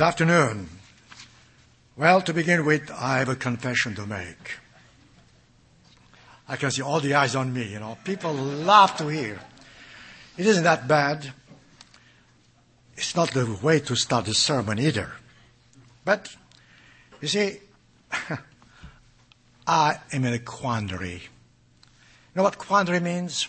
Good 0.00 0.06
afternoon. 0.06 0.66
Well, 1.94 2.22
to 2.22 2.32
begin 2.32 2.64
with, 2.64 2.90
I 2.90 3.18
have 3.18 3.28
a 3.28 3.36
confession 3.36 3.94
to 3.96 4.06
make. 4.06 4.56
I 6.48 6.56
can 6.56 6.70
see 6.70 6.80
all 6.80 7.00
the 7.00 7.12
eyes 7.12 7.36
on 7.36 7.52
me, 7.52 7.64
you 7.64 7.80
know. 7.80 7.98
People 8.02 8.32
love 8.32 8.96
to 8.96 9.08
hear. 9.08 9.38
It 10.38 10.46
isn't 10.46 10.64
that 10.64 10.88
bad. 10.88 11.34
It's 12.96 13.14
not 13.14 13.32
the 13.32 13.58
way 13.62 13.78
to 13.80 13.94
start 13.94 14.26
a 14.28 14.32
sermon 14.32 14.78
either. 14.78 15.12
But, 16.06 16.34
you 17.20 17.28
see, 17.28 17.58
I 19.66 19.98
am 20.14 20.24
in 20.24 20.32
a 20.32 20.38
quandary. 20.38 21.20
You 21.20 22.36
know 22.36 22.44
what 22.44 22.56
quandary 22.56 23.00
means? 23.00 23.48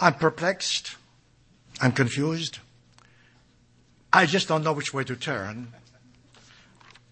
I'm 0.00 0.14
perplexed. 0.14 0.96
I'm 1.82 1.92
confused. 1.92 2.60
I 4.12 4.26
just 4.26 4.48
don't 4.48 4.62
know 4.62 4.74
which 4.74 4.92
way 4.92 5.04
to 5.04 5.16
turn. 5.16 5.72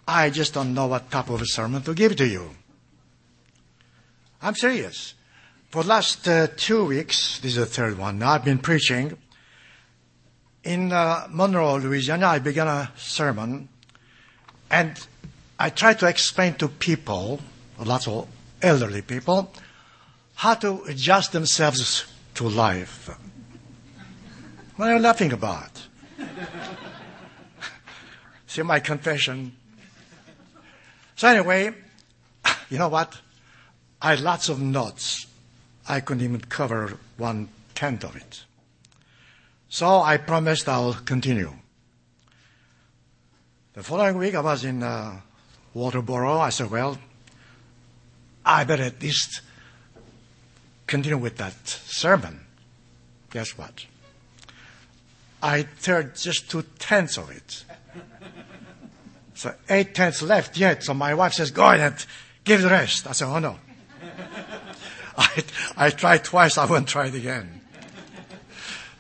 I 0.07 0.29
just 0.29 0.55
don't 0.55 0.75
know 0.75 0.87
what 0.87 1.11
type 1.11 1.31
of 1.31 1.41
a 1.41 1.47
sermon 1.47 1.83
to 1.83 1.95
give 1.95 2.17
to 2.17 2.27
you. 2.27 2.51
I'm 4.43 4.55
serious. 4.55 5.15
For 5.71 5.83
the 5.83 5.89
last 5.89 6.27
uh, 6.27 6.49
two 6.57 6.85
weeks, 6.85 7.39
this 7.39 7.53
is 7.53 7.59
the 7.59 7.67
third 7.67 7.97
one, 7.97 8.23
I've 8.23 8.45
been 8.45 8.59
preaching. 8.59 9.17
In 10.65 10.93
uh, 10.93 11.29
Monroe, 11.31 11.77
Louisiana, 11.77 12.27
I 12.27 12.39
began 12.39 12.67
a 12.67 12.91
sermon, 12.97 13.69
and 14.71 14.99
I 15.59 15.71
tried 15.71 16.01
to 16.01 16.09
explain 16.09 16.55
to 16.55 16.69
people, 16.69 17.41
lots 17.79 18.09
of 18.09 18.27
elderly 18.61 19.03
people, 19.03 19.53
how 20.35 20.55
to 20.55 20.83
adjust 20.85 21.33
themselves 21.33 22.05
to 22.35 22.49
life. 22.49 23.09
What 24.77 24.91
are 24.91 24.97
you 24.97 25.01
laughing 25.01 25.33
about? 25.33 25.87
See 28.51 28.63
my 28.63 28.81
confession. 28.81 29.53
So 31.15 31.29
anyway, 31.29 31.73
you 32.69 32.79
know 32.79 32.89
what? 32.89 33.17
I 34.03 34.11
had 34.11 34.21
lots 34.23 34.49
of 34.49 34.61
notes. 34.61 35.29
I 35.89 36.01
couldn't 36.01 36.25
even 36.25 36.41
cover 36.41 36.99
one 37.17 37.49
tenth 37.77 38.03
of 38.03 38.17
it. 38.17 38.43
So 39.69 40.01
I 40.01 40.17
promised 40.17 40.69
I'll 40.69 40.95
continue. 40.95 41.53
The 43.75 43.85
following 43.85 44.19
week 44.19 44.35
I 44.35 44.41
was 44.41 44.65
in 44.65 44.83
uh, 44.83 45.21
Walterboro. 45.73 46.41
I 46.41 46.51
said, 46.51 46.73
well, 46.73 46.99
I 48.45 48.65
better 48.65 48.83
at 48.83 49.01
least 49.01 49.43
continue 50.89 51.19
with 51.19 51.37
that 51.37 51.69
sermon. 51.69 52.41
Guess 53.31 53.57
what? 53.57 53.87
I 55.41 55.69
heard 55.87 56.17
just 56.17 56.51
two 56.51 56.65
tenths 56.81 57.17
of 57.17 57.31
it. 57.31 57.65
So 59.41 59.55
eight 59.71 59.95
tenths 59.95 60.21
left 60.21 60.59
yet. 60.59 60.85
So 60.85 60.93
my 60.93 61.15
wife 61.15 61.33
says, 61.33 61.51
go 61.51 61.65
ahead, 61.65 62.05
give 62.45 62.61
the 62.61 62.69
rest. 62.69 63.07
I 63.07 63.13
said, 63.13 63.27
oh 63.27 63.39
no. 63.39 63.59
I, 65.17 65.45
I 65.79 65.89
tried 65.89 66.25
twice, 66.25 66.59
I 66.59 66.67
won't 66.67 66.87
try 66.87 67.07
it 67.07 67.15
again. 67.15 67.63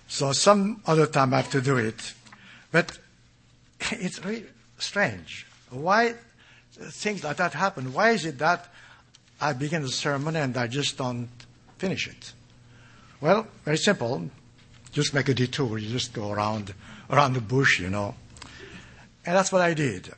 So 0.08 0.32
some 0.32 0.80
other 0.86 1.06
time 1.06 1.34
I 1.34 1.42
have 1.42 1.50
to 1.50 1.60
do 1.60 1.77
it. 1.77 2.14
But 2.72 2.98
it's 3.91 4.25
really 4.25 4.47
strange. 4.78 5.47
Why 5.69 6.14
things 6.72 7.22
like 7.22 7.37
that 7.37 7.53
happen? 7.53 7.93
Why 7.93 8.12
is 8.12 8.25
it 8.25 8.38
that 8.38 8.66
I 9.43 9.53
begin 9.53 9.82
the 9.82 9.91
sermon 9.91 10.37
and 10.37 10.56
I 10.56 10.69
just 10.69 10.97
don't 10.97 11.28
finish 11.76 12.09
it? 12.09 12.32
Well, 13.20 13.47
very 13.66 13.76
simple. 13.76 14.31
Just 14.91 15.12
make 15.12 15.28
a 15.28 15.34
detour. 15.34 15.76
You 15.76 15.91
just 15.91 16.14
go 16.14 16.32
around, 16.32 16.72
around 17.10 17.34
the 17.34 17.43
bush, 17.43 17.78
you 17.78 17.91
know. 17.91 18.14
And 19.26 19.37
that's 19.37 19.53
what 19.53 19.60
I 19.60 19.75
did. 19.75 20.10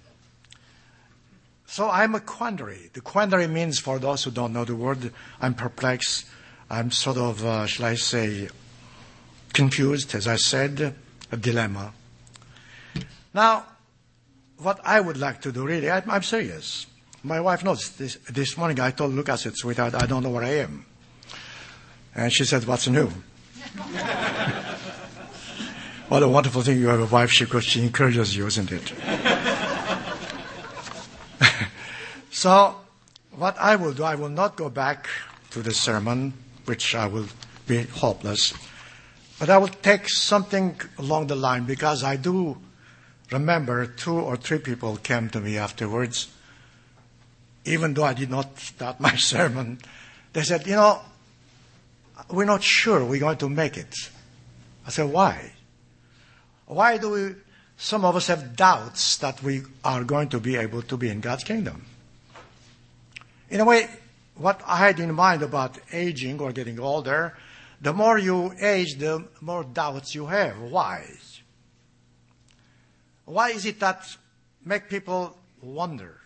So 1.72 1.88
I'm 1.88 2.14
a 2.14 2.20
quandary. 2.20 2.90
The 2.92 3.00
quandary 3.00 3.46
means, 3.46 3.78
for 3.78 3.98
those 3.98 4.24
who 4.24 4.30
don't 4.30 4.52
know 4.52 4.66
the 4.66 4.76
word, 4.76 5.10
I'm 5.40 5.54
perplexed. 5.54 6.26
I'm 6.68 6.90
sort 6.90 7.16
of, 7.16 7.42
uh, 7.42 7.64
shall 7.64 7.86
I 7.86 7.94
say, 7.94 8.50
confused, 9.54 10.14
as 10.14 10.28
I 10.28 10.36
said, 10.36 10.94
a 11.30 11.36
dilemma. 11.38 11.94
Now, 13.32 13.64
what 14.58 14.80
I 14.84 15.00
would 15.00 15.16
like 15.16 15.40
to 15.40 15.50
do, 15.50 15.64
really, 15.64 15.88
I, 15.88 16.02
am 16.06 16.22
serious. 16.22 16.88
My 17.22 17.40
wife 17.40 17.64
knows 17.64 17.88
this, 17.96 18.16
this 18.28 18.58
morning 18.58 18.78
I 18.78 18.90
told 18.90 19.14
Lucas, 19.14 19.40
I 19.40 19.44
said, 19.44 19.56
sweetheart, 19.56 19.94
I 19.94 20.04
don't 20.04 20.22
know 20.22 20.28
where 20.28 20.44
I 20.44 20.56
am. 20.56 20.84
And 22.14 22.30
she 22.30 22.44
said, 22.44 22.66
what's 22.66 22.86
new? 22.86 23.06
what 26.10 26.22
a 26.22 26.28
wonderful 26.28 26.60
thing 26.60 26.78
you 26.78 26.88
have 26.88 27.00
a 27.00 27.06
wife, 27.06 27.30
she, 27.30 27.46
she 27.60 27.82
encourages 27.82 28.36
you, 28.36 28.46
isn't 28.46 28.70
it? 28.70 28.92
So, 32.42 32.74
what 33.36 33.56
I 33.56 33.76
will 33.76 33.92
do, 33.92 34.02
I 34.02 34.16
will 34.16 34.28
not 34.28 34.56
go 34.56 34.68
back 34.68 35.06
to 35.50 35.62
the 35.62 35.72
sermon, 35.72 36.32
which 36.64 36.92
I 36.92 37.06
will 37.06 37.28
be 37.68 37.84
hopeless, 37.84 38.52
but 39.38 39.48
I 39.48 39.58
will 39.58 39.68
take 39.68 40.08
something 40.08 40.74
along 40.98 41.28
the 41.28 41.36
line 41.36 41.66
because 41.66 42.02
I 42.02 42.16
do 42.16 42.58
remember 43.30 43.86
two 43.86 44.18
or 44.18 44.36
three 44.36 44.58
people 44.58 44.96
came 44.96 45.30
to 45.30 45.40
me 45.40 45.56
afterwards, 45.56 46.32
even 47.64 47.94
though 47.94 48.02
I 48.02 48.14
did 48.14 48.28
not 48.28 48.58
start 48.58 48.98
my 48.98 49.14
sermon. 49.30 49.78
They 50.32 50.42
said, 50.42 50.66
you 50.66 50.74
know, 50.74 51.00
we're 52.28 52.44
not 52.44 52.64
sure 52.64 53.04
we're 53.04 53.20
going 53.20 53.38
to 53.38 53.48
make 53.48 53.76
it. 53.76 53.94
I 54.84 54.90
said, 54.90 55.12
why? 55.12 55.52
Why 56.66 56.98
do 56.98 57.10
we, 57.10 57.34
some 57.76 58.04
of 58.04 58.16
us 58.16 58.26
have 58.26 58.56
doubts 58.56 59.18
that 59.18 59.44
we 59.44 59.62
are 59.84 60.02
going 60.02 60.28
to 60.30 60.40
be 60.40 60.56
able 60.56 60.82
to 60.82 60.96
be 60.96 61.08
in 61.08 61.20
God's 61.20 61.44
kingdom? 61.44 61.84
In 63.52 63.60
a 63.60 63.66
way, 63.66 63.86
what 64.36 64.62
I 64.66 64.78
had 64.78 64.98
in 64.98 65.12
mind 65.14 65.42
about 65.42 65.76
aging 65.92 66.40
or 66.40 66.52
getting 66.52 66.80
older, 66.80 67.36
the 67.82 67.92
more 67.92 68.16
you 68.16 68.54
age, 68.58 68.96
the 68.96 69.28
more 69.42 69.62
doubts 69.62 70.14
you 70.14 70.24
have. 70.24 70.58
Why? 70.58 71.04
Why 73.26 73.50
is 73.50 73.66
it 73.66 73.78
that 73.80 74.16
make 74.64 74.88
people 74.88 75.36
wonder? 75.60 76.16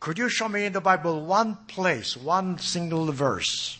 Could 0.00 0.18
you 0.18 0.28
show 0.28 0.50
me 0.50 0.66
in 0.66 0.74
the 0.74 0.82
Bible 0.82 1.24
one 1.24 1.56
place, 1.66 2.14
one 2.14 2.58
single 2.58 3.10
verse 3.10 3.78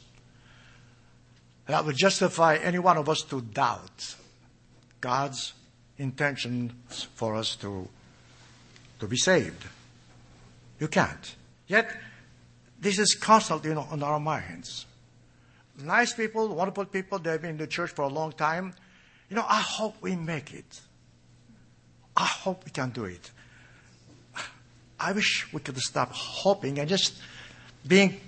that 1.67 1.85
would 1.85 1.99
justify 1.99 2.57
any 2.57 2.79
one 2.79 2.97
of 2.97 3.11
us 3.11 3.21
to 3.29 3.43
doubt 3.43 4.17
God's 5.03 5.53
intentions 5.99 7.03
for 7.15 7.37
us 7.37 7.57
to, 7.57 7.87
to 9.01 9.07
be 9.07 9.19
saved? 9.19 9.67
You 10.79 10.89
can't. 10.89 11.37
Yet, 11.71 11.97
this 12.81 12.99
is 12.99 13.15
constantly 13.15 13.71
on 13.73 14.03
our 14.03 14.19
minds. 14.19 14.87
Nice 15.81 16.13
people, 16.13 16.49
wonderful 16.49 16.85
people, 16.85 17.21
they've 17.21 17.41
been 17.41 17.51
in 17.51 17.59
the 17.59 17.69
church 17.69 17.93
for 17.93 18.03
a 18.03 18.09
long 18.09 18.33
time. 18.33 18.75
You 19.29 19.37
know, 19.37 19.47
I 19.49 19.61
hope 19.61 19.95
we 20.01 20.17
make 20.17 20.53
it. 20.53 20.81
I 22.17 22.25
hope 22.25 22.65
we 22.65 22.73
can 22.73 22.91
do 22.91 23.05
it. 23.05 23.31
I 24.99 25.13
wish 25.13 25.47
we 25.53 25.61
could 25.61 25.79
stop 25.79 26.11
hoping 26.13 26.81
and 26.81 26.89
just 26.89 27.15
being 27.87 28.21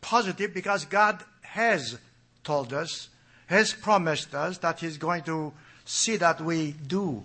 positive 0.00 0.54
because 0.54 0.84
God 0.84 1.18
has 1.40 1.98
told 2.44 2.72
us, 2.72 3.08
has 3.46 3.72
promised 3.72 4.36
us 4.36 4.58
that 4.58 4.78
He's 4.78 4.98
going 4.98 5.24
to 5.24 5.52
see 5.84 6.16
that 6.18 6.40
we 6.40 6.76
do 6.86 7.24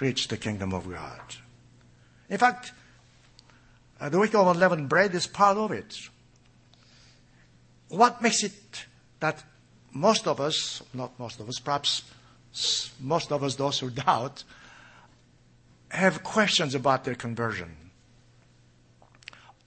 reach 0.00 0.26
the 0.26 0.36
kingdom 0.36 0.74
of 0.74 0.90
God. 0.90 1.20
In 2.28 2.38
fact, 2.38 2.72
uh, 4.00 4.08
the 4.08 4.18
week 4.18 4.34
of 4.34 4.46
unleavened 4.46 4.88
bread 4.88 5.14
is 5.14 5.26
part 5.26 5.56
of 5.56 5.72
it. 5.72 5.96
What 7.88 8.20
makes 8.22 8.42
it 8.42 8.86
that 9.20 9.42
most 9.92 10.26
of 10.26 10.40
us, 10.40 10.82
not 10.92 11.18
most 11.18 11.40
of 11.40 11.48
us, 11.48 11.58
perhaps 11.58 12.02
most 13.00 13.32
of 13.32 13.42
us, 13.42 13.54
those 13.54 13.78
who 13.78 13.90
doubt, 13.90 14.44
have 15.88 16.22
questions 16.22 16.74
about 16.74 17.04
their 17.04 17.14
conversion? 17.14 17.76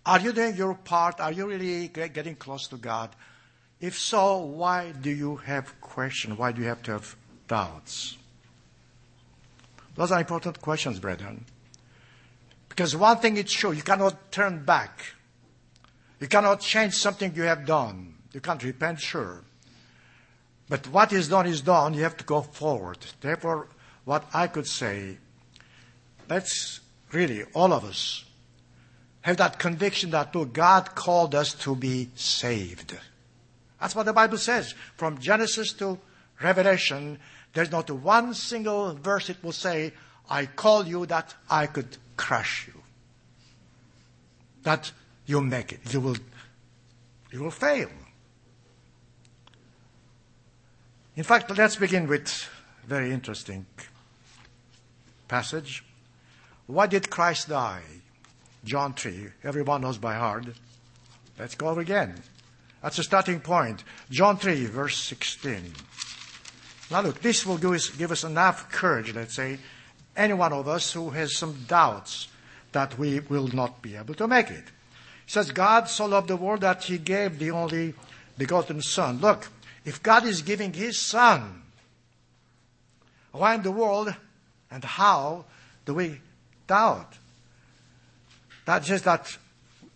Are 0.05 0.19
you 0.19 0.31
doing 0.31 0.55
your 0.55 0.73
part? 0.73 1.19
Are 1.19 1.31
you 1.31 1.47
really 1.47 1.87
getting 1.89 2.35
close 2.35 2.67
to 2.69 2.77
God? 2.77 3.09
If 3.79 3.97
so, 3.97 4.37
why 4.37 4.91
do 4.91 5.09
you 5.09 5.35
have 5.37 5.79
questions? 5.81 6.37
Why 6.37 6.51
do 6.51 6.61
you 6.61 6.67
have 6.67 6.81
to 6.83 6.91
have 6.93 7.15
doubts? 7.47 8.17
Those 9.95 10.11
are 10.11 10.19
important 10.19 10.61
questions, 10.61 10.99
brethren. 10.99 11.45
Because 12.77 12.95
one 12.95 13.17
thing 13.17 13.37
is 13.37 13.49
sure, 13.49 13.73
you 13.73 13.81
cannot 13.81 14.31
turn 14.31 14.63
back. 14.63 15.01
You 16.19 16.27
cannot 16.27 16.61
change 16.61 16.93
something 16.93 17.33
you 17.33 17.41
have 17.41 17.65
done. 17.65 18.13
You 18.33 18.39
can't 18.39 18.63
repent, 18.63 19.01
sure. 19.01 19.43
But 20.69 20.87
what 20.89 21.11
is 21.11 21.27
done 21.27 21.47
is 21.47 21.61
done. 21.61 21.95
You 21.95 22.03
have 22.03 22.17
to 22.17 22.23
go 22.23 22.41
forward. 22.43 22.99
Therefore, 23.19 23.67
what 24.05 24.25
I 24.31 24.45
could 24.45 24.67
say, 24.67 25.17
let's 26.29 26.81
really, 27.11 27.45
all 27.55 27.73
of 27.73 27.83
us, 27.83 28.23
have 29.21 29.37
that 29.37 29.57
conviction 29.57 30.11
that 30.11 30.35
look, 30.35 30.53
God 30.53 30.93
called 30.93 31.33
us 31.33 31.55
to 31.55 31.75
be 31.75 32.11
saved. 32.13 32.95
That's 33.81 33.95
what 33.95 34.05
the 34.05 34.13
Bible 34.13 34.37
says. 34.37 34.75
From 34.97 35.17
Genesis 35.17 35.73
to 35.73 35.97
Revelation, 36.43 37.17
there's 37.53 37.71
not 37.71 37.89
one 37.89 38.35
single 38.35 38.93
verse 38.93 39.31
it 39.31 39.43
will 39.43 39.51
say, 39.51 39.93
I 40.29 40.45
call 40.45 40.85
you 40.85 41.07
that 41.07 41.33
I 41.49 41.65
could 41.65 41.97
crush 42.17 42.67
you. 42.67 42.81
That 44.63 44.91
you 45.25 45.39
make 45.41 45.71
it. 45.71 45.93
You 45.93 46.01
will, 46.01 46.17
you 47.31 47.43
will 47.43 47.51
fail. 47.51 47.89
In 51.15 51.23
fact, 51.23 51.57
let's 51.57 51.75
begin 51.75 52.07
with 52.07 52.49
a 52.83 52.87
very 52.87 53.11
interesting 53.11 53.65
passage. 55.27 55.83
Why 56.67 56.87
did 56.87 57.09
Christ 57.09 57.49
die? 57.49 57.81
John 58.63 58.93
3. 58.93 59.29
Everyone 59.43 59.81
knows 59.81 59.97
by 59.97 60.15
heart. 60.15 60.45
Let's 61.39 61.55
go 61.55 61.69
over 61.69 61.81
again. 61.81 62.15
That's 62.81 62.99
a 62.99 63.03
starting 63.03 63.39
point. 63.39 63.83
John 64.09 64.37
3, 64.37 64.65
verse 64.65 64.97
16. 64.99 65.73
Now 66.91 67.01
look, 67.01 67.21
this 67.21 67.45
will 67.45 67.57
give 67.57 67.71
us, 67.71 67.89
give 67.89 68.11
us 68.11 68.23
enough 68.23 68.71
courage, 68.71 69.13
let's 69.13 69.33
say, 69.33 69.59
any 70.17 70.33
one 70.33 70.51
of 70.51 70.67
us 70.67 70.91
who 70.91 71.11
has 71.11 71.37
some 71.37 71.65
doubts 71.67 72.27
that 72.71 72.97
we 72.99 73.19
will 73.21 73.47
not 73.47 73.81
be 73.81 73.95
able 73.95 74.13
to 74.15 74.27
make 74.27 74.49
it. 74.49 74.65
He 75.25 75.31
says, 75.31 75.51
God 75.51 75.87
so 75.87 76.05
loved 76.05 76.27
the 76.27 76.35
world 76.35 76.61
that 76.61 76.83
he 76.83 76.97
gave 76.97 77.39
the 77.39 77.51
only 77.51 77.93
begotten 78.37 78.81
Son. 78.81 79.19
Look, 79.19 79.49
if 79.85 80.03
God 80.03 80.25
is 80.25 80.41
giving 80.41 80.73
his 80.73 80.99
Son, 80.99 81.61
why 83.31 83.55
in 83.55 83.61
the 83.61 83.71
world 83.71 84.13
and 84.69 84.83
how 84.83 85.45
do 85.85 85.93
we 85.93 86.19
doubt? 86.65 87.13
That 88.65 88.83
just 88.83 89.05
that 89.05 89.37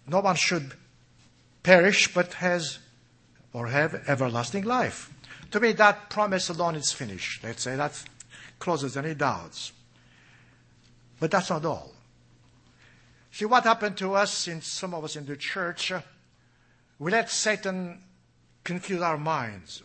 no 0.07 0.21
one 0.21 0.35
should 0.35 0.73
perish 1.63 2.13
but 2.13 2.33
has 2.35 2.79
or 3.53 3.67
have 3.67 4.03
everlasting 4.07 4.63
life. 4.63 5.11
To 5.51 5.59
me, 5.59 5.73
that 5.73 6.09
promise 6.09 6.49
alone 6.49 6.75
is 6.75 6.91
finished. 6.91 7.43
Let's 7.43 7.63
say 7.63 7.75
that 7.75 8.01
closes 8.59 8.95
any 8.95 9.13
doubts. 9.13 9.73
But 11.21 11.29
that's 11.29 11.51
not 11.51 11.63
all. 11.63 11.91
See 13.31 13.45
what 13.45 13.63
happened 13.63 13.95
to 13.97 14.15
us 14.15 14.47
in 14.47 14.59
some 14.61 14.95
of 14.95 15.03
us 15.03 15.15
in 15.15 15.27
the 15.27 15.37
church? 15.37 15.91
Uh, 15.91 16.01
we 16.97 17.11
let 17.11 17.29
Satan 17.29 17.99
confuse 18.63 19.01
our 19.01 19.19
minds. 19.19 19.83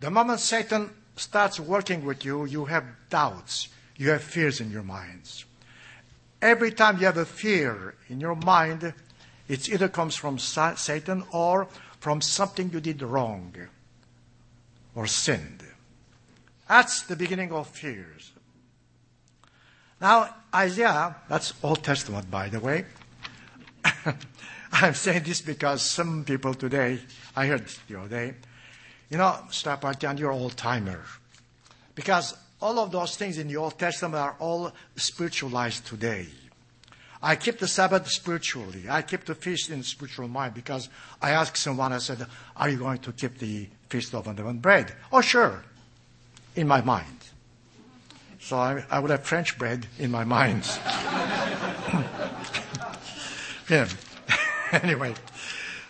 The 0.00 0.10
moment 0.10 0.38
Satan 0.38 0.90
starts 1.16 1.58
working 1.58 2.04
with 2.04 2.26
you, 2.26 2.44
you 2.44 2.66
have 2.66 2.84
doubts. 3.08 3.68
You 3.96 4.10
have 4.10 4.22
fears 4.22 4.60
in 4.60 4.70
your 4.70 4.82
minds. 4.82 5.46
Every 6.42 6.70
time 6.70 6.98
you 6.98 7.06
have 7.06 7.16
a 7.16 7.24
fear 7.24 7.94
in 8.10 8.20
your 8.20 8.36
mind, 8.36 8.92
it 9.48 9.68
either 9.70 9.88
comes 9.88 10.14
from 10.14 10.38
Satan 10.38 11.24
or 11.32 11.68
from 12.00 12.20
something 12.20 12.70
you 12.70 12.80
did 12.80 13.00
wrong 13.00 13.56
or 14.94 15.06
sinned. 15.06 15.64
That's 16.68 17.02
the 17.02 17.16
beginning 17.16 17.50
of 17.52 17.68
fears. 17.68 18.32
Now, 20.00 20.34
Isaiah, 20.54 21.16
that's 21.28 21.54
Old 21.62 21.82
Testament, 21.82 22.30
by 22.30 22.48
the 22.48 22.60
way. 22.60 22.84
I'm 24.72 24.94
saying 24.94 25.22
this 25.22 25.40
because 25.40 25.82
some 25.82 26.24
people 26.24 26.54
today, 26.54 27.00
I 27.34 27.46
heard 27.46 27.64
the 27.88 27.98
other 27.98 28.08
day, 28.08 28.34
you 29.08 29.18
know, 29.18 29.38
Stapartian, 29.50 30.18
you're 30.18 30.32
old 30.32 30.56
timer. 30.56 31.02
Because 31.94 32.36
all 32.60 32.78
of 32.78 32.90
those 32.90 33.16
things 33.16 33.38
in 33.38 33.48
the 33.48 33.56
Old 33.56 33.78
Testament 33.78 34.16
are 34.16 34.36
all 34.38 34.72
spiritualized 34.96 35.86
today. 35.86 36.26
I 37.22 37.36
keep 37.36 37.58
the 37.58 37.68
Sabbath 37.68 38.08
spiritually. 38.10 38.84
I 38.88 39.02
keep 39.02 39.24
the 39.24 39.34
feast 39.34 39.70
in 39.70 39.82
spiritual 39.82 40.28
mind 40.28 40.54
because 40.54 40.88
I 41.22 41.30
asked 41.30 41.56
someone, 41.56 41.92
I 41.92 41.98
said, 41.98 42.26
Are 42.56 42.68
you 42.68 42.76
going 42.76 42.98
to 42.98 43.12
keep 43.12 43.38
the 43.38 43.68
feast 43.88 44.14
of 44.14 44.26
unleavened 44.26 44.60
bread? 44.60 44.92
Oh, 45.10 45.22
sure, 45.22 45.62
in 46.54 46.68
my 46.68 46.82
mind. 46.82 47.25
So 48.46 48.56
I, 48.58 48.84
I 48.88 49.00
would 49.00 49.10
have 49.10 49.24
French 49.24 49.58
bread 49.58 49.88
in 49.98 50.12
my 50.12 50.22
mind. 50.22 50.62
yeah. 53.68 53.88
anyway, 54.72 55.14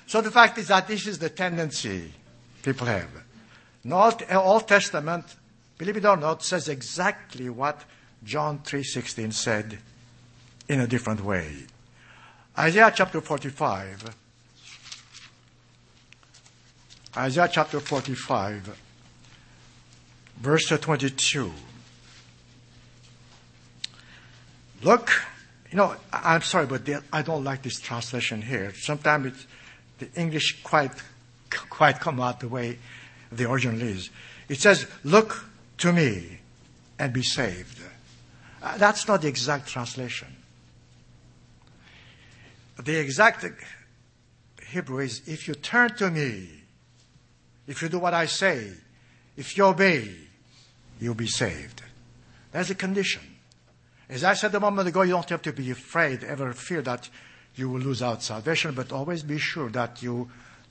so 0.07 0.23
the 0.23 0.31
fact 0.31 0.57
is 0.57 0.69
that 0.69 0.89
this 0.89 1.07
is 1.07 1.19
the 1.19 1.29
tendency 1.29 2.15
people 2.63 2.87
have. 2.87 3.11
The 3.85 3.95
Old, 3.95 4.23
uh, 4.23 4.43
Old 4.43 4.67
Testament, 4.67 5.37
believe 5.77 5.99
it 5.99 6.07
or 6.07 6.17
not, 6.17 6.43
says 6.43 6.71
exactly 6.71 7.51
what 7.51 7.85
John 8.25 8.61
3.16 8.61 9.35
said 9.35 9.79
in 10.67 10.81
a 10.81 10.87
different 10.87 11.23
way. 11.23 11.53
Isaiah 12.59 12.91
chapter 12.95 13.21
45. 13.21 14.17
Isaiah 17.19 17.51
chapter 17.53 17.81
45, 17.81 18.81
verse 20.41 20.69
22. 20.69 21.53
Look, 24.83 25.11
you 25.71 25.77
know, 25.77 25.97
I'm 26.13 26.43
sorry, 26.43 26.67
but 26.67 26.89
I 27.13 27.23
don't 27.23 27.45
like 27.45 27.63
this 27.63 27.81
translation 27.81 28.43
here. 28.43 28.73
Sometimes 28.75 29.47
the 29.99 30.09
English 30.15 30.63
quite, 30.63 30.93
quite 31.71 32.01
come 32.01 32.21
out 32.21 32.41
the 32.41 32.49
way 32.49 32.79
the 33.33 33.51
original 33.51 33.81
is. 33.81 34.11
It 34.49 34.61
says, 34.61 34.87
look 35.05 35.45
to 35.79 35.93
me 35.93 36.39
and 36.99 37.13
be 37.13 37.23
saved. 37.23 37.81
Uh, 38.63 38.77
that's 38.79 39.09
not 39.09 39.23
the 39.23 39.29
exact 39.29 39.69
translation. 39.69 40.29
The 42.83 42.97
exact 42.99 43.45
Hebrew 44.69 44.99
is, 44.99 45.23
if 45.27 45.49
you 45.49 45.55
turn 45.55 45.97
to 45.97 46.11
me, 46.11 46.49
if 47.67 47.83
you 47.83 47.89
do 47.89 47.99
what 47.99 48.15
I 48.15 48.27
say, 48.27 48.73
if 49.37 49.57
you 49.57 49.65
obey, 49.65 50.11
you'll 51.01 51.15
be 51.15 51.27
saved. 51.27 51.83
That's 52.53 52.71
a 52.71 52.75
condition. 52.75 53.23
As 54.09 54.23
I 54.23 54.35
said 54.35 54.55
a 54.55 54.61
moment 54.61 54.89
ago, 54.89 55.03
you 55.03 55.13
don't 55.13 55.29
have 55.29 55.43
to 55.43 55.53
be 55.53 55.71
afraid, 55.71 56.23
ever 56.23 56.53
fear 56.53 56.83
that 56.83 57.09
you 57.57 57.69
will 57.69 57.81
lose 57.81 58.03
out 58.03 58.23
salvation, 58.23 58.75
but 58.75 58.93
always 58.93 59.23
be 59.23 59.39
sure 59.39 59.71
that 59.71 60.03
you 60.03 60.31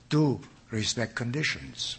do 0.10 0.40
respect 0.72 1.16
conditions. 1.16 1.98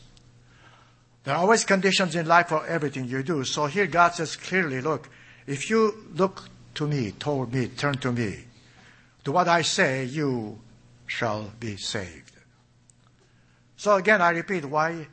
There 1.25 1.35
are 1.35 1.40
always 1.40 1.64
conditions 1.64 2.14
in 2.14 2.26
life 2.26 2.49
for 2.49 2.64
everything 2.66 3.07
you 3.07 3.23
do. 3.23 3.45
So 3.45 3.66
here 3.66 3.87
God 3.87 4.14
says 4.14 4.37
clearly, 4.37 4.81
look, 4.81 5.09
if 5.47 5.69
you 5.69 6.07
look 6.14 6.49
to 6.75 6.87
me, 6.87 7.11
toward 7.12 7.52
me, 7.52 7.66
turn 7.69 7.99
to 7.99 8.12
me, 8.12 8.45
to 9.25 9.33
what 9.33 9.49
I 9.49 9.62
say, 9.62 10.05
you 10.05 10.61
shall 11.07 11.50
be 11.59 11.76
saved. 11.76 12.33
So 13.76 13.97
again, 13.97 14.23
I 14.23 14.31
repeat, 14.31 14.64
why 14.64 15.09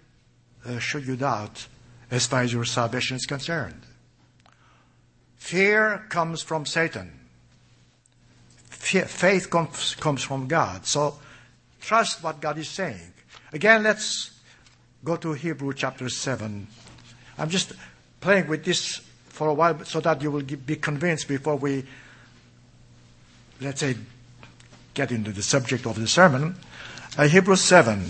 uh, 0.65 0.79
should 0.79 1.05
you 1.05 1.15
doubt 1.15 1.67
as 2.11 2.27
far 2.27 2.41
as 2.41 2.53
your 2.53 2.65
salvation 2.65 3.17
is 3.17 3.25
concerned? 3.25 3.81
Fear 5.43 6.05
comes 6.07 6.41
from 6.41 6.65
Satan. 6.65 7.11
Faith 8.69 9.49
comes, 9.49 9.93
comes 9.95 10.23
from 10.23 10.47
God. 10.47 10.85
So 10.85 11.19
trust 11.81 12.23
what 12.23 12.39
God 12.39 12.57
is 12.57 12.69
saying. 12.69 13.11
Again, 13.51 13.83
let's 13.83 14.39
go 15.03 15.17
to 15.17 15.33
Hebrew 15.33 15.73
chapter 15.73 16.07
7. 16.07 16.65
I'm 17.37 17.49
just 17.49 17.73
playing 18.21 18.47
with 18.47 18.63
this 18.63 19.01
for 19.27 19.49
a 19.49 19.53
while 19.53 19.83
so 19.83 19.99
that 19.99 20.21
you 20.21 20.31
will 20.31 20.43
be 20.43 20.77
convinced 20.77 21.27
before 21.27 21.57
we, 21.57 21.83
let's 23.59 23.81
say, 23.81 23.97
get 24.93 25.11
into 25.11 25.33
the 25.33 25.43
subject 25.43 25.85
of 25.85 25.99
the 25.99 26.07
sermon. 26.07 26.55
Uh, 27.17 27.27
Hebrews 27.27 27.61
7. 27.61 28.01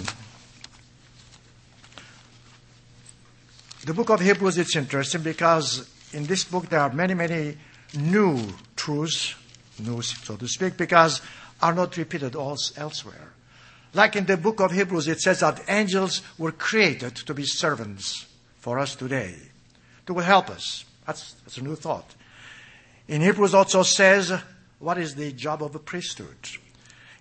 The 3.87 3.93
book 3.95 4.11
of 4.11 4.19
Hebrews, 4.19 4.59
it's 4.59 4.75
interesting 4.75 5.23
because 5.23 5.89
in 6.13 6.25
this 6.25 6.43
book 6.43 6.69
there 6.69 6.79
are 6.79 6.93
many, 6.93 7.13
many 7.13 7.57
new 7.95 8.39
truths, 8.75 9.35
new, 9.79 10.01
so 10.01 10.35
to 10.35 10.47
speak, 10.47 10.77
because 10.77 11.21
are 11.61 11.73
not 11.73 11.95
repeated 11.97 12.35
elsewhere. 12.35 13.33
Like 13.93 14.15
in 14.15 14.25
the 14.25 14.37
book 14.37 14.59
of 14.59 14.71
Hebrews, 14.71 15.07
it 15.07 15.21
says 15.21 15.41
that 15.41 15.63
angels 15.67 16.21
were 16.37 16.51
created 16.51 17.15
to 17.15 17.33
be 17.33 17.45
servants 17.45 18.25
for 18.57 18.79
us 18.79 18.95
today, 18.95 19.35
to 20.07 20.15
help 20.15 20.49
us. 20.49 20.85
That's, 21.05 21.33
that's 21.33 21.57
a 21.57 21.63
new 21.63 21.75
thought. 21.75 22.15
In 23.07 23.21
Hebrews 23.21 23.53
also 23.53 23.83
says, 23.83 24.33
what 24.79 24.97
is 24.97 25.15
the 25.15 25.31
job 25.31 25.61
of 25.61 25.75
a 25.75 25.79
priesthood? 25.79 26.37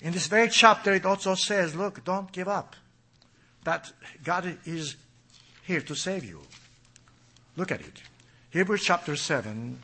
In 0.00 0.12
this 0.12 0.26
very 0.26 0.48
chapter, 0.48 0.92
it 0.92 1.04
also 1.04 1.34
says, 1.34 1.74
look, 1.74 2.04
don't 2.04 2.32
give 2.32 2.48
up. 2.48 2.74
That 3.64 3.92
God 4.24 4.58
is 4.64 4.96
here 5.62 5.80
to 5.82 5.94
save 5.94 6.24
you. 6.24 6.40
Look 7.56 7.70
at 7.70 7.80
it. 7.80 8.02
Hebrews 8.52 8.84
chapter 8.84 9.16
7, 9.16 9.78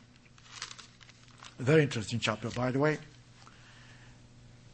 very 1.57 1.81
interesting 1.81 2.19
chapter, 2.19 2.51
by 2.51 2.69
the 2.69 2.77
way. 2.77 2.99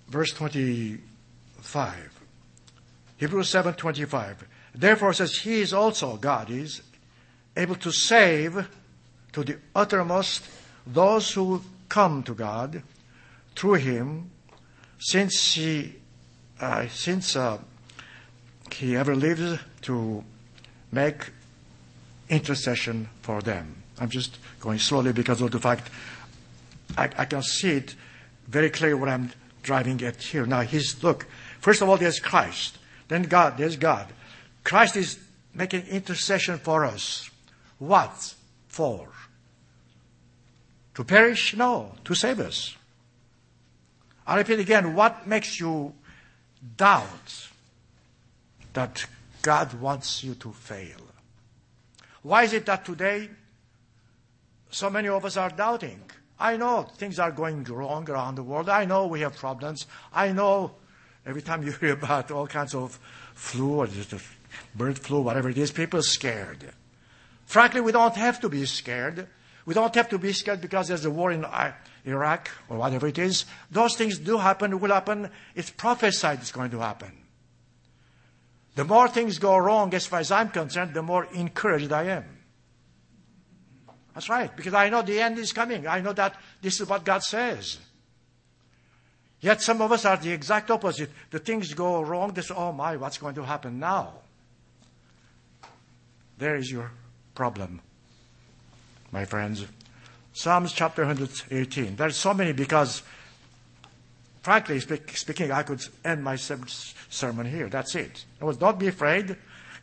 Verse 0.09 0.33
25. 0.33 2.19
Hebrews 3.15 3.49
7 3.49 3.73
25. 3.73 4.47
Therefore 4.75 5.13
says, 5.13 5.37
He 5.37 5.61
is 5.61 5.71
also, 5.71 6.17
God 6.17 6.49
is, 6.49 6.81
able 7.55 7.75
to 7.75 7.89
save 7.89 8.67
to 9.31 9.45
the 9.45 9.59
uttermost 9.73 10.43
those 10.85 11.31
who 11.31 11.61
come 11.87 12.21
to 12.23 12.33
God 12.33 12.83
through 13.55 13.75
Him, 13.75 14.29
since 14.99 15.53
He, 15.53 15.95
uh, 16.59 16.89
since 16.89 17.37
uh, 17.37 17.59
He 18.73 18.97
ever 18.97 19.15
lives 19.15 19.57
to 19.83 20.25
make 20.91 21.31
intercession 22.27 23.07
for 23.21 23.41
them. 23.41 23.83
I'm 23.99 24.09
just 24.09 24.37
going 24.59 24.79
slowly 24.79 25.13
because 25.13 25.41
of 25.41 25.51
the 25.51 25.59
fact 25.59 25.89
I, 26.97 27.09
I 27.17 27.25
can 27.25 27.41
see 27.41 27.71
it 27.71 27.95
very 28.47 28.69
clearly 28.69 28.95
what 28.95 29.09
I'm 29.09 29.31
driving 29.63 30.01
at 30.03 30.21
here. 30.21 30.45
Now, 30.45 30.61
he's, 30.61 31.03
look, 31.03 31.25
first 31.59 31.81
of 31.81 31.89
all, 31.89 31.97
there's 31.97 32.19
Christ. 32.19 32.77
Then 33.07 33.23
God, 33.23 33.57
there's 33.57 33.77
God. 33.77 34.07
Christ 34.63 34.95
is 34.95 35.19
making 35.53 35.87
intercession 35.87 36.57
for 36.57 36.85
us. 36.85 37.29
What 37.79 38.35
for? 38.67 39.09
To 40.95 41.03
perish? 41.03 41.55
No, 41.55 41.93
to 42.05 42.15
save 42.15 42.39
us. 42.39 42.75
I 44.27 44.37
repeat 44.37 44.59
again, 44.59 44.95
what 44.95 45.27
makes 45.27 45.59
you 45.59 45.93
doubt 46.77 47.49
that 48.73 49.05
God 49.41 49.73
wants 49.79 50.23
you 50.23 50.35
to 50.35 50.51
fail? 50.51 50.97
Why 52.23 52.43
is 52.43 52.53
it 52.53 52.65
that 52.65 52.85
today 52.85 53.29
so 54.75 54.89
many 54.89 55.07
of 55.07 55.23
us 55.23 55.37
are 55.37 55.49
doubting? 55.49 56.01
I 56.37 56.57
know 56.57 56.83
things 56.97 57.17
are 57.17 57.31
going 57.31 57.63
wrong 57.63 58.09
around 58.09 58.35
the 58.35 58.43
world. 58.43 58.67
I 58.67 58.83
know 58.83 59.07
we 59.07 59.21
have 59.21 59.37
problems. 59.37 59.85
I 60.11 60.33
know 60.33 60.75
every 61.25 61.41
time 61.41 61.63
you 61.63 61.71
hear 61.79 61.93
about 61.93 62.29
all 62.29 62.45
kinds 62.45 62.75
of 62.75 62.99
flu 63.33 63.75
or 63.75 63.87
just 63.87 64.13
bird 64.75 64.99
flu, 64.99 65.21
whatever 65.21 65.49
it 65.49 65.57
is, 65.57 65.71
people 65.71 66.01
are 66.01 66.03
scared. 66.03 66.73
Frankly, 67.45 67.79
we 67.79 67.93
don't 67.93 68.15
have 68.17 68.41
to 68.41 68.49
be 68.49 68.65
scared. 68.65 69.29
We 69.65 69.73
don't 69.73 69.95
have 69.95 70.09
to 70.09 70.17
be 70.17 70.33
scared 70.33 70.59
because 70.59 70.89
there's 70.89 71.05
a 71.05 71.09
war 71.09 71.31
in 71.31 71.45
Iraq 72.05 72.49
or 72.67 72.77
whatever 72.77 73.07
it 73.07 73.17
is. 73.17 73.45
Those 73.71 73.95
things 73.95 74.19
do 74.19 74.37
happen, 74.37 74.77
will 74.81 74.91
happen. 74.91 75.29
It's 75.55 75.69
prophesied 75.69 76.39
it's 76.39 76.51
going 76.51 76.71
to 76.71 76.79
happen. 76.79 77.13
The 78.75 78.83
more 78.83 79.07
things 79.07 79.39
go 79.39 79.55
wrong, 79.55 79.93
as 79.93 80.05
far 80.05 80.19
as 80.19 80.31
I'm 80.31 80.49
concerned, 80.49 80.93
the 80.93 81.01
more 81.01 81.29
encouraged 81.33 81.93
I 81.93 82.03
am. 82.03 82.34
That's 84.15 84.29
right, 84.29 84.55
because 84.55 84.73
I 84.73 84.87
know 84.89 85.01
the 85.01 85.19
end 85.19 85.37
is 85.37 85.51
coming. 85.51 85.85
I 85.85 85.99
know 85.99 86.13
that 86.13 86.35
this 86.61 86.79
is 86.79 86.87
what 86.87 87.03
God 87.03 87.21
says. 87.21 87.77
Yet 89.41 89.61
some 89.61 89.81
of 89.81 89.91
us 89.91 90.05
are 90.05 90.15
the 90.15 90.31
exact 90.31 90.71
opposite. 90.71 91.09
The 91.29 91.39
things 91.39 91.73
go 91.73 92.01
wrong, 92.01 92.31
this, 92.31 92.49
oh 92.49 92.71
my, 92.71 92.95
what's 92.95 93.17
going 93.17 93.35
to 93.35 93.43
happen 93.43 93.77
now? 93.77 94.13
There 96.37 96.55
is 96.55 96.71
your 96.71 96.91
problem, 97.35 97.81
my 99.11 99.25
friends. 99.25 99.65
Psalms 100.33 100.71
chapter 100.71 101.05
118. 101.05 101.97
There's 101.97 102.15
so 102.15 102.33
many 102.33 102.53
because, 102.53 103.03
frankly 104.41 104.79
speaking, 104.79 105.51
I 105.51 105.63
could 105.63 105.81
end 106.03 106.23
my 106.23 106.37
sermon 106.37 107.45
here. 107.45 107.69
That's 107.69 107.95
it. 107.95 108.25
I 108.41 108.45
was 108.45 108.57
don't 108.57 108.79
be 108.79 108.87
afraid. 108.87 109.35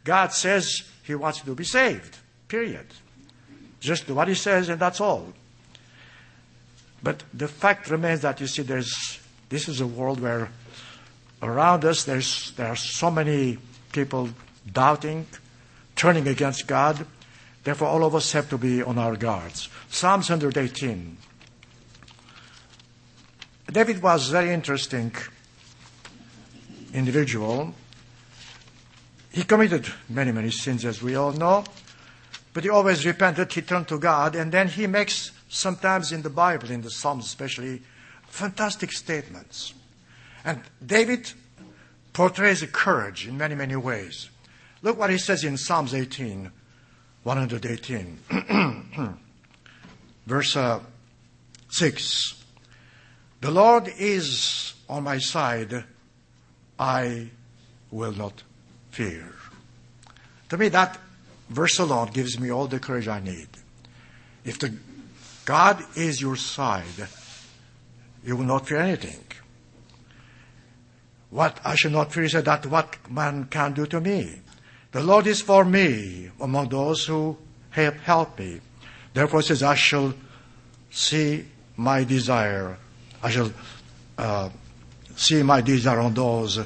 God 0.04 0.32
says 0.32 0.82
He 1.04 1.14
wants 1.14 1.38
you 1.40 1.44
to 1.46 1.54
be 1.54 1.64
saved. 1.64 2.18
Period. 2.48 2.86
Just 3.82 4.06
do 4.06 4.14
what 4.14 4.28
he 4.28 4.34
says, 4.34 4.68
and 4.68 4.80
that's 4.80 5.00
all. 5.00 5.32
But 7.02 7.24
the 7.34 7.48
fact 7.48 7.90
remains 7.90 8.20
that 8.20 8.40
you 8.40 8.46
see, 8.46 8.62
there's 8.62 9.18
this 9.48 9.68
is 9.68 9.80
a 9.80 9.86
world 9.86 10.20
where 10.20 10.50
around 11.42 11.84
us 11.84 12.04
there's 12.04 12.52
there 12.52 12.68
are 12.68 12.76
so 12.76 13.10
many 13.10 13.58
people 13.90 14.30
doubting, 14.72 15.26
turning 15.96 16.28
against 16.28 16.68
God. 16.68 17.04
Therefore, 17.64 17.88
all 17.88 18.04
of 18.04 18.14
us 18.14 18.30
have 18.32 18.48
to 18.50 18.58
be 18.58 18.82
on 18.82 18.98
our 18.98 19.16
guards. 19.16 19.68
Psalms 19.90 20.30
118. 20.30 21.16
David 23.72 24.00
was 24.00 24.28
a 24.28 24.32
very 24.32 24.52
interesting 24.52 25.12
individual. 26.94 27.74
He 29.32 29.42
committed 29.42 29.86
many, 30.08 30.30
many 30.30 30.50
sins, 30.50 30.84
as 30.84 31.02
we 31.02 31.16
all 31.16 31.32
know. 31.32 31.64
But 32.52 32.64
he 32.64 32.70
always 32.70 33.06
repented, 33.06 33.52
he 33.52 33.62
turned 33.62 33.88
to 33.88 33.98
God, 33.98 34.34
and 34.34 34.52
then 34.52 34.68
he 34.68 34.86
makes, 34.86 35.32
sometimes 35.48 36.12
in 36.12 36.22
the 36.22 36.30
Bible, 36.30 36.70
in 36.70 36.82
the 36.82 36.90
Psalms 36.90 37.24
especially, 37.24 37.82
fantastic 38.28 38.92
statements. 38.92 39.72
And 40.44 40.60
David 40.84 41.32
portrays 42.12 42.62
courage 42.72 43.26
in 43.26 43.38
many, 43.38 43.54
many 43.54 43.76
ways. 43.76 44.28
Look 44.82 44.98
what 44.98 45.10
he 45.10 45.18
says 45.18 45.44
in 45.44 45.56
Psalms 45.56 45.94
18, 45.94 46.50
118, 47.22 48.18
verse 50.26 50.56
uh, 50.56 50.80
6. 51.70 52.34
The 53.40 53.50
Lord 53.50 53.88
is 53.96 54.74
on 54.88 55.04
my 55.04 55.18
side, 55.18 55.84
I 56.78 57.30
will 57.90 58.12
not 58.12 58.42
fear. 58.90 59.32
To 60.50 60.58
me, 60.58 60.68
that 60.68 60.98
verse 61.52 61.78
alone 61.78 62.08
gives 62.12 62.38
me 62.40 62.50
all 62.50 62.66
the 62.66 62.80
courage 62.80 63.08
I 63.08 63.20
need. 63.20 63.48
If 64.44 64.58
the 64.58 64.74
God 65.44 65.84
is 65.96 66.20
your 66.20 66.36
side, 66.36 67.08
you 68.24 68.36
will 68.36 68.44
not 68.44 68.66
fear 68.66 68.78
anything. 68.78 69.24
What 71.30 71.60
I 71.64 71.74
shall 71.74 71.90
not 71.90 72.12
fear 72.12 72.24
is 72.24 72.32
that 72.32 72.66
what 72.66 73.10
man 73.10 73.44
can 73.44 73.72
do 73.72 73.86
to 73.86 74.00
me. 74.00 74.40
The 74.92 75.02
Lord 75.02 75.26
is 75.26 75.40
for 75.40 75.64
me 75.64 76.30
among 76.40 76.68
those 76.68 77.06
who 77.06 77.38
have 77.70 77.96
helped 78.00 78.38
me. 78.38 78.60
Therefore 79.14 79.42
says, 79.42 79.62
I 79.62 79.74
shall 79.74 80.14
see 80.90 81.46
my 81.76 82.04
desire. 82.04 82.76
I 83.22 83.30
shall 83.30 83.52
uh, 84.18 84.50
see 85.16 85.42
my 85.42 85.60
desire 85.60 86.00
on 86.00 86.14
those 86.14 86.60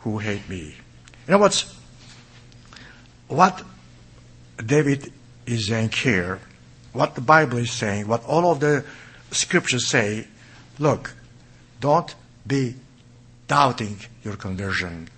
who 0.00 0.18
hate 0.18 0.48
me. 0.48 0.74
You 1.26 1.32
know 1.32 1.38
what's 1.38 1.74
what 3.28 3.62
David 4.64 5.12
is 5.46 5.68
saying 5.68 5.90
here, 5.90 6.40
what 6.92 7.14
the 7.14 7.20
Bible 7.20 7.58
is 7.58 7.72
saying, 7.72 8.08
what 8.08 8.24
all 8.24 8.50
of 8.50 8.60
the 8.60 8.84
scriptures 9.30 9.86
say, 9.86 10.26
look, 10.78 11.14
don't 11.80 12.14
be 12.46 12.74
doubting 13.46 13.98
your 14.22 14.36
conversion. 14.36 15.08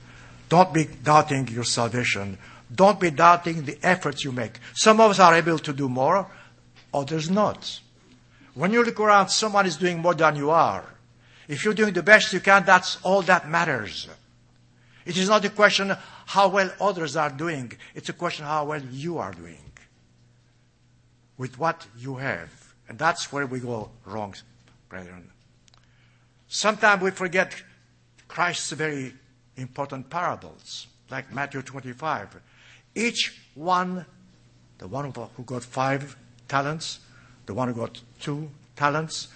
Don't 0.48 0.72
be 0.74 0.84
doubting 0.84 1.48
your 1.48 1.64
salvation. 1.64 2.38
Don't 2.74 3.00
be 3.00 3.10
doubting 3.10 3.64
the 3.64 3.78
efforts 3.82 4.24
you 4.24 4.32
make. 4.32 4.58
Some 4.74 5.00
of 5.00 5.10
us 5.10 5.18
are 5.18 5.34
able 5.34 5.58
to 5.58 5.72
do 5.72 5.88
more, 5.88 6.26
others 6.92 7.30
not. 7.30 7.80
When 8.54 8.72
you 8.72 8.84
look 8.84 9.00
around, 9.00 9.28
someone 9.28 9.66
is 9.66 9.76
doing 9.76 9.98
more 9.98 10.14
than 10.14 10.36
you 10.36 10.50
are. 10.50 10.84
If 11.48 11.64
you're 11.64 11.74
doing 11.74 11.94
the 11.94 12.02
best 12.02 12.32
you 12.32 12.40
can, 12.40 12.64
that's 12.64 12.98
all 13.02 13.22
that 13.22 13.48
matters. 13.48 14.08
It 15.04 15.16
is 15.16 15.28
not 15.28 15.44
a 15.44 15.50
question 15.50 15.96
how 16.30 16.46
well 16.46 16.70
others 16.80 17.16
are 17.16 17.28
doing. 17.28 17.72
It's 17.92 18.08
a 18.08 18.12
question 18.12 18.44
how 18.44 18.66
well 18.66 18.82
you 18.92 19.18
are 19.18 19.32
doing 19.32 19.72
with 21.36 21.58
what 21.58 21.84
you 21.98 22.14
have. 22.14 22.50
And 22.88 22.96
that's 22.96 23.32
where 23.32 23.46
we 23.46 23.58
go 23.58 23.90
wrong, 24.04 24.36
brethren. 24.88 25.28
Sometimes 26.46 27.02
we 27.02 27.10
forget 27.10 27.60
Christ's 28.28 28.70
very 28.70 29.12
important 29.56 30.08
parables, 30.08 30.86
like 31.10 31.34
Matthew 31.34 31.62
25. 31.62 32.40
Each 32.94 33.36
one, 33.56 34.06
the 34.78 34.86
one 34.86 35.12
who 35.36 35.42
got 35.42 35.64
five 35.64 36.16
talents, 36.46 37.00
the 37.46 37.54
one 37.54 37.66
who 37.66 37.74
got 37.74 38.00
two 38.20 38.48
talents, 38.76 39.26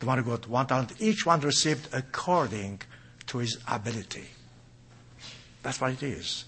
the 0.00 0.06
one 0.06 0.18
who 0.18 0.24
got 0.24 0.48
one 0.48 0.66
talent, 0.66 0.94
each 1.00 1.24
one 1.24 1.38
received 1.42 1.94
according 1.94 2.82
to 3.28 3.38
his 3.38 3.56
ability. 3.68 4.26
That's 5.64 5.80
what 5.80 5.92
it 5.92 6.02
is. 6.02 6.44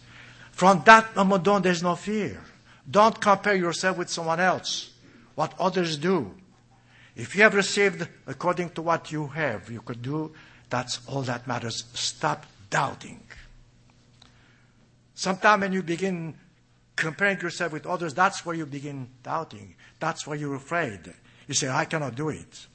From 0.52 0.82
that 0.85 1.16
moment 1.16 1.49
on, 1.49 1.62
there's 1.62 1.82
no 1.82 1.96
fear. 1.96 2.40
Don't 2.88 3.20
compare 3.20 3.56
yourself 3.56 3.99
with 3.99 4.11
someone 4.11 4.38
else, 4.38 4.92
what 5.35 5.54
others 5.58 5.96
do. 5.96 6.32
If 7.16 7.35
you 7.35 7.42
have 7.42 7.54
received 7.54 8.06
according 8.26 8.70
to 8.70 8.82
what 8.82 9.11
you 9.11 9.26
have, 9.28 9.70
you 9.70 9.80
could 9.80 10.02
do, 10.02 10.32
that's 10.68 11.00
all 11.08 11.23
that 11.23 11.46
matters. 11.46 11.85
Stop 11.94 12.46
doubting. 12.70 13.23
Sometimes 15.14 15.62
when 15.62 15.73
you 15.73 15.82
begin 15.82 16.35
comparing 16.94 17.40
yourself 17.40 17.73
with 17.73 17.87
others, 17.87 18.12
that's 18.12 18.44
where 18.44 18.54
you 18.54 18.66
begin 18.66 19.08
doubting. 19.23 19.75
That's 19.99 20.26
where 20.26 20.37
you're 20.37 20.56
afraid. 20.56 21.12
You 21.49 21.54
say, 21.54 21.68
I 21.68 21.87
cannot 21.87 22.14
do 22.14 22.28
it. 22.28 22.66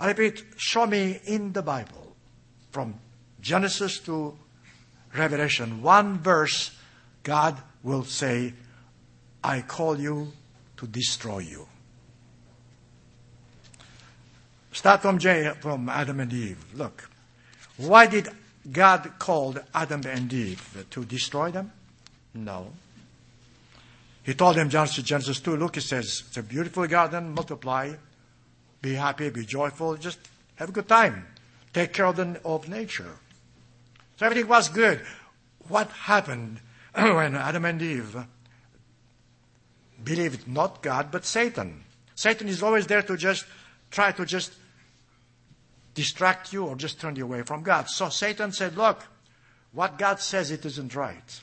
I 0.00 0.08
repeat, 0.08 0.44
show 0.56 0.86
me 0.86 1.20
in 1.26 1.52
the 1.52 1.62
Bible, 1.62 2.16
from 2.72 2.98
Genesis 3.40 4.00
to 4.00 4.36
Revelation, 5.16 5.82
one 5.82 6.18
verse, 6.18 6.76
God 7.22 7.56
will 7.82 8.04
say, 8.04 8.52
I 9.42 9.60
call 9.60 10.00
you 10.00 10.32
to 10.78 10.86
destroy 10.86 11.38
you. 11.38 11.68
Start 14.72 15.02
from, 15.02 15.18
J, 15.18 15.52
from 15.60 15.88
Adam 15.88 16.18
and 16.18 16.32
Eve. 16.32 16.64
Look, 16.74 17.08
why 17.76 18.06
did 18.06 18.28
God 18.70 19.12
call 19.18 19.54
Adam 19.72 20.02
and 20.06 20.32
Eve 20.32 20.86
to 20.90 21.04
destroy 21.04 21.52
them? 21.52 21.70
No. 22.34 22.72
He 24.24 24.34
told 24.34 24.56
them, 24.56 24.70
Genesis, 24.70 25.04
Genesis 25.04 25.38
2, 25.40 25.56
look, 25.56 25.76
he 25.76 25.80
says, 25.80 26.24
it's 26.26 26.36
a 26.36 26.42
beautiful 26.42 26.86
garden, 26.88 27.34
multiply, 27.34 27.92
be 28.80 28.94
happy, 28.94 29.30
be 29.30 29.44
joyful, 29.44 29.96
just 29.96 30.18
have 30.56 30.70
a 30.70 30.72
good 30.72 30.88
time. 30.88 31.26
Take 31.72 31.92
care 31.92 32.06
of, 32.06 32.16
the, 32.16 32.40
of 32.44 32.68
nature. 32.68 33.18
So 34.16 34.26
everything 34.26 34.48
was 34.48 34.68
good. 34.68 35.00
What 35.68 35.88
happened 35.90 36.60
when 36.94 37.34
Adam 37.34 37.64
and 37.64 37.80
Eve 37.80 38.26
believed 40.02 40.46
not 40.46 40.82
God, 40.82 41.10
but 41.10 41.24
Satan. 41.24 41.84
Satan 42.14 42.48
is 42.48 42.62
always 42.62 42.86
there 42.86 43.02
to 43.02 43.16
just 43.16 43.44
try 43.90 44.12
to 44.12 44.24
just 44.24 44.52
distract 45.94 46.52
you 46.52 46.66
or 46.66 46.76
just 46.76 47.00
turn 47.00 47.16
you 47.16 47.24
away 47.24 47.42
from 47.42 47.62
God. 47.62 47.88
So 47.88 48.08
Satan 48.08 48.52
said, 48.52 48.76
Look, 48.76 49.02
what 49.72 49.98
God 49.98 50.20
says 50.20 50.50
it 50.50 50.64
isn't 50.64 50.94
right. 50.94 51.40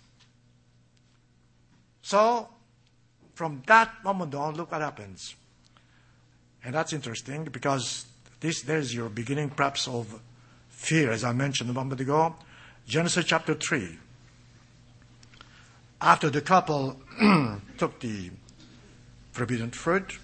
So, 2.02 2.50
from 3.34 3.64
that 3.68 4.04
moment 4.04 4.34
on, 4.34 4.56
look 4.56 4.72
what 4.72 4.82
happens. 4.82 5.36
And 6.64 6.74
that's 6.74 6.94
interesting 6.94 7.46
because 7.46 8.06
this 8.40 8.62
there's 8.62 8.94
your 8.94 9.10
beginning 9.10 9.50
perhaps 9.50 9.88
of 9.88 10.20
fear, 10.70 11.12
as 11.12 11.24
I 11.24 11.34
mentioned 11.34 11.70
a 11.70 11.74
moment 11.74 12.02
ago. 12.02 12.36
Genesis 12.88 13.26
chapter 13.26 13.54
3. 13.54 13.98
After 16.02 16.30
the 16.30 16.42
couple 16.42 17.00
took 17.78 18.00
the 18.00 18.32
forbidden 19.32 19.72
fruit, 19.72 20.20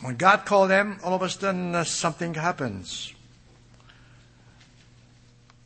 when 0.00 0.16
God 0.16 0.46
called 0.46 0.70
them, 0.70 1.00
all 1.02 1.14
of 1.14 1.22
a 1.22 1.28
sudden 1.28 1.74
uh, 1.74 1.84
something 1.84 2.34
happens. 2.34 3.12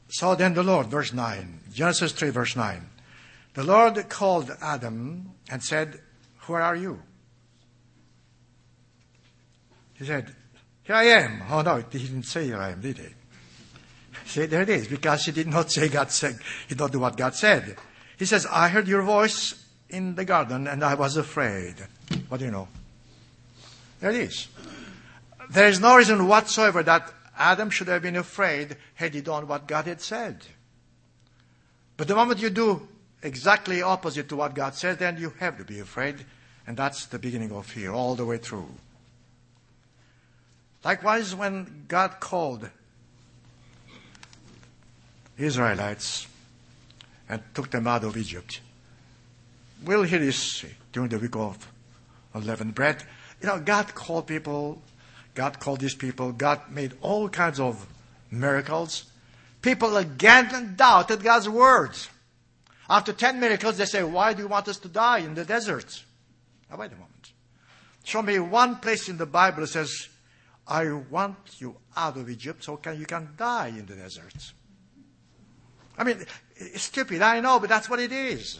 So 0.09 0.35
then 0.35 0.54
the 0.54 0.62
Lord, 0.62 0.87
verse 0.88 1.12
9, 1.12 1.61
Genesis 1.73 2.12
3, 2.12 2.31
verse 2.31 2.57
9. 2.57 2.88
The 3.54 3.64
Lord 3.64 4.09
called 4.09 4.50
Adam 4.61 5.33
and 5.50 5.62
said, 5.62 6.00
Where 6.47 6.62
are 6.62 6.76
you? 6.76 7.02
He 9.95 10.07
said, 10.07 10.35
Here 10.85 10.97
I 10.97 11.04
am. 11.04 11.42
Oh 11.50 11.62
no, 11.62 11.76
he 11.76 11.99
didn't 11.99 12.25
say 12.25 12.47
here 12.47 12.59
I 12.59 12.71
am, 12.71 12.81
did 12.81 12.99
he? 12.99 13.09
See, 14.26 14.47
there 14.47 14.62
it 14.62 14.69
is, 14.69 14.88
because 14.88 15.25
he 15.25 15.33
did 15.33 15.49
not 15.49 15.71
say 15.73 15.88
God 15.88 16.11
said, 16.11 16.38
he 16.69 16.75
did 16.75 16.79
not 16.79 16.93
do 16.93 17.00
what 17.00 17.17
God 17.17 17.35
said. 17.35 17.76
He 18.19 18.25
says, 18.25 18.47
I 18.47 18.69
heard 18.69 18.88
your 18.88 19.02
voice 19.02 19.55
in 19.88 20.14
the 20.14 20.25
garden 20.25 20.67
and 20.67 20.83
I 20.83 20.95
was 20.95 21.17
afraid. 21.17 21.75
What 22.29 22.38
do 22.38 22.47
you 22.47 22.50
know? 22.50 22.69
There 24.00 24.11
it 24.11 24.17
is. 24.17 24.49
There 25.50 25.69
is 25.69 25.81
no 25.81 25.97
reason 25.97 26.26
whatsoever 26.26 26.83
that 26.83 27.12
Adam 27.37 27.71
should 27.71 27.88
have 27.88 28.02
been 28.02 28.17
afraid 28.17 28.76
had 28.95 29.14
he 29.14 29.21
done 29.21 29.47
what 29.47 29.67
God 29.67 29.87
had 29.87 30.00
said. 30.00 30.45
But 31.97 32.09
the 32.09 32.14
moment 32.14 32.41
you 32.41 32.50
do 32.50 32.88
exactly 33.23 33.83
opposite 33.83 34.29
to 34.31 34.37
what 34.37 34.55
God 34.55 34.75
says, 34.75 34.97
then 34.97 35.19
you 35.19 35.33
have 35.38 35.59
to 35.59 35.64
be 35.64 35.81
afraid. 35.81 36.25
And 36.67 36.76
that's 36.76 37.07
the 37.07 37.19
beginning 37.19 37.52
of 37.52 37.67
fear 37.67 37.93
all 37.93 38.14
the 38.14 38.25
way 38.25 38.38
through. 38.38 38.69
Likewise, 40.85 41.35
when 41.35 41.85
God 41.88 42.19
called 42.19 42.69
Israelites 45.39 46.27
and 47.29 47.43
took 47.55 47.71
them 47.71 47.87
out 47.87 48.05
of 48.05 48.17
Egypt, 48.17 48.61
we'll 49.85 50.03
hear 50.03 50.19
this 50.19 50.65
during 50.93 51.09
the 51.09 51.19
week 51.19 51.37
of 51.37 51.69
unleavened 52.35 52.75
bread. 52.75 53.03
You 53.41 53.49
know, 53.49 53.61
God 53.61 53.95
called 53.95 54.27
people, 54.27 54.83
God 55.35 55.59
called 55.59 55.81
these 55.81 55.95
people, 55.95 56.33
God 56.33 56.61
made 56.71 56.95
all 57.01 57.29
kinds 57.29 57.59
of 57.59 57.87
miracles. 58.31 59.05
People 59.61 59.97
again 59.97 60.75
doubted 60.77 61.23
God's 61.23 61.49
words. 61.49 62.09
After 62.91 63.12
10 63.12 63.41
miracles, 63.41 63.78
they 63.78 63.85
say, 63.85 64.02
Why 64.02 64.35
do 64.35 64.43
you 64.43 64.49
want 64.49 64.69
us 64.69 64.78
to 64.78 64.89
die 64.89 65.19
in 65.19 65.35
the 65.35 65.45
desert? 65.45 66.04
Now, 66.71 66.76
wait 66.76 66.93
a 66.93 66.95
moment. 66.95 67.33
Show 68.04 68.23
me 68.23 68.39
one 68.39 68.76
place 68.76 69.09
in 69.09 69.17
the 69.17 69.26
Bible 69.26 69.61
that 69.61 69.69
says, 69.69 70.09
I 70.67 70.91
want 70.93 71.37
you 71.59 71.76
out 71.97 72.17
of 72.17 72.28
Egypt 72.28 72.65
so 72.65 72.76
can, 72.76 72.99
you 72.99 73.06
can 73.06 73.30
die 73.37 73.69
in 73.69 73.87
the 73.87 73.95
desert. 73.95 74.52
I 76.02 76.04
mean, 76.04 76.26
it's 76.56 76.82
stupid, 76.82 77.23
I 77.23 77.38
know, 77.38 77.60
but 77.60 77.69
that's 77.69 77.88
what 77.88 78.00
it 78.00 78.10
is. 78.10 78.58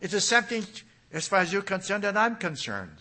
It's 0.00 0.12
the 0.12 0.20
same 0.20 0.42
thing 0.42 0.66
as 1.12 1.28
far 1.28 1.38
as 1.38 1.52
you're 1.52 1.62
concerned 1.62 2.04
and 2.04 2.18
I'm 2.18 2.34
concerned. 2.34 2.96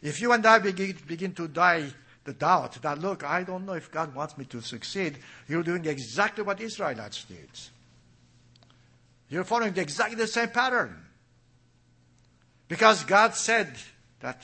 If 0.00 0.20
you 0.20 0.30
and 0.30 0.46
I 0.46 0.60
begin, 0.60 0.96
begin 1.08 1.32
to 1.34 1.48
die 1.48 1.88
the 2.22 2.32
doubt 2.32 2.80
that, 2.82 3.00
look, 3.00 3.24
I 3.24 3.42
don't 3.42 3.66
know 3.66 3.72
if 3.72 3.90
God 3.90 4.14
wants 4.14 4.38
me 4.38 4.44
to 4.44 4.60
succeed, 4.60 5.18
you're 5.48 5.64
doing 5.64 5.86
exactly 5.86 6.44
what 6.44 6.60
Israelites 6.60 7.24
did. 7.24 7.48
You're 9.28 9.42
following 9.42 9.76
exactly 9.76 10.14
the 10.14 10.28
same 10.28 10.50
pattern. 10.50 10.96
Because 12.68 13.02
God 13.02 13.34
said 13.34 13.74
that 14.20 14.40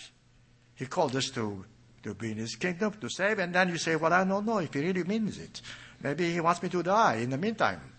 He 0.75 0.87
called 0.87 1.15
us 1.15 1.31
to, 1.31 1.65
to 2.03 2.15
be 2.15 2.33
in 2.33 2.39
His 2.39 2.57
kingdom, 2.57 2.95
to 3.01 3.09
save, 3.09 3.39
and 3.39 3.55
then 3.55 3.69
you 3.69 3.79
say, 3.79 3.95
Well, 3.95 4.13
I 4.13 4.25
don't 4.25 4.45
know 4.45 4.59
if 4.59 4.75
He 4.75 4.81
really 4.81 5.05
means 5.05 5.39
it. 5.39 5.61
Maybe 6.03 6.33
He 6.33 6.41
wants 6.41 6.65
me 6.65 6.69
to 6.71 6.83
die 6.83 7.19
in 7.19 7.31
the 7.31 7.39
meantime. 7.39 7.92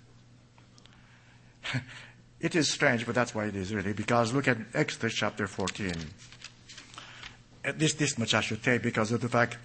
it 2.40 2.56
is 2.56 2.70
strange, 2.70 3.06
but 3.06 3.16
that's 3.16 3.34
why 3.34 3.46
it 3.46 3.56
is 3.56 3.74
really, 3.74 3.94
because 3.94 4.34
look 4.34 4.48
at 4.48 4.58
Exodus 4.74 5.14
chapter 5.14 5.48
14. 5.48 5.94
At 7.66 7.80
least 7.80 7.98
this 8.00 8.18
much 8.18 8.34
I 8.34 8.42
should 8.42 8.64
say 8.64 8.78
because 8.78 9.12
of 9.12 9.22
the 9.22 9.30
fact 9.30 9.58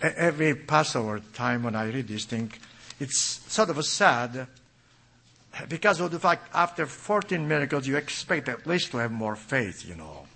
every 0.00 0.54
Passover 0.54 1.20
time 1.34 1.62
when 1.62 1.74
I 1.74 1.86
read 1.86 2.08
this 2.08 2.24
thing, 2.24 2.52
it's 3.00 3.20
sort 3.20 3.70
of 3.70 3.84
sad 3.84 4.48
because 5.68 6.00
of 6.00 6.10
the 6.10 6.18
fact 6.18 6.48
after 6.54 6.86
14 6.86 7.46
miracles, 7.46 7.86
you 7.86 7.96
expect 7.96 8.48
at 8.48 8.66
least 8.66 8.92
to 8.92 8.98
have 8.98 9.10
more 9.10 9.34
faith, 9.34 9.86
you 9.88 9.96
know. 9.96 10.26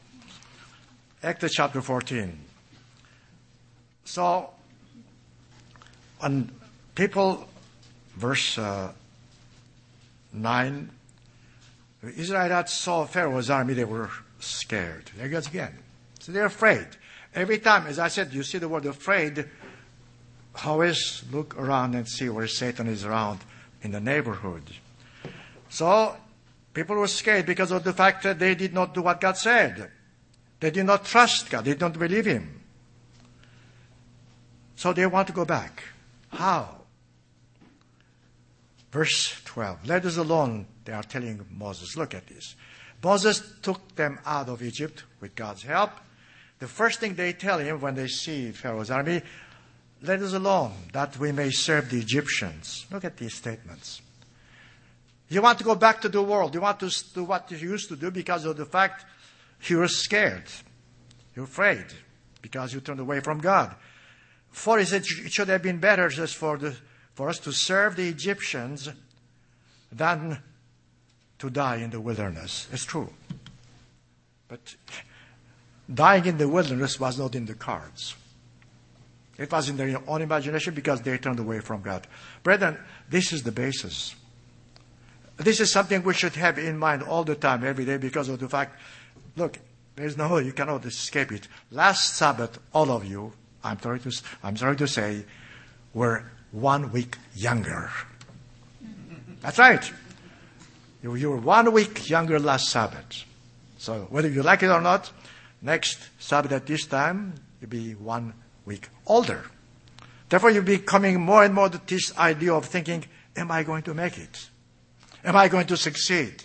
Acts 1.23 1.55
chapter 1.55 1.81
14. 1.81 2.37
So, 4.05 4.51
when 6.19 6.51
people, 6.95 7.47
verse 8.17 8.59
uh, 8.59 8.93
9, 10.33 10.90
the 12.03 12.14
Israelites 12.14 12.73
saw 12.73 13.05
Pharaoh's 13.07 13.51
army, 13.51 13.75
they 13.75 13.85
were 13.85 14.11
scared. 14.40 15.11
There 15.16 15.29
goes 15.29 15.47
again. 15.47 15.79
So 16.21 16.33
they're 16.33 16.47
afraid. 16.47 16.87
Every 17.35 17.59
time, 17.59 17.87
as 17.87 17.99
I 17.99 18.09
said, 18.09 18.33
you 18.33 18.42
see 18.42 18.59
the 18.59 18.68
word 18.68 18.87
afraid, 18.87 19.49
always 20.64 21.25
look 21.31 21.59
around 21.59 21.95
and 21.95 22.09
see 22.09 22.29
where 22.29 22.47
Satan 22.47 22.87
is 22.87 23.05
around 23.05 23.40
in 23.83 23.92
the 23.92 24.01
neighborhood. 24.01 24.62
So 25.68 26.16
people 26.75 26.97
were 26.97 27.09
scared 27.09 27.47
because 27.47 27.71
of 27.71 27.85
the 27.85 27.92
fact 27.92 28.23
that 28.25 28.38
they 28.38 28.55
did 28.55 28.75
not 28.75 28.95
do 28.95 29.03
what 29.03 29.21
God 29.21 29.37
said. 29.37 29.90
They 30.61 30.71
did 30.71 30.85
not 30.85 31.05
trust 31.05 31.51
God. 31.51 31.64
They 31.64 31.73
did 31.73 31.81
not 31.81 31.99
believe 31.99 32.27
Him. 32.27 32.61
So 34.77 34.92
they 34.92 35.07
want 35.07 35.29
to 35.29 35.33
go 35.33 35.45
back. 35.45 35.83
How? 36.31 36.82
Verse 38.92 39.40
12. 39.46 39.87
Let 39.87 40.05
us 40.05 40.18
alone, 40.18 40.66
they 40.85 40.92
are 40.92 41.02
telling 41.02 41.44
Moses. 41.50 41.96
Look 41.96 42.14
at 42.14 42.26
this. 42.26 42.55
Moses 43.02 43.42
took 43.62 43.96
them 43.96 44.20
out 44.24 44.48
of 44.48 44.62
Egypt 44.62 45.05
with 45.20 45.35
God's 45.35 45.62
help. 45.62 45.90
The 46.59 46.68
first 46.68 47.00
thing 47.00 47.14
they 47.14 47.33
tell 47.33 47.59
him 47.59 47.81
when 47.81 47.94
they 47.94 48.07
see 48.07 48.52
Pharaoh's 48.52 48.90
army, 48.90 49.22
let 50.02 50.20
us 50.20 50.35
alone 50.35 50.72
that 50.92 51.18
we 51.18 51.33
may 51.33 51.50
serve 51.50 51.90
the 51.90 51.98
Egyptians. 51.98 52.87
Look 52.92 53.05
at 53.05 53.16
these 53.16 53.35
statements. 53.35 54.02
You 55.28 55.40
want 55.40 55.59
to 55.59 55.64
go 55.64 55.74
back 55.74 56.02
to 56.02 56.09
the 56.11 56.22
world. 56.22 56.55
You 56.55 56.61
want 56.61 56.81
to 56.81 56.90
do 57.14 57.24
what 57.24 57.50
you 57.50 57.57
used 57.57 57.88
to 57.88 57.96
do 57.96 58.11
because 58.11 58.44
of 58.44 58.59
the 58.59 58.66
fact 58.66 59.07
you 59.62 59.78
were 59.78 59.88
scared. 59.88 60.44
You're 61.35 61.46
afraid 61.46 61.87
because 62.42 62.74
you 62.74 62.81
turned 62.81 63.00
away 63.00 63.20
from 63.20 63.38
God. 63.38 63.74
For 64.50 64.78
he 64.78 64.85
said 64.85 65.02
it 65.02 65.33
should 65.33 65.48
have 65.48 65.62
been 65.62 65.78
better 65.78 66.09
just 66.09 66.37
for, 66.37 66.59
the, 66.59 66.76
for 67.14 67.29
us 67.29 67.38
to 67.40 67.53
serve 67.53 67.96
the 67.96 68.09
Egyptians 68.09 68.88
than 69.90 70.42
to 71.38 71.51
die 71.51 71.77
in 71.77 71.90
the 71.90 72.01
wilderness. 72.01 72.68
It's 72.72 72.85
true. 72.85 73.12
But 74.48 74.77
dying 75.92 76.27
in 76.27 76.38
the 76.38 76.48
wilderness 76.48 76.98
was 76.98 77.18
not 77.18 77.35
in 77.35 77.46
the 77.46 77.55
cards. 77.55 78.14
It 79.38 79.51
was 79.51 79.68
in 79.68 79.77
their 79.77 80.01
own 80.07 80.22
imagination 80.22 80.75
because 80.75 81.01
they 81.01 81.18
turned 81.18 81.40
away 81.40 81.61
from 81.61 81.83
God. 81.83 82.07
Brethren, 82.42 82.79
this 83.09 83.33
is 83.33 83.42
the 83.42 83.53
basis. 83.53 84.14
This 85.37 85.59
is 85.61 85.72
something 85.72 86.03
we 86.03 86.14
should 86.14 86.35
have 86.35 86.59
in 86.59 86.79
mind 86.79 87.03
all 87.03 87.25
the 87.25 87.35
time, 87.35 87.64
every 87.64 87.85
day, 87.85 87.96
because 87.96 88.29
of 88.29 88.38
the 88.38 88.48
fact, 88.48 88.79
look, 89.37 89.59
there's 89.96 90.16
no 90.16 90.35
way 90.35 90.44
you 90.44 90.53
cannot 90.53 90.85
escape 90.85 91.33
it. 91.33 91.48
Last 91.70 92.14
Sabbath, 92.14 92.59
all 92.72 92.90
of 92.90 93.05
you, 93.05 93.33
I'm 93.64 93.81
sorry 93.81 94.01
to, 94.01 94.22
I'm 94.42 94.57
sorry 94.57 94.77
to 94.77 94.87
say, 94.87 95.25
were 95.94 96.31
one 96.53 96.93
week 96.93 97.17
younger. 97.35 97.91
That's 99.41 99.59
right. 99.59 99.91
You, 101.03 101.17
you 101.17 101.31
were 101.31 101.38
one 101.38 101.73
week 101.73 102.09
younger 102.09 102.38
last 102.38 102.69
Sabbath. 102.69 103.25
So 103.79 104.07
whether 104.11 104.29
you 104.29 104.43
like 104.43 104.62
it 104.62 104.69
or 104.69 104.81
not, 104.81 105.11
next 105.61 105.99
Sabbath 106.21 106.53
at 106.53 106.67
this 106.67 106.87
time, 106.87 107.35
you'll 107.61 107.71
be 107.71 107.95
one 107.95 108.35
week 108.65 108.88
older. 109.07 109.45
Therefore, 110.29 110.51
you'll 110.51 110.62
be 110.62 110.79
coming 110.79 111.21
more 111.21 111.43
and 111.43 111.53
more 111.53 111.69
to 111.69 111.81
this 111.87 112.17
idea 112.17 112.55
of 112.55 112.67
thinking, 112.67 113.05
am 113.37 113.51
I 113.51 113.65
going 113.65 113.83
to 113.83 113.95
make 113.95 114.17
it? 114.17 114.49
Am 115.25 115.37
I 115.37 115.49
going 115.49 115.67
to 115.67 115.77
succeed? 115.77 116.45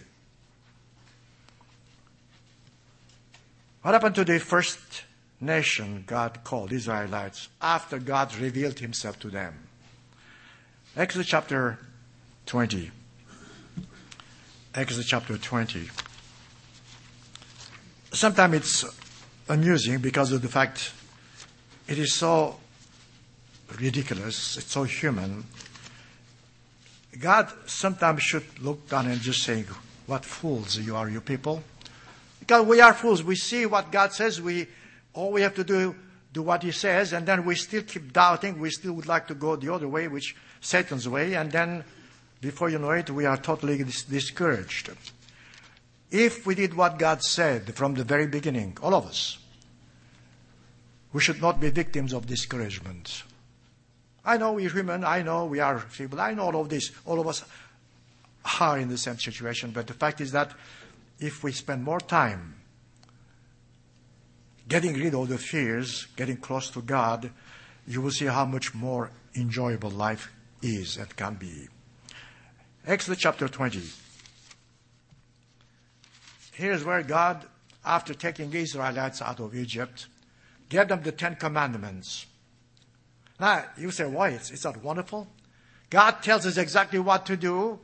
What 3.82 3.94
happened 3.94 4.16
to 4.16 4.26
the 4.26 4.40
first 4.40 4.80
nation 5.40 6.04
God 6.06 6.44
called 6.44 6.74
Israelites 6.74 7.48
after 7.62 8.00
God 8.00 8.36
revealed 8.36 8.80
himself 8.80 9.20
to 9.20 9.30
them? 9.30 9.67
Exodus 10.98 11.28
chapter 11.28 11.78
20. 12.48 12.90
Exodus 14.74 15.06
chapter 15.06 15.38
20. 15.38 15.88
sometimes 18.12 18.56
it's 18.56 18.86
amusing 19.48 20.00
because 20.00 20.32
of 20.32 20.42
the 20.42 20.48
fact 20.48 20.92
it 21.88 22.00
is 22.00 22.16
so 22.16 22.56
ridiculous, 23.80 24.58
it's 24.58 24.72
so 24.72 24.86
human. 24.86 25.44
God 27.20 27.52
sometimes 27.68 28.24
should 28.24 28.60
look 28.60 28.90
down 28.90 29.06
and 29.06 29.22
just 29.22 29.44
say, 29.44 29.66
What 30.08 30.26
fools 30.26 30.78
you 30.78 30.96
are, 30.96 31.08
you 31.08 31.22
people. 31.22 31.62
Because 32.40 32.66
we 32.66 32.82
are 32.82 32.96
fools. 32.96 33.24
We 33.24 33.36
see 33.36 33.68
what 33.68 33.92
God 33.92 34.14
says. 34.14 34.42
We 34.42 34.66
all 35.14 35.32
we 35.32 35.44
have 35.44 35.54
to 35.54 35.64
do 35.64 35.96
do 36.38 36.44
what 36.44 36.62
He 36.62 36.72
says, 36.72 37.14
and 37.14 37.26
then 37.26 37.46
we 37.46 37.56
still 37.56 37.82
keep 37.82 38.14
doubting. 38.14 38.60
We 38.60 38.70
still 38.70 38.94
would 38.94 39.08
like 39.08 39.26
to 39.28 39.34
go 39.34 39.56
the 39.56 39.74
other 39.74 39.88
way, 39.88 40.08
which 40.08 40.36
Satan's 40.62 41.10
way, 41.10 41.34
and 41.34 41.52
then 41.52 41.84
before 42.42 42.70
you 42.70 42.78
know 42.78 42.92
it, 42.92 43.10
we 43.10 43.26
are 43.26 43.38
totally 43.38 43.84
dis- 43.84 44.04
discouraged. 44.04 44.92
If 46.12 46.46
we 46.46 46.54
did 46.54 46.76
what 46.76 47.00
God 47.00 47.24
said 47.24 47.74
from 47.74 47.96
the 47.96 48.04
very 48.04 48.28
beginning, 48.28 48.78
all 48.84 48.94
of 48.94 49.08
us, 49.08 49.40
we 51.12 51.22
should 51.22 51.42
not 51.42 51.60
be 51.60 51.72
victims 51.72 52.14
of 52.14 52.28
discouragement. 52.28 53.24
I 54.24 54.38
know 54.38 54.54
we're 54.54 54.70
human. 54.70 55.04
I 55.04 55.24
know 55.24 55.46
we 55.46 55.60
are 55.60 55.80
feeble. 55.80 56.22
I 56.22 56.36
know 56.36 56.44
all 56.44 56.62
of 56.62 56.70
this. 56.70 56.92
All 57.06 57.20
of 57.20 57.28
us 57.28 57.44
are 58.60 58.78
in 58.78 58.90
the 58.90 58.98
same 58.98 59.18
situation. 59.18 59.72
But 59.72 59.88
the 59.88 59.94
fact 59.94 60.22
is 60.22 60.34
that 60.34 60.52
if 61.20 61.44
we 61.44 61.52
spend 61.52 61.84
more 61.84 62.00
time 62.00 62.58
getting 64.68 64.94
rid 64.94 65.14
of 65.14 65.30
the 65.30 65.38
fears, 65.38 66.08
getting 66.16 66.38
close 66.38 66.70
to 66.72 66.82
God, 66.82 67.32
you 67.88 68.02
will 68.02 68.12
see 68.12 68.26
how 68.26 68.46
much 68.46 68.74
more 68.74 69.12
enjoyable 69.36 69.90
life 69.90 70.32
is 70.62 70.98
and 70.98 71.16
can 71.16 71.36
be. 71.36 71.68
Exodus 72.86 73.20
chapter 73.20 73.48
20. 73.48 73.82
Here's 76.54 76.84
where 76.84 77.04
God, 77.04 77.46
after 77.86 78.14
taking 78.14 78.52
Israelites 78.54 79.22
out 79.22 79.40
of 79.40 79.56
Egypt, 79.56 80.08
gave 80.70 80.88
them 80.88 81.04
the 81.04 81.12
Ten 81.12 81.36
Commandments. 81.36 82.26
Now, 83.40 83.66
you 83.78 83.92
say, 83.92 84.06
why? 84.06 84.30
It's 84.30 84.64
not 84.64 84.84
wonderful? 84.84 85.28
God 85.90 86.24
tells 86.24 86.46
us 86.46 86.58
exactly 86.58 87.00
what 87.00 87.26
to 87.28 87.38
do, 87.38 87.80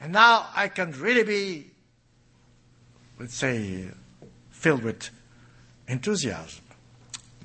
and 0.00 0.12
now 0.12 0.46
I 0.56 0.68
can 0.68 0.92
really 0.92 1.22
be, 1.22 1.70
let's 3.20 3.34
say, 3.34 3.88
filled 4.50 4.82
with 4.82 5.10
enthusiasm. 5.88 6.64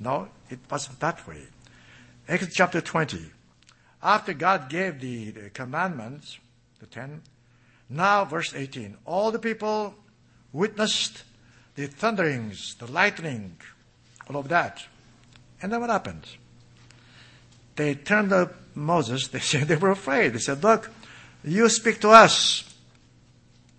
No, 0.00 0.28
it 0.48 0.58
wasn't 0.70 1.00
that 1.00 1.26
way. 1.26 1.42
Exodus 2.28 2.54
chapter 2.54 2.80
20. 2.80 3.30
After 4.02 4.32
God 4.32 4.68
gave 4.68 5.00
the, 5.00 5.30
the 5.30 5.50
commandments, 5.50 6.38
the 6.78 6.86
ten, 6.86 7.22
now 7.88 8.24
verse 8.24 8.54
18. 8.54 8.96
All 9.04 9.30
the 9.30 9.38
people 9.38 9.94
witnessed 10.52 11.24
the 11.74 11.86
thunderings, 11.86 12.74
the 12.76 12.90
lightning, 12.90 13.56
all 14.28 14.36
of 14.36 14.48
that. 14.48 14.84
And 15.60 15.72
then 15.72 15.80
what 15.80 15.90
happened? 15.90 16.24
They 17.76 17.94
turned 17.94 18.30
to 18.30 18.50
Moses. 18.74 19.28
They 19.32 19.40
said 19.40 19.68
they 19.68 19.76
were 19.76 19.90
afraid. 19.90 20.32
They 20.32 20.38
said, 20.38 20.62
Look, 20.62 20.90
you 21.44 21.68
speak 21.68 22.00
to 22.00 22.10
us, 22.10 22.64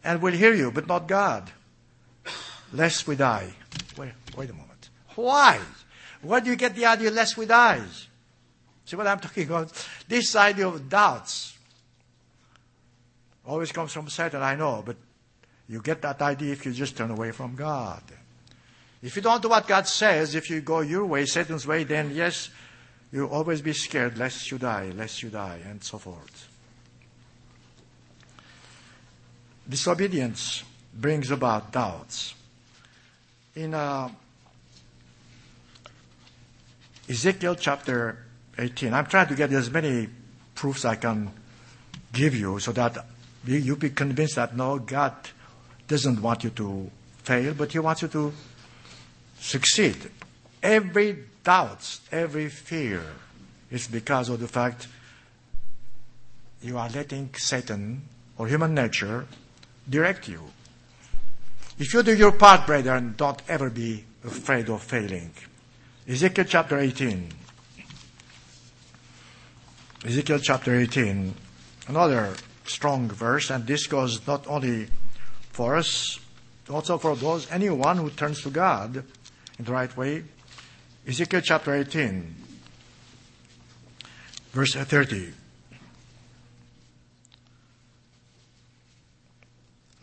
and 0.03 0.21
we'll 0.21 0.33
hear 0.33 0.53
you, 0.53 0.71
but 0.71 0.87
not 0.87 1.07
God, 1.07 1.51
lest 2.73 3.07
we 3.07 3.15
die. 3.15 3.53
Wait, 4.37 4.49
a 4.49 4.53
moment. 4.53 4.89
Why? 5.15 5.59
Where 6.21 6.41
do 6.41 6.49
you 6.49 6.55
get 6.55 6.75
the 6.75 6.85
idea, 6.85 7.11
lest 7.11 7.37
we 7.37 7.45
die? 7.45 7.81
See 8.85 8.95
what 8.95 9.07
I'm 9.07 9.19
talking 9.19 9.47
about? 9.47 9.71
This 10.07 10.35
idea 10.35 10.67
of 10.67 10.89
doubts 10.89 11.57
always 13.45 13.71
comes 13.71 13.91
from 13.91 14.09
Satan, 14.09 14.41
I 14.41 14.55
know, 14.55 14.83
but 14.85 14.97
you 15.67 15.81
get 15.81 16.01
that 16.01 16.21
idea 16.21 16.53
if 16.53 16.65
you 16.65 16.73
just 16.73 16.97
turn 16.97 17.11
away 17.11 17.31
from 17.31 17.55
God. 17.55 18.03
If 19.01 19.15
you 19.15 19.21
don't 19.21 19.41
do 19.41 19.49
what 19.49 19.67
God 19.67 19.87
says, 19.87 20.35
if 20.35 20.49
you 20.49 20.61
go 20.61 20.81
your 20.81 21.05
way, 21.05 21.25
Satan's 21.25 21.65
way, 21.65 21.83
then 21.83 22.11
yes, 22.13 22.49
you'll 23.11 23.29
always 23.29 23.61
be 23.61 23.73
scared 23.73 24.17
lest 24.17 24.51
you 24.51 24.57
die, 24.57 24.91
lest 24.95 25.23
you 25.23 25.29
die, 25.29 25.59
and 25.65 25.83
so 25.83 25.97
forth. 25.97 26.49
Disobedience 29.67 30.63
brings 30.93 31.31
about 31.31 31.71
doubts. 31.71 32.35
In 33.55 33.73
uh, 33.73 34.09
Ezekiel 37.09 37.55
chapter 37.55 38.17
18, 38.57 38.93
I'm 38.93 39.05
trying 39.05 39.27
to 39.27 39.35
get 39.35 39.51
as 39.51 39.69
many 39.69 40.07
proofs 40.55 40.85
I 40.85 40.95
can 40.95 41.31
give 42.13 42.33
you 42.33 42.59
so 42.59 42.71
that 42.71 43.05
you 43.45 43.75
be 43.75 43.89
convinced 43.89 44.35
that 44.35 44.55
no, 44.55 44.79
God 44.79 45.13
doesn't 45.87 46.21
want 46.21 46.45
you 46.45 46.51
to 46.51 46.89
fail, 47.23 47.53
but 47.53 47.73
He 47.73 47.79
wants 47.79 48.01
you 48.03 48.07
to 48.09 48.31
succeed. 49.39 49.97
Every 50.63 51.25
doubt, 51.43 51.99
every 52.11 52.47
fear 52.47 53.03
is 53.69 53.87
because 53.87 54.29
of 54.29 54.39
the 54.39 54.47
fact 54.47 54.87
you 56.61 56.77
are 56.77 56.89
letting 56.89 57.31
Satan 57.35 58.03
or 58.37 58.47
human 58.47 58.73
nature 58.73 59.25
direct 59.89 60.29
you. 60.29 60.41
If 61.81 61.95
you 61.95 62.03
do 62.03 62.15
your 62.15 62.31
part, 62.31 62.67
brethren, 62.67 63.15
don't 63.17 63.41
ever 63.47 63.71
be 63.71 64.05
afraid 64.23 64.69
of 64.69 64.83
failing. 64.83 65.31
Ezekiel 66.07 66.45
chapter 66.47 66.77
18. 66.77 67.27
Ezekiel 70.05 70.37
chapter 70.37 70.75
18, 70.75 71.33
another 71.87 72.35
strong 72.65 73.09
verse, 73.09 73.49
and 73.49 73.65
this 73.65 73.87
goes 73.87 74.27
not 74.27 74.45
only 74.45 74.89
for 75.49 75.75
us, 75.75 76.19
also 76.69 76.99
for 76.99 77.15
those, 77.15 77.49
anyone 77.49 77.97
who 77.97 78.11
turns 78.11 78.43
to 78.43 78.51
God 78.51 78.97
in 79.57 79.65
the 79.65 79.71
right 79.71 79.97
way. 79.97 80.23
Ezekiel 81.07 81.41
chapter 81.41 81.73
18, 81.73 82.35
verse 84.51 84.75
30. 84.75 85.33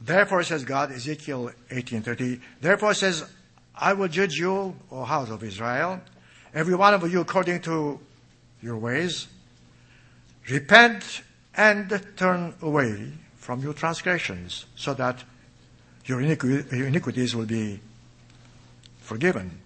Therefore 0.09 0.43
says 0.43 0.65
God, 0.65 0.91
Ezekiel 0.91 1.53
18:30. 1.69 2.41
Therefore 2.63 2.95
says, 2.95 3.29
I 3.77 3.93
will 3.93 4.09
judge 4.09 4.37
you, 4.37 4.75
O 4.91 5.05
house 5.05 5.29
of 5.29 5.45
Israel, 5.45 6.01
every 6.55 6.75
one 6.75 6.95
of 6.95 7.13
you 7.13 7.21
according 7.21 7.61
to 7.69 8.01
your 8.63 8.79
ways. 8.79 9.29
Repent 10.49 11.21
and 11.55 12.03
turn 12.17 12.55
away 12.63 13.13
from 13.37 13.61
your 13.61 13.75
transgressions, 13.75 14.65
so 14.77 14.95
that 14.95 15.25
your 16.07 16.23
iniquities 16.23 17.37
will 17.37 17.45
be 17.45 17.79
forgiven. 19.01 19.61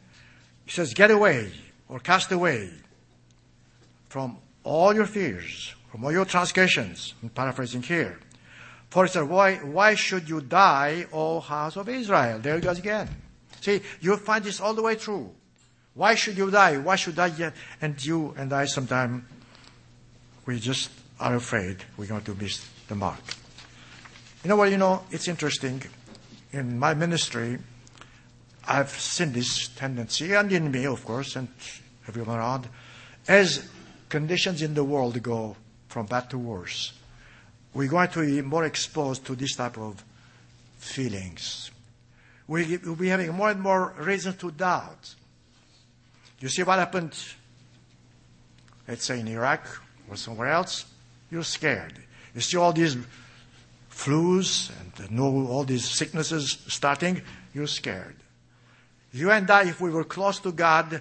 He 0.64 0.72
says, 0.72 0.92
Get 0.92 1.12
away 1.12 1.52
or 1.88 2.00
cast 2.00 2.32
away 2.32 2.68
from 4.08 4.38
all 4.64 4.92
your 4.92 5.06
fears, 5.06 5.72
from 5.92 6.02
all 6.04 6.10
your 6.10 6.24
transgressions. 6.24 7.14
I'm 7.22 7.28
paraphrasing 7.28 7.82
here. 7.82 8.18
For 8.92 9.06
said, 9.06 9.22
why, 9.22 9.54
why 9.56 9.94
should 9.94 10.28
you 10.28 10.42
die, 10.42 11.06
O 11.14 11.40
house 11.40 11.76
of 11.76 11.88
Israel? 11.88 12.38
There 12.40 12.58
it 12.58 12.62
goes 12.62 12.78
again. 12.78 13.08
See, 13.62 13.80
you'll 14.02 14.18
find 14.18 14.44
this 14.44 14.60
all 14.60 14.74
the 14.74 14.82
way 14.82 14.96
through. 14.96 15.30
Why 15.94 16.14
should 16.14 16.36
you 16.36 16.50
die? 16.50 16.76
Why 16.76 16.96
should 16.96 17.18
I 17.18 17.28
yet? 17.28 17.54
And 17.80 18.04
you 18.04 18.34
and 18.36 18.52
I 18.52 18.66
sometimes, 18.66 19.24
we 20.44 20.60
just 20.60 20.90
are 21.18 21.36
afraid 21.36 21.78
we're 21.96 22.04
going 22.04 22.20
to 22.24 22.34
miss 22.34 22.68
the 22.86 22.94
mark. 22.94 23.22
You 24.44 24.48
know 24.50 24.56
what, 24.56 24.70
you 24.70 24.76
know, 24.76 25.04
it's 25.10 25.26
interesting. 25.26 25.82
In 26.52 26.78
my 26.78 26.92
ministry, 26.92 27.60
I've 28.68 28.90
seen 28.90 29.32
this 29.32 29.68
tendency, 29.68 30.34
and 30.34 30.52
in 30.52 30.70
me, 30.70 30.84
of 30.84 31.02
course, 31.06 31.36
and 31.36 31.48
everyone 32.06 32.36
around, 32.36 32.68
as 33.26 33.70
conditions 34.10 34.60
in 34.60 34.74
the 34.74 34.84
world 34.84 35.22
go 35.22 35.56
from 35.88 36.04
bad 36.04 36.28
to 36.28 36.36
worse, 36.36 36.92
we're 37.74 37.88
going 37.88 38.08
to 38.08 38.20
be 38.20 38.42
more 38.42 38.64
exposed 38.64 39.24
to 39.26 39.34
this 39.34 39.56
type 39.56 39.78
of 39.78 40.04
feelings. 40.78 41.70
We 42.46 42.76
will 42.78 42.96
be 42.96 43.08
having 43.08 43.32
more 43.32 43.50
and 43.50 43.60
more 43.60 43.94
reason 43.98 44.36
to 44.38 44.50
doubt. 44.50 45.14
You 46.40 46.48
see 46.48 46.62
what 46.64 46.78
happened, 46.78 47.16
let's 48.86 49.04
say 49.04 49.20
in 49.20 49.28
Iraq 49.28 49.66
or 50.10 50.16
somewhere 50.16 50.48
else? 50.48 50.84
You're 51.30 51.44
scared. 51.44 51.94
You 52.34 52.40
see 52.40 52.56
all 52.56 52.72
these 52.72 52.96
flus 53.90 54.70
and 54.98 55.20
all 55.20 55.64
these 55.64 55.88
sicknesses 55.88 56.58
starting, 56.66 57.22
you're 57.54 57.66
scared. 57.66 58.16
You 59.12 59.30
and 59.30 59.50
I, 59.50 59.68
if 59.68 59.80
we 59.80 59.90
were 59.90 60.04
close 60.04 60.40
to 60.40 60.52
God, 60.52 61.00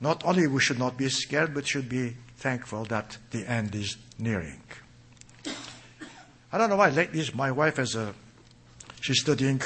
not 0.00 0.24
only 0.24 0.46
we 0.46 0.60
should 0.60 0.78
not 0.78 0.96
be 0.96 1.08
scared, 1.08 1.52
but 1.52 1.66
should 1.66 1.88
be 1.88 2.16
thankful 2.36 2.84
that 2.86 3.18
the 3.30 3.48
end 3.48 3.74
is 3.74 3.96
nearing. 4.18 4.60
I 6.54 6.58
don't 6.58 6.70
know 6.70 6.76
why 6.76 6.90
lately 6.90 7.28
my 7.34 7.50
wife 7.50 7.78
has 7.78 7.96
a, 7.96 8.14
she's 9.00 9.22
studying 9.22 9.60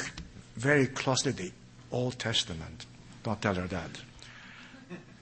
very 0.55 0.87
closely 0.87 1.31
the 1.31 1.51
Old 1.91 2.17
Testament. 2.17 2.87
Don't 3.21 3.39
tell 3.39 3.53
her 3.53 3.67
that. 3.67 3.91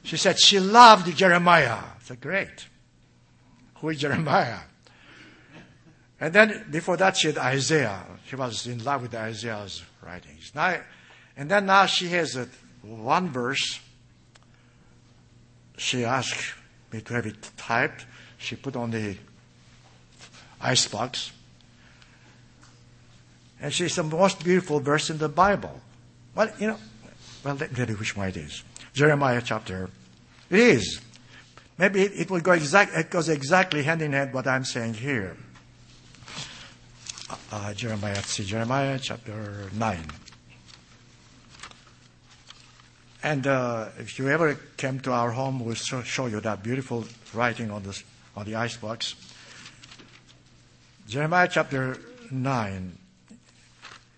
She 0.02 0.16
said 0.16 0.40
she 0.40 0.62
loved 0.62 1.14
Jeremiah. 1.18 1.74
I 1.74 2.02
said, 2.04 2.22
great. 2.22 2.68
Who 3.82 3.90
is 3.90 4.00
Jeremiah? 4.00 4.60
And 6.22 6.32
then 6.32 6.68
before 6.72 6.96
that, 6.96 7.18
she 7.18 7.28
had 7.28 7.38
Isaiah. 7.38 8.02
She 8.30 8.38
was 8.38 8.66
in 8.66 8.82
love 8.86 9.02
with 9.02 9.14
Isaiah's 9.14 9.84
writings. 10.02 10.54
Now, 10.56 10.80
And 11.36 11.52
then 11.52 11.66
now 11.66 11.86
she 11.86 12.08
has 12.08 12.38
a, 12.38 12.48
one 12.82 13.30
verse. 13.30 13.82
She 15.76 16.06
asked 16.06 16.54
me 16.94 17.02
to 17.02 17.14
have 17.14 17.26
it 17.26 17.52
typed. 17.58 18.06
She 18.38 18.56
put 18.56 18.78
on 18.78 18.92
the 18.92 19.18
icebox. 20.62 21.34
And 23.62 23.74
she's 23.74 23.96
the 23.96 24.04
most 24.04 24.44
beautiful 24.44 24.80
verse 24.80 25.10
in 25.10 25.18
the 25.18 25.30
Bible. 25.30 25.82
Well, 26.36 26.50
you 26.60 26.68
know, 26.68 26.78
well, 27.44 27.56
let 27.56 27.72
me 27.72 27.76
tell 27.76 27.90
you 27.90 27.96
which 27.96 28.16
one 28.16 28.30
it 28.30 28.38
is. 28.38 28.64
Jeremiah 28.94 29.42
chapter. 29.44 29.90
It 30.50 30.60
is. 30.60 31.02
Maybe 31.78 32.02
it, 32.02 32.12
it 32.14 32.32
will 32.32 32.42
go 32.42 32.52
exact, 32.52 32.96
it 32.96 33.10
goes 33.10 33.30
exactly 33.30 33.84
hand 33.84 34.02
in 34.02 34.14
hand 34.14 34.34
what 34.34 34.48
I'm 34.48 34.64
saying 34.64 34.96
here. 34.96 35.38
Uh, 37.30 37.36
uh 37.52 37.74
Jeremiah, 37.74 38.22
see, 38.24 38.44
Jeremiah 38.44 39.00
chapter 39.02 39.70
9. 39.74 40.04
And 43.24 43.48
uh, 43.48 43.90
if 44.00 44.20
you 44.20 44.30
ever 44.30 44.56
came 44.78 45.00
to 45.02 45.12
our 45.12 45.32
home, 45.32 45.60
we'll 45.66 45.76
show 45.76 46.28
you 46.28 46.40
that 46.42 46.64
beautiful 46.64 47.06
writing 47.34 47.72
on, 47.72 47.84
this, 47.84 48.04
on 48.36 48.46
the 48.46 48.56
icebox. 48.56 49.16
Jeremiah 51.08 51.50
chapter 51.52 51.98
9. 52.32 52.98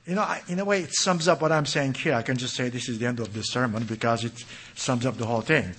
You 0.10 0.16
know, 0.16 0.28
in 0.48 0.58
a 0.58 0.66
way, 0.66 0.82
it 0.82 0.96
sums 0.96 1.28
up 1.28 1.40
what 1.40 1.52
I'm 1.52 1.68
saying 1.68 1.94
here. 1.94 2.16
I 2.16 2.24
can 2.24 2.36
just 2.36 2.56
say 2.56 2.70
this 2.70 2.90
is 2.90 2.98
the 2.98 3.06
end 3.06 3.20
of 3.20 3.32
the 3.32 3.44
sermon 3.44 3.84
because 3.84 4.24
it 4.24 4.44
sums 4.74 5.06
up 5.06 5.18
the 5.18 5.28
whole 5.28 5.42
thing. 5.42 5.76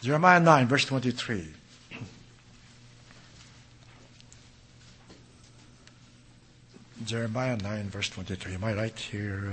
Jeremiah 0.00 0.38
9, 0.38 0.68
verse 0.68 0.84
23. 0.84 1.48
Jeremiah 7.04 7.56
9, 7.56 7.90
verse 7.90 8.08
23. 8.10 8.54
Am 8.54 8.62
I 8.62 8.72
right 8.72 8.96
here? 8.96 9.52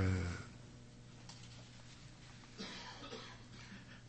Uh, 2.59 2.63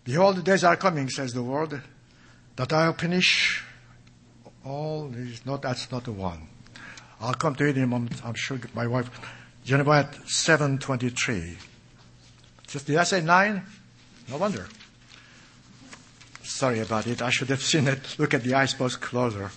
Behold, 0.05 0.37
the 0.37 0.43
days 0.43 0.65
are 0.65 0.77
coming, 0.77 1.09
says 1.09 1.33
the 1.33 1.41
Lord, 1.41 1.81
that 2.57 2.73
I'll 2.75 2.93
finish 2.93 3.65
all 4.67 5.09
these. 5.09 5.47
Not 5.47 5.63
that's 5.63 5.91
not 5.91 6.05
the 6.05 6.13
one. 6.13 6.47
I'll 7.23 7.33
come 7.33 7.55
to 7.55 7.67
it 7.67 7.79
in 7.79 7.85
a 7.85 7.87
moment. 7.87 8.21
I'm 8.23 8.35
sure 8.35 8.61
my 8.75 8.87
wife. 8.87 9.11
Jeremiah 9.65 10.07
seven 10.27 10.79
twenty 10.79 11.11
three. 11.11 11.57
Just 12.67 12.87
did 12.87 12.97
I 12.97 13.05
say 13.05 13.21
nine? 13.21 13.65
No 14.29 14.37
wonder. 14.37 14.67
Sorry 16.43 16.81
about 16.81 17.07
it. 17.07 17.23
I 17.23 17.31
should 17.31 17.49
have 17.49 17.63
seen 17.63 17.89
it. 17.89 18.19
Look 18.19 18.35
at 18.35 18.43
the 18.43 18.55
icebox 18.55 18.97
closer. 18.97 19.51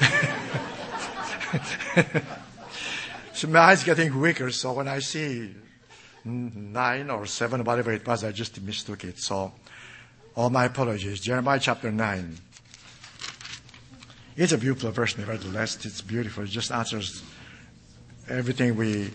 so 3.32 3.48
my 3.48 3.58
eyes 3.58 3.84
getting 3.84 4.18
weaker. 4.20 4.50
So 4.50 4.74
when 4.74 4.88
I 4.88 5.00
see 5.00 5.54
nine 6.24 7.10
or 7.10 7.26
seven, 7.26 7.64
whatever 7.64 7.92
it 7.92 8.06
was, 8.06 8.24
I 8.24 8.32
just 8.32 8.60
mistook 8.62 9.04
it. 9.04 9.18
So 9.18 9.52
all 10.36 10.50
my 10.50 10.66
apologies. 10.66 11.20
Jeremiah 11.20 11.58
chapter 11.58 11.90
9. 11.90 12.36
It's 14.36 14.52
a 14.52 14.58
beautiful 14.58 14.90
verse, 14.90 15.18
nevertheless. 15.18 15.84
It's 15.84 16.00
beautiful. 16.00 16.44
It 16.44 16.50
just 16.50 16.70
answers 16.70 17.22
everything 18.30 18.76
we 18.76 19.10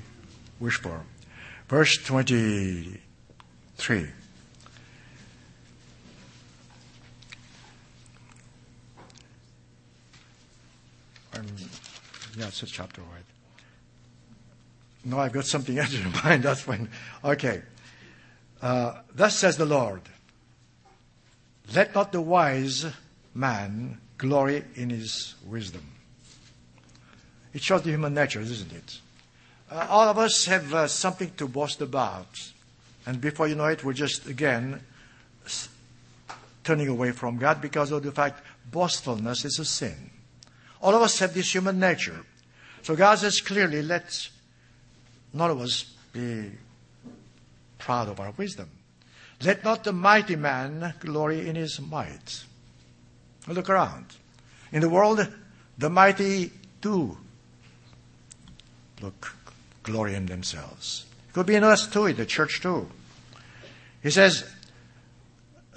wish 0.59 0.79
for. 0.79 1.01
Verse 1.67 1.97
23. 1.97 4.07
Um, 11.33 11.45
yeah, 12.37 12.47
it's 12.47 12.63
a 12.63 12.65
chapter, 12.65 13.01
right? 13.01 13.23
No, 15.03 15.19
I've 15.19 15.33
got 15.33 15.45
something 15.45 15.77
else 15.79 15.93
in 15.93 16.11
mind. 16.23 16.43
That's 16.43 16.65
when. 16.67 16.89
Okay. 17.23 17.61
Uh, 18.61 19.01
thus 19.13 19.37
says 19.37 19.57
the 19.57 19.65
Lord. 19.65 20.01
Let 21.73 21.95
not 21.95 22.11
the 22.11 22.21
wise 22.21 22.85
man 23.33 23.99
glory 24.17 24.63
in 24.75 24.89
his 24.89 25.35
wisdom. 25.45 25.83
It 27.53 27.61
shows 27.61 27.83
the 27.83 27.89
human 27.89 28.13
nature, 28.13 28.41
isn't 28.41 28.71
it? 28.71 28.99
Uh, 29.69 29.87
all 29.89 30.07
of 30.07 30.17
us 30.17 30.45
have 30.45 30.73
uh, 30.73 30.87
something 30.87 31.31
to 31.37 31.47
boast 31.47 31.81
about. 31.81 32.27
And 33.05 33.19
before 33.19 33.47
you 33.47 33.55
know 33.55 33.65
it, 33.65 33.83
we're 33.83 33.93
just, 33.93 34.27
again, 34.27 34.81
s- 35.45 35.69
turning 36.63 36.87
away 36.87 37.11
from 37.11 37.37
God 37.37 37.61
because 37.61 37.91
of 37.91 38.03
the 38.03 38.11
fact 38.11 38.43
boastfulness 38.71 39.45
is 39.45 39.59
a 39.59 39.65
sin. 39.65 40.11
All 40.81 40.93
of 40.93 41.01
us 41.01 41.19
have 41.19 41.33
this 41.33 41.53
human 41.53 41.79
nature. 41.79 42.25
So 42.83 42.95
God 42.95 43.15
says 43.19 43.41
clearly, 43.41 43.81
let 43.81 44.29
none 45.33 45.49
of 45.49 45.59
us 45.59 45.83
be 46.13 46.51
proud 47.79 48.09
of 48.09 48.19
our 48.19 48.31
wisdom. 48.37 48.69
Let 49.43 49.63
not 49.63 49.83
the 49.83 49.93
mighty 49.93 50.35
man 50.35 50.93
glory 50.99 51.47
in 51.47 51.55
his 51.55 51.79
might. 51.79 52.43
Look 53.47 53.69
around. 53.69 54.05
In 54.71 54.81
the 54.81 54.89
world, 54.89 55.27
the 55.77 55.89
mighty 55.89 56.51
do 56.81 57.17
look 59.01 59.34
glory 59.85 60.15
in 60.15 60.25
themselves. 60.25 61.05
It 61.29 61.33
could 61.33 61.45
be 61.45 61.55
in 61.55 61.63
us 61.63 61.87
too, 61.87 62.07
in 62.07 62.17
the 62.17 62.25
church 62.25 62.61
too. 62.61 62.89
He 64.03 64.09
says, 64.09 64.43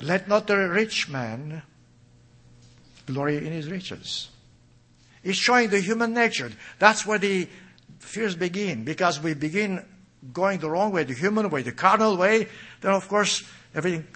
Let 0.02 0.28
not 0.28 0.46
the 0.46 0.56
rich 0.56 1.08
man 1.08 1.62
glory 3.06 3.38
in 3.38 3.52
his 3.52 3.70
riches. 3.70 4.28
He's 5.22 5.36
showing 5.36 5.70
the 5.70 5.80
human 5.80 6.14
nature. 6.14 6.50
That's 6.78 7.06
where 7.06 7.18
the 7.18 7.48
fears 7.98 8.34
begin, 8.34 8.84
because 8.84 9.20
we 9.20 9.34
begin 9.34 9.84
going 10.32 10.58
the 10.58 10.70
wrong 10.70 10.92
way, 10.92 11.04
the 11.04 11.14
human 11.14 11.48
way, 11.50 11.62
the 11.62 11.72
carnal 11.72 12.16
way, 12.16 12.48
then 12.80 12.92
of 12.92 13.08
course 13.08 13.44
everything 13.74 14.06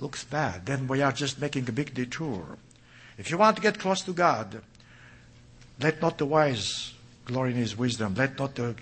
looks 0.00 0.24
bad. 0.24 0.66
Then 0.66 0.86
we 0.86 1.02
are 1.02 1.12
just 1.12 1.40
making 1.40 1.68
a 1.68 1.72
big 1.72 1.94
detour. 1.94 2.58
If 3.18 3.30
you 3.30 3.38
want 3.38 3.56
to 3.56 3.62
get 3.62 3.78
close 3.78 4.02
to 4.02 4.12
God, 4.12 4.62
let 5.80 6.00
not 6.00 6.18
the 6.18 6.26
wise 6.26 6.92
glory 7.26 7.50
in 7.50 7.56
his 7.56 7.76
wisdom. 7.76 8.14
Let 8.14 8.38
not 8.38 8.54
the 8.54 8.74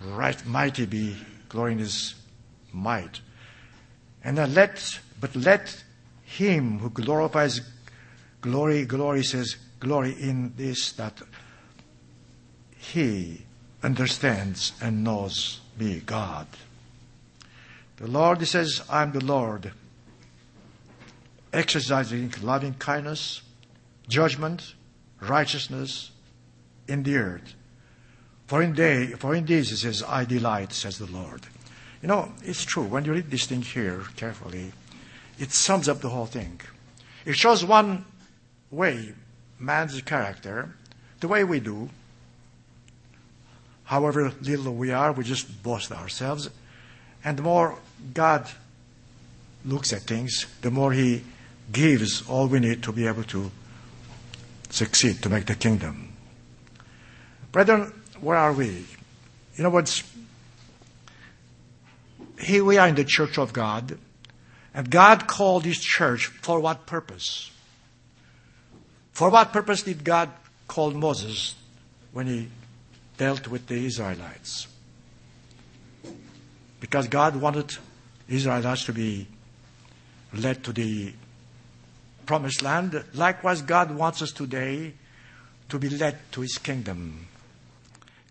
right 0.00 0.46
mighty 0.46 0.86
be 0.86 1.16
glory 1.48 1.72
in 1.72 1.78
his 1.78 2.14
might. 2.72 3.20
And 4.24 4.38
then 4.38 4.54
let, 4.54 5.00
but 5.20 5.34
let 5.36 5.84
him 6.24 6.78
who 6.78 6.88
glorifies 6.88 7.60
glory, 8.40 8.84
glory 8.84 9.24
says, 9.24 9.56
glory 9.80 10.12
in 10.12 10.54
this 10.56 10.92
that 10.92 11.20
he 12.78 13.42
understands 13.82 14.72
and 14.80 15.02
knows 15.04 15.60
me, 15.78 16.00
God. 16.06 16.46
The 17.96 18.06
Lord, 18.06 18.46
says, 18.46 18.82
I'm 18.88 19.12
the 19.12 19.24
Lord, 19.24 19.72
exercising 21.52 22.32
loving 22.40 22.74
kindness, 22.74 23.42
judgment, 24.08 24.74
righteousness 25.20 26.11
in 26.88 27.02
the 27.02 27.16
earth. 27.16 27.54
For 28.46 28.62
in, 28.62 28.74
day, 28.74 29.06
for 29.06 29.34
in 29.34 29.46
this, 29.46 29.70
he 29.70 29.76
says, 29.76 30.02
I 30.06 30.24
delight, 30.24 30.72
says 30.72 30.98
the 30.98 31.06
Lord. 31.06 31.42
You 32.02 32.08
know, 32.08 32.32
it's 32.42 32.64
true. 32.64 32.82
When 32.82 33.04
you 33.04 33.12
read 33.12 33.30
this 33.30 33.46
thing 33.46 33.62
here 33.62 34.02
carefully, 34.16 34.72
it 35.38 35.52
sums 35.52 35.88
up 35.88 36.00
the 36.00 36.10
whole 36.10 36.26
thing. 36.26 36.60
It 37.24 37.34
shows 37.34 37.64
one 37.64 38.04
way 38.70 39.14
man's 39.58 40.00
character, 40.02 40.74
the 41.20 41.28
way 41.28 41.44
we 41.44 41.60
do, 41.60 41.88
however 43.84 44.32
little 44.42 44.74
we 44.74 44.90
are, 44.90 45.12
we 45.12 45.24
just 45.24 45.62
boast 45.62 45.92
ourselves. 45.92 46.50
And 47.24 47.38
the 47.38 47.42
more 47.42 47.78
God 48.12 48.50
looks 49.64 49.92
at 49.92 50.02
things, 50.02 50.46
the 50.60 50.70
more 50.70 50.92
He 50.92 51.22
gives 51.70 52.28
all 52.28 52.48
we 52.48 52.58
need 52.58 52.82
to 52.82 52.92
be 52.92 53.06
able 53.06 53.24
to 53.24 53.50
succeed, 54.70 55.22
to 55.22 55.28
make 55.28 55.46
the 55.46 55.54
kingdom. 55.54 56.11
Brethren, 57.52 57.92
where 58.20 58.36
are 58.36 58.52
we? 58.52 58.86
You 59.56 59.64
know 59.64 59.70
what's 59.70 60.02
here 62.40 62.64
we 62.64 62.76
are 62.78 62.88
in 62.88 62.96
the 62.96 63.04
church 63.04 63.38
of 63.38 63.52
God, 63.52 63.98
and 64.74 64.90
God 64.90 65.28
called 65.28 65.64
His 65.64 65.78
church 65.78 66.26
for 66.26 66.58
what 66.58 66.86
purpose? 66.86 67.50
For 69.12 69.30
what 69.30 69.52
purpose 69.52 69.82
did 69.82 70.02
God 70.02 70.30
call 70.66 70.90
Moses 70.90 71.54
when 72.12 72.26
He 72.26 72.48
dealt 73.16 73.46
with 73.46 73.66
the 73.66 73.84
Israelites? 73.84 74.66
Because 76.80 77.06
God 77.06 77.36
wanted 77.36 77.70
Israelites 78.28 78.86
to 78.86 78.92
be 78.92 79.28
led 80.32 80.64
to 80.64 80.72
the 80.72 81.12
promised 82.26 82.62
land. 82.62 83.04
Likewise, 83.14 83.62
God 83.62 83.94
wants 83.94 84.22
us 84.22 84.32
today 84.32 84.94
to 85.68 85.78
be 85.78 85.90
led 85.90 86.18
to 86.32 86.40
his 86.40 86.58
kingdom. 86.58 87.28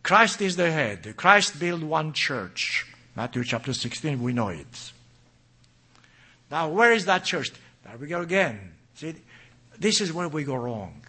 Christ 0.03 0.41
is 0.41 0.55
the 0.55 0.71
head. 0.71 1.15
Christ 1.15 1.59
built 1.59 1.83
one 1.83 2.13
church. 2.13 2.85
Matthew 3.15 3.43
chapter 3.43 3.73
16, 3.73 4.21
we 4.21 4.33
know 4.33 4.49
it. 4.49 4.91
Now, 6.49 6.69
where 6.69 6.91
is 6.91 7.05
that 7.05 7.23
church? 7.23 7.51
There 7.83 7.97
we 7.97 8.07
go 8.07 8.21
again. 8.21 8.73
See, 8.95 9.15
this 9.77 10.01
is 10.01 10.11
where 10.11 10.27
we 10.27 10.43
go 10.43 10.55
wrong. 10.55 11.01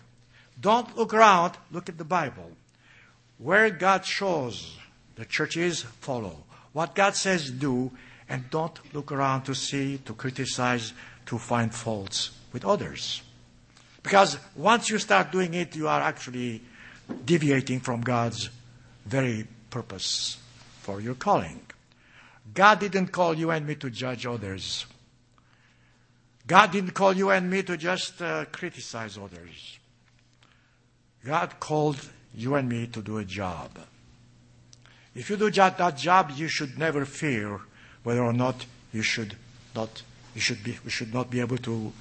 Don't 0.61 0.97
look 0.97 1.15
around, 1.15 1.55
look 1.71 1.89
at 1.89 1.99
the 1.99 2.05
Bible. 2.05 2.51
Where 3.39 3.71
God 3.71 4.05
shows 4.05 4.77
The 5.17 5.25
church 5.25 5.57
is 5.57 5.83
follow. 5.83 6.45
What 6.73 6.95
God 6.95 7.15
says, 7.15 7.51
do, 7.51 7.91
and 8.29 8.49
don't 8.51 8.79
look 8.95 9.13
around 9.13 9.43
to 9.45 9.55
see, 9.55 9.99
to 10.07 10.15
criticize, 10.15 10.93
to 11.27 11.39
find 11.39 11.75
faults 11.75 12.31
with 12.53 12.65
others. 12.65 13.23
Because 14.03 14.39
once 14.57 14.91
you 14.91 14.99
start 14.99 15.31
doing 15.31 15.55
it, 15.55 15.77
you 15.77 15.87
are 15.87 16.01
actually 16.01 16.63
deviating 17.25 17.81
from 17.81 18.01
God's 18.01 18.49
very 19.05 19.47
purpose 19.71 20.39
for 20.81 21.01
your 21.01 21.15
calling. 21.15 21.61
God 22.55 22.81
didn't 22.81 23.09
call 23.09 23.35
you 23.35 23.51
and 23.51 23.67
me 23.67 23.75
to 23.77 23.91
judge 23.91 24.27
others. 24.27 24.87
God 26.47 26.73
didn't 26.73 26.91
call 26.91 27.13
you 27.15 27.31
and 27.31 27.49
me 27.49 27.63
to 27.63 27.77
just 27.77 28.21
uh, 28.21 28.45
criticize 28.47 29.17
others. 29.17 29.79
God 31.25 31.61
called 31.61 32.09
you 32.35 32.57
and 32.57 32.69
me 32.69 32.87
to 32.89 33.01
do 33.01 33.19
a 33.19 33.25
job. 33.25 33.79
If 35.15 35.31
you 35.31 35.37
do 35.37 35.51
that 35.51 35.97
job, 35.97 36.33
you 36.35 36.49
should 36.49 36.79
never 36.79 37.05
fear 37.05 37.61
whether 38.03 38.23
or 38.23 38.33
not 38.33 38.67
you 38.93 39.03
should 39.03 39.37
not, 39.75 40.03
you 40.35 40.41
should 40.41 40.65
be, 40.65 40.79
you 40.85 40.91
should 40.91 41.15
not 41.15 41.31
be 41.31 41.41
able 41.41 41.59
to 41.59 41.93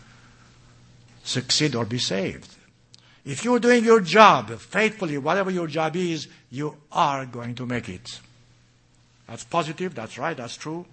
succeed 1.23 1.75
or 1.75 1.85
be 1.85 1.99
saved. 1.99 2.55
If 3.23 3.45
you're 3.45 3.59
doing 3.59 3.83
your 3.83 4.01
job 4.01 4.49
faithfully, 4.59 5.17
whatever 5.17 5.51
your 5.51 5.67
job 5.67 5.95
is, 5.95 6.27
you 6.49 6.75
are 6.91 7.25
going 7.25 7.55
to 7.55 7.65
make 7.65 7.87
it. 7.87 8.19
That's 9.27 9.43
positive, 9.43 9.93
that's 9.93 10.17
right, 10.17 10.35
that's 10.35 10.57
true. 10.57 10.85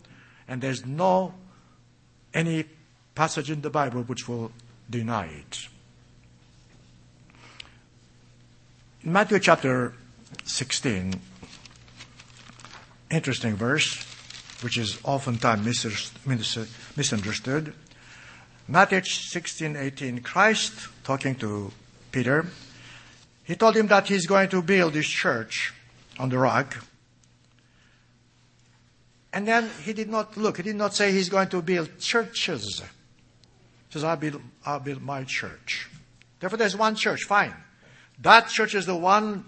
And 0.47 0.61
there's 0.61 0.85
no 0.85 1.35
any 2.35 2.67
passage 3.15 3.51
in 3.51 3.63
the 3.63 3.71
Bible 3.71 4.03
which 4.03 4.29
will 4.29 4.53
deny 4.89 5.27
it. 5.27 5.69
In 9.03 9.13
Matthew 9.13 9.39
chapter 9.39 9.95
16, 10.45 11.21
interesting 13.11 13.57
verse, 13.57 14.05
which 14.63 14.77
is 14.77 14.99
oftentimes 15.03 15.65
misunderstood. 16.97 17.73
Matthew 18.69 19.03
16, 19.03 19.77
18, 19.77 20.21
Christ 20.21 20.89
talking 21.05 21.35
to 21.37 21.73
Peter, 22.19 22.47
he 23.45 23.55
told 23.55 23.77
him 23.77 23.87
that 23.87 24.09
he's 24.09 24.27
going 24.27 24.49
to 24.49 24.61
build 24.61 24.93
his 24.93 25.07
church 25.07 25.73
on 26.19 26.29
the 26.29 26.37
rock. 26.37 26.77
And 29.33 29.47
then 29.47 29.71
he 29.85 29.93
did 29.93 30.09
not 30.09 30.37
look, 30.37 30.57
he 30.57 30.65
did 30.65 30.75
not 30.75 30.97
say 30.97 31.13
he's 31.13 31.29
going 31.29 31.49
to 31.51 31.63
build 31.63 32.01
churches. 32.01 32.81
He 32.81 33.93
says, 33.93 34.03
I'll 34.03 34.17
build, 34.17 34.43
I'll 34.67 34.81
build 34.81 35.01
my 35.01 35.23
church. 35.23 35.89
Therefore, 36.41 36.59
there's 36.59 36.77
one 36.77 36.97
church, 36.97 37.23
fine. 37.23 37.55
That 38.21 38.49
church 38.49 38.75
is 38.75 38.87
the 38.87 38.97
one 38.97 39.45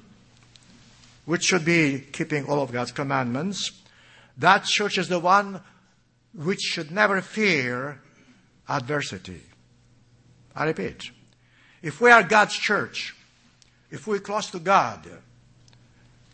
which 1.25 1.43
should 1.43 1.65
be 1.65 1.99
keeping 1.99 2.47
all 2.47 2.63
of 2.63 2.71
God's 2.71 2.93
commandments. 2.93 3.73
That 4.39 4.63
church 4.63 4.97
is 4.97 5.09
the 5.09 5.19
one 5.19 5.61
which 6.35 6.61
should 6.61 6.93
never 6.93 7.21
fear 7.21 8.01
adversity. 8.69 9.43
I 10.55 10.67
repeat, 10.67 11.11
if 11.83 12.01
we 12.01 12.11
are 12.11 12.23
God's 12.23 12.55
church, 12.55 13.15
if 13.91 14.07
we're 14.07 14.19
close 14.19 14.51
to 14.51 14.59
God, 14.59 15.09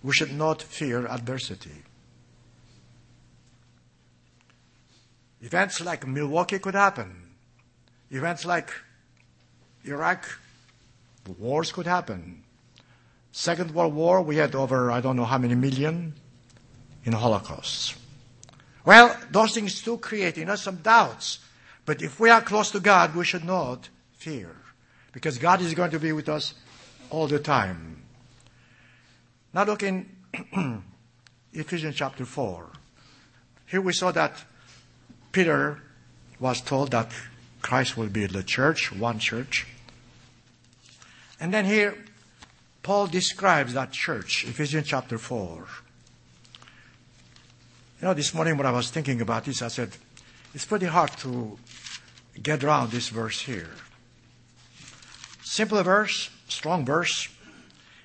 we 0.03 0.13
should 0.13 0.33
not 0.33 0.63
fear 0.63 1.07
adversity. 1.07 1.83
Events 5.41 5.81
like 5.81 6.07
Milwaukee 6.07 6.59
could 6.59 6.75
happen. 6.75 7.35
Events 8.11 8.45
like 8.45 8.71
Iraq, 9.85 10.27
wars 11.39 11.73
could 11.73 11.87
happen. 11.87 12.43
Second 13.33 13.73
World 13.73 13.95
War, 13.95 14.23
we 14.23 14.37
had 14.37 14.55
over, 14.55 14.91
I 14.91 15.01
don't 15.01 15.17
know 15.17 15.25
how 15.25 15.39
many 15.39 15.55
million 15.55 16.15
in 17.05 17.13
Holocausts. 17.13 17.95
Well, 18.85 19.17
those 19.31 19.53
things 19.53 19.83
do 19.83 19.99
create 19.99 20.39
in 20.39 20.49
us 20.49 20.63
some 20.63 20.77
doubts. 20.77 21.41
But 21.85 22.03
if 22.03 22.19
we 22.19 22.31
are 22.31 22.41
close 22.41 22.71
to 22.73 22.81
God, 22.81 23.15
we 23.15 23.25
should 23.25 23.45
not 23.45 23.89
fear. 24.13 24.57
Because 25.17 25.39
God 25.39 25.63
is 25.63 25.73
going 25.73 25.93
to 25.93 25.99
be 25.99 26.13
with 26.13 26.29
us 26.29 26.53
all 27.09 27.27
the 27.27 27.39
time. 27.39 28.03
Now 29.55 29.65
look 29.65 29.83
in 29.83 30.11
Ephesians 31.55 31.97
chapter 31.97 32.27
4. 32.27 32.67
Here 33.65 33.81
we 33.81 33.95
saw 33.95 34.13
that 34.13 34.45
Peter 35.33 35.81
was 36.39 36.61
told 36.61 36.91
that 36.91 37.11
Christ 37.63 37.97
will 37.97 38.09
be 38.09 38.27
the 38.27 38.43
church, 38.43 38.93
one 38.93 39.19
church. 39.19 39.67
And 41.41 41.51
then 41.51 41.65
here, 41.65 41.97
Paul 42.83 43.07
describes 43.07 43.73
that 43.73 43.93
church, 43.93 44.45
Ephesians 44.47 44.87
chapter 44.87 45.17
4. 45.17 45.67
You 48.03 48.09
know, 48.09 48.13
this 48.13 48.35
morning 48.35 48.59
when 48.59 48.67
I 48.67 48.71
was 48.71 48.91
thinking 48.91 49.23
about 49.23 49.47
this, 49.47 49.63
I 49.63 49.69
said, 49.69 49.97
it's 50.53 50.67
pretty 50.67 50.85
hard 50.85 51.13
to 51.21 51.59
get 52.43 52.63
around 52.63 52.91
this 52.91 53.09
verse 53.09 53.41
here. 53.41 53.71
Simple 55.57 55.83
verse, 55.83 56.29
strong 56.49 56.85
verse. 56.85 57.31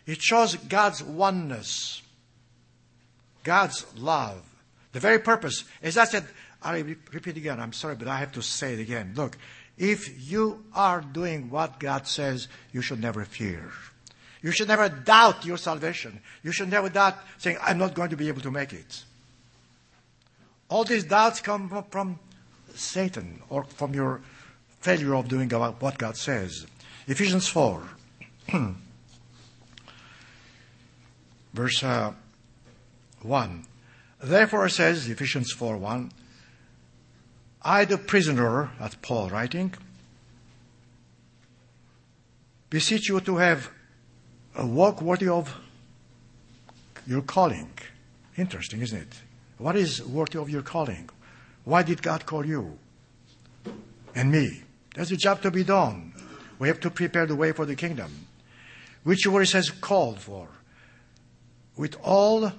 It 0.06 0.22
shows 0.22 0.56
God's 0.56 1.04
oneness, 1.04 2.02
God's 3.44 3.86
love. 3.98 4.42
The 4.94 5.02
very 5.02 5.20
purpose, 5.20 5.66
as 5.84 5.98
I 5.98 6.06
said, 6.06 6.24
I 6.62 6.80
repeat 6.80 7.36
again, 7.36 7.60
I'm 7.60 7.74
sorry, 7.74 7.96
but 7.96 8.08
I 8.08 8.20
have 8.20 8.32
to 8.32 8.42
say 8.42 8.76
it 8.76 8.80
again. 8.80 9.12
Look, 9.18 9.38
if 9.78 10.32
you 10.32 10.64
are 10.74 11.02
doing 11.02 11.50
what 11.50 11.78
God 11.78 12.08
says, 12.08 12.48
you 12.72 12.82
should 12.82 13.02
never 13.02 13.26
fear. 13.26 13.70
You 14.42 14.52
should 14.54 14.70
never 14.70 14.88
doubt 14.88 15.46
your 15.46 15.58
salvation. 15.58 16.22
You 16.44 16.54
should 16.54 16.70
never 16.70 16.88
doubt 16.88 17.18
saying, 17.38 17.58
I'm 17.62 17.78
not 17.78 17.96
going 17.96 18.12
to 18.12 18.16
be 18.16 18.30
able 18.30 18.44
to 18.44 18.52
make 18.52 18.72
it. 18.72 19.04
All 20.70 20.86
these 20.86 21.04
doubts 21.04 21.42
come 21.42 21.68
from 21.90 22.18
Satan 22.76 23.42
or 23.50 23.66
from 23.66 23.94
your 23.94 24.22
failure 24.80 25.16
of 25.16 25.28
doing 25.28 25.50
what 25.50 25.98
God 25.98 26.16
says. 26.16 26.66
Ephesians 27.08 27.48
4, 27.48 27.84
verse 31.54 31.84
uh, 31.84 32.14
1. 33.22 33.66
Therefore, 34.24 34.68
it 34.68 34.72
says, 34.72 35.10
Ephesians 35.10 35.52
4 35.52 35.78
1, 35.78 36.12
I, 37.64 37.86
the 37.86 37.98
prisoner, 37.98 38.72
that's 38.80 38.96
Paul 39.02 39.30
writing, 39.30 39.74
beseech 42.70 43.10
you 43.10 43.20
to 43.20 43.38
have 43.38 43.70
a 44.56 44.66
walk 44.66 45.02
worthy 45.02 45.28
of 45.28 45.56
your 47.08 47.22
calling. 47.22 47.72
Interesting, 48.38 48.82
isn't 48.82 49.00
it? 49.00 49.22
What 49.58 49.76
is 49.76 50.04
worthy 50.04 50.40
of 50.40 50.50
your 50.50 50.62
calling? 50.62 51.10
Why 51.64 51.84
did 51.84 52.02
God 52.02 52.26
call 52.26 52.46
you 52.46 52.78
and 54.16 54.32
me? 54.32 54.64
There's 54.96 55.12
a 55.12 55.18
job 55.18 55.42
to 55.44 55.52
be 55.52 55.64
done. 55.64 56.14
We 56.62 56.68
have 56.68 56.80
to 56.82 56.92
prepare 56.92 57.26
the 57.26 57.36
way 57.36 57.54
for 57.54 57.66
the 57.66 57.76
kingdom, 57.76 58.28
which 59.02 59.26
word 59.26 59.50
has 59.50 59.72
called 59.72 60.20
for, 60.20 60.48
with 61.76 61.98
all 62.04 62.52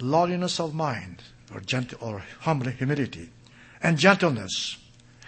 lowliness 0.00 0.58
of 0.58 0.74
mind 0.74 1.22
or 1.52 1.60
gentle 1.60 1.98
or 2.00 2.22
humble 2.40 2.70
humility 2.70 3.28
and 3.82 3.98
gentleness. 3.98 4.78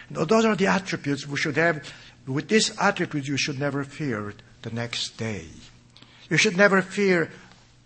Now, 0.08 0.24
those 0.24 0.46
are 0.46 0.56
the 0.56 0.66
attributes 0.66 1.28
we 1.28 1.36
should 1.36 1.58
have. 1.58 1.92
With 2.26 2.48
these 2.48 2.74
attributes, 2.78 3.28
you 3.28 3.36
should 3.36 3.60
never 3.60 3.84
fear 3.84 4.32
the 4.62 4.70
next 4.70 5.18
day. 5.18 5.44
You 6.30 6.38
should 6.38 6.56
never 6.56 6.80
fear 6.80 7.30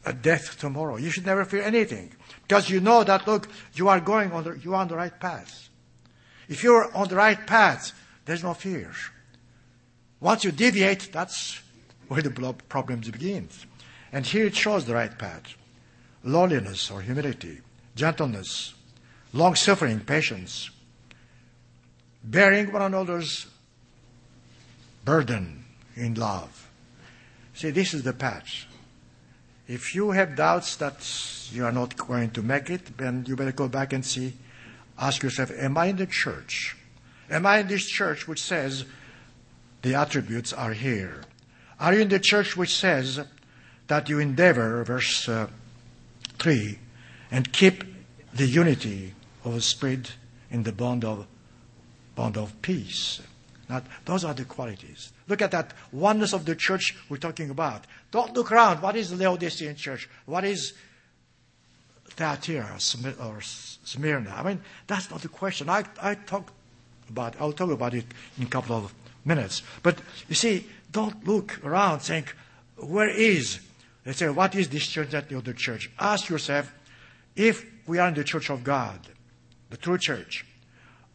a 0.07 0.13
death 0.13 0.61
tomorrow. 0.61 0.95
You 0.95 1.11
should 1.11 1.27
never 1.27 1.45
fear 1.45 1.63
anything. 1.63 2.13
Because 2.47 2.71
you 2.71 2.79
know 2.79 3.03
that, 3.03 3.27
look, 3.27 3.49
you 3.75 3.89
are 3.89 3.99
going 3.99 4.31
on 4.31 4.45
the, 4.45 4.53
you 4.63 4.75
are 4.75 4.83
on 4.83 4.87
the 4.87 4.95
right 4.95 5.19
path. 5.19 5.69
If 6.49 6.63
you're 6.63 6.95
on 6.95 7.09
the 7.09 7.17
right 7.17 7.45
path, 7.49 7.91
there's 8.27 8.45
no 8.45 8.55
fear. 8.55 8.93
Once 10.23 10.45
you 10.45 10.53
deviate, 10.53 11.11
that's 11.13 11.61
where 12.07 12.23
the 12.23 12.55
problems 12.69 13.11
begin. 13.11 13.49
And 14.13 14.25
here 14.25 14.47
it 14.47 14.55
shows 14.55 14.85
the 14.85 14.95
right 14.95 15.19
path. 15.19 15.57
Lowliness 16.23 16.93
or 16.93 17.03
humility, 17.03 17.61
gentleness, 17.97 18.73
long 19.33 19.57
suffering, 19.57 19.99
patience, 19.99 20.71
bearing 22.23 22.73
one 22.73 22.83
another's 22.83 23.49
burden 25.05 25.65
in 25.97 26.15
love. 26.15 26.71
See, 27.55 27.71
this 27.71 27.93
is 27.93 28.05
the 28.05 28.13
patch. 28.13 28.69
If 29.67 29.93
you 29.93 30.13
have 30.13 30.37
doubts 30.37 30.77
that 30.77 31.05
you 31.51 31.65
are 31.65 31.73
not 31.73 31.97
going 31.97 32.31
to 32.31 32.43
make 32.43 32.71
it, 32.71 32.97
then 32.97 33.25
you 33.27 33.35
better 33.35 33.51
go 33.51 33.67
back 33.67 33.93
and 33.93 34.07
see, 34.07 34.35
ask 34.97 35.21
yourself, 35.25 35.51
am 35.51 35.77
I 35.77 35.87
in 35.87 35.97
the 35.97 36.07
church? 36.07 36.77
Am 37.29 37.45
I 37.45 37.59
in 37.59 37.67
this 37.67 37.87
church 37.87 38.29
which 38.29 38.41
says 38.41 38.85
the 39.83 39.95
attributes 39.95 40.53
are 40.53 40.73
here? 40.73 41.23
Are 41.79 41.95
you 41.95 42.01
in 42.01 42.09
the 42.09 42.21
church 42.21 42.57
which 42.57 42.75
says 42.75 43.21
that 43.89 44.09
you 44.09 44.19
endeavor, 44.19 44.83
verse 44.85 45.29
uh, 45.29 45.49
3, 46.39 46.79
and 47.31 47.53
keep 47.53 47.85
the 48.33 48.47
unity 48.47 49.15
of 49.45 49.55
the 49.55 49.61
Spirit 49.61 50.15
in 50.51 50.63
the 50.63 50.73
bond 50.73 51.05
of, 51.05 51.27
bond 52.15 52.37
of 52.37 52.61
peace? 52.63 53.21
Now, 53.69 53.83
those 54.05 54.25
are 54.25 54.35
the 54.35 54.45
qualities. 54.45 55.13
Look 55.29 55.43
at 55.43 55.51
that 55.53 55.73
oneness 55.93 56.33
of 56.33 56.45
the 56.45 56.55
church 56.55 56.97
we're 57.09 57.17
talking 57.17 57.51
about. 57.51 57.87
Don't 58.11 58.35
look 58.35 58.53
around. 58.53 58.83
What 58.83 58.97
is 58.97 59.11
the 59.11 59.17
Laodicean 59.17 59.77
church? 59.77 60.09
What 60.27 60.45
is 60.45 60.75
Thyatira 62.17 62.79
or 63.21 63.41
Smyrna. 63.41 64.35
I 64.37 64.43
mean, 64.43 64.61
that's 64.87 65.11
not 65.11 65.23
the 65.23 65.29
question. 65.29 65.69
I, 65.69 65.85
I 66.01 66.15
talk 66.15 66.53
about, 67.09 67.35
I'll 67.41 67.53
talk 67.53 67.71
about 67.71 67.95
it 67.95 68.05
in 68.39 68.45
a 68.45 68.49
couple 68.49 68.77
of 68.77 68.93
minutes. 69.25 69.63
But 69.83 69.99
you 70.29 70.35
see, 70.35 70.67
don't 70.91 71.27
look 71.27 71.65
around 71.65 72.01
saying, 72.01 72.27
where 72.77 73.09
is? 73.09 73.61
They 74.05 74.13
say, 74.13 74.29
what 74.29 74.55
is 74.55 74.69
this 74.69 74.87
church, 74.87 75.11
that 75.11 75.29
the 75.29 75.39
other 75.39 75.53
church? 75.53 75.91
Ask 75.99 76.29
yourself, 76.29 76.73
if 77.37 77.65
we 77.87 77.99
are 77.99 78.09
in 78.09 78.15
the 78.15 78.25
church 78.25 78.51
of 78.51 78.65
God, 78.65 78.99
the 79.71 79.77
true 79.77 79.99
church, 79.99 80.45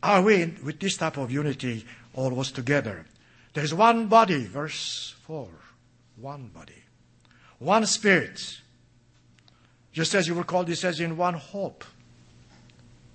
are 0.01 0.22
we 0.22 0.41
in, 0.41 0.58
with 0.64 0.80
this 0.80 0.97
type 0.97 1.18
of 1.18 1.32
unity 1.32 1.86
us 2.16 2.51
together? 2.51 3.05
There 3.53 3.64
is 3.64 3.74
one 3.74 4.08
body, 4.08 4.45
verse 4.45 5.16
4. 5.24 5.47
One 6.20 6.47
body. 6.47 6.84
One 7.60 7.86
spirit. 7.86 8.60
Just 9.93 10.16
as 10.16 10.28
you 10.28 10.36
were 10.36 10.43
called, 10.43 10.70
it 10.70 10.78
says, 10.78 10.99
in 10.99 11.18
one 11.18 11.34
hope 11.34 11.84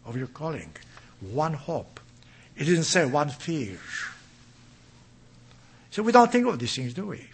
of 0.05 0.17
your 0.17 0.27
calling. 0.27 0.73
One 1.21 1.55
hope. 1.55 2.01
It 2.57 2.65
didn't 2.65 2.85
say 2.85 3.05
one 3.05 3.29
fear. 3.31 3.79
So 5.93 6.03
we 6.03 6.11
don't 6.11 6.33
think 6.33 6.47
of 6.47 6.59
these 6.59 6.75
things, 6.75 6.95
do 6.95 7.07
we? 7.07 7.29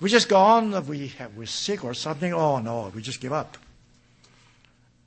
We 0.00 0.08
just 0.08 0.28
go 0.28 0.36
on, 0.36 0.86
we 0.86 1.08
have, 1.08 1.36
we're 1.36 1.46
sick 1.46 1.84
or 1.84 1.94
something, 1.94 2.32
oh 2.32 2.58
no, 2.58 2.90
we 2.94 3.02
just 3.02 3.20
give 3.20 3.32
up. 3.32 3.58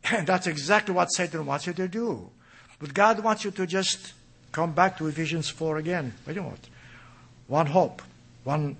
And 0.11 0.28
that's 0.28 0.45
exactly 0.45 0.93
what 0.93 1.11
Satan 1.11 1.47
wants 1.47 1.65
you 1.65 1.73
to 1.73 1.88
do. 1.88 2.30
But 2.78 2.93
God 2.93 3.21
wants 3.21 3.43
you 3.43 3.51
to 3.51 3.65
just 3.65 4.13
come 4.51 4.73
back 4.73 4.97
to 4.97 5.07
Ephesians 5.07 5.49
4 5.49 5.78
again. 5.78 6.13
Wait 6.28 6.38
a 6.38 6.41
minute. 6.43 6.69
One 7.47 7.65
hope, 7.65 8.03
one 8.43 8.78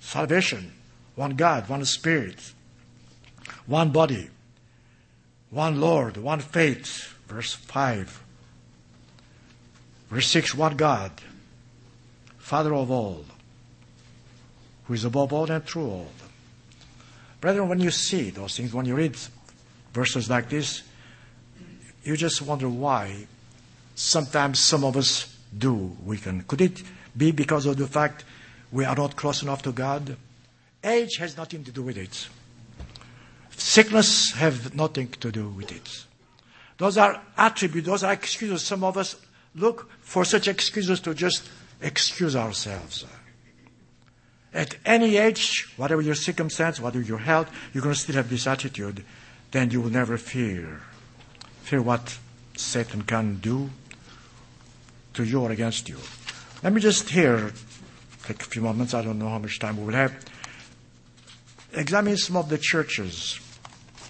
salvation, 0.00 0.72
one 1.14 1.36
God, 1.36 1.68
one 1.68 1.84
Spirit, 1.84 2.52
one 3.66 3.90
body, 3.90 4.28
one 5.50 5.80
Lord, 5.80 6.18
one 6.18 6.40
faith. 6.40 7.14
Verse 7.28 7.54
5. 7.54 8.22
Verse 10.10 10.26
6 10.26 10.54
One 10.56 10.76
God, 10.76 11.12
Father 12.50 12.74
of 12.74 12.90
all, 12.90 13.24
who 14.86 14.94
is 14.94 15.04
above 15.04 15.32
all 15.32 15.48
and 15.48 15.64
through 15.64 15.88
all. 15.88 16.08
Brethren, 17.40 17.68
when 17.68 17.78
you 17.78 17.92
see 17.92 18.30
those 18.30 18.56
things, 18.56 18.74
when 18.74 18.86
you 18.86 18.96
read 18.96 19.16
verses 19.92 20.28
like 20.28 20.48
this, 20.48 20.82
you 22.02 22.16
just 22.16 22.42
wonder 22.42 22.68
why 22.68 23.28
sometimes 23.94 24.58
some 24.58 24.82
of 24.82 24.96
us 24.96 25.32
do 25.56 25.96
weaken. 26.04 26.42
Could 26.48 26.60
it 26.60 26.82
be 27.16 27.30
because 27.30 27.66
of 27.66 27.76
the 27.76 27.86
fact 27.86 28.24
we 28.72 28.84
are 28.84 28.96
not 28.96 29.14
close 29.14 29.44
enough 29.44 29.62
to 29.62 29.70
God? 29.70 30.16
Age 30.82 31.18
has 31.18 31.36
nothing 31.36 31.62
to 31.62 31.70
do 31.70 31.82
with 31.82 31.96
it. 31.96 32.26
Sickness 33.52 34.32
have 34.32 34.74
nothing 34.74 35.06
to 35.20 35.30
do 35.30 35.50
with 35.50 35.70
it. 35.70 36.04
Those 36.78 36.98
are 36.98 37.22
attributes, 37.38 37.86
those 37.86 38.02
are 38.02 38.12
excuses. 38.12 38.62
Some 38.62 38.82
of 38.82 38.96
us 38.96 39.14
look 39.54 39.88
for 40.00 40.24
such 40.24 40.48
excuses 40.48 40.98
to 40.98 41.14
just 41.14 41.48
excuse 41.80 42.36
ourselves. 42.36 43.04
At 44.52 44.76
any 44.84 45.16
age, 45.16 45.72
whatever 45.76 46.02
your 46.02 46.14
circumstance, 46.14 46.80
whatever 46.80 47.04
your 47.04 47.18
health, 47.18 47.50
you're 47.72 47.82
going 47.82 47.94
to 47.94 48.00
still 48.00 48.16
have 48.16 48.28
this 48.28 48.46
attitude. 48.46 49.04
Then 49.52 49.70
you 49.70 49.80
will 49.80 49.90
never 49.90 50.16
fear. 50.18 50.80
Fear 51.62 51.82
what 51.82 52.18
Satan 52.56 53.02
can 53.02 53.36
do 53.36 53.70
to 55.14 55.24
you 55.24 55.40
or 55.40 55.50
against 55.50 55.88
you. 55.88 55.98
Let 56.62 56.72
me 56.72 56.80
just 56.80 57.08
here 57.10 57.52
take 58.24 58.42
a 58.42 58.44
few 58.44 58.62
moments. 58.62 58.92
I 58.92 59.02
don't 59.02 59.18
know 59.18 59.28
how 59.28 59.38
much 59.38 59.58
time 59.58 59.78
we 59.78 59.84
will 59.84 59.94
have. 59.94 60.12
Examine 61.72 62.16
some 62.16 62.36
of 62.36 62.48
the 62.48 62.58
churches 62.58 63.40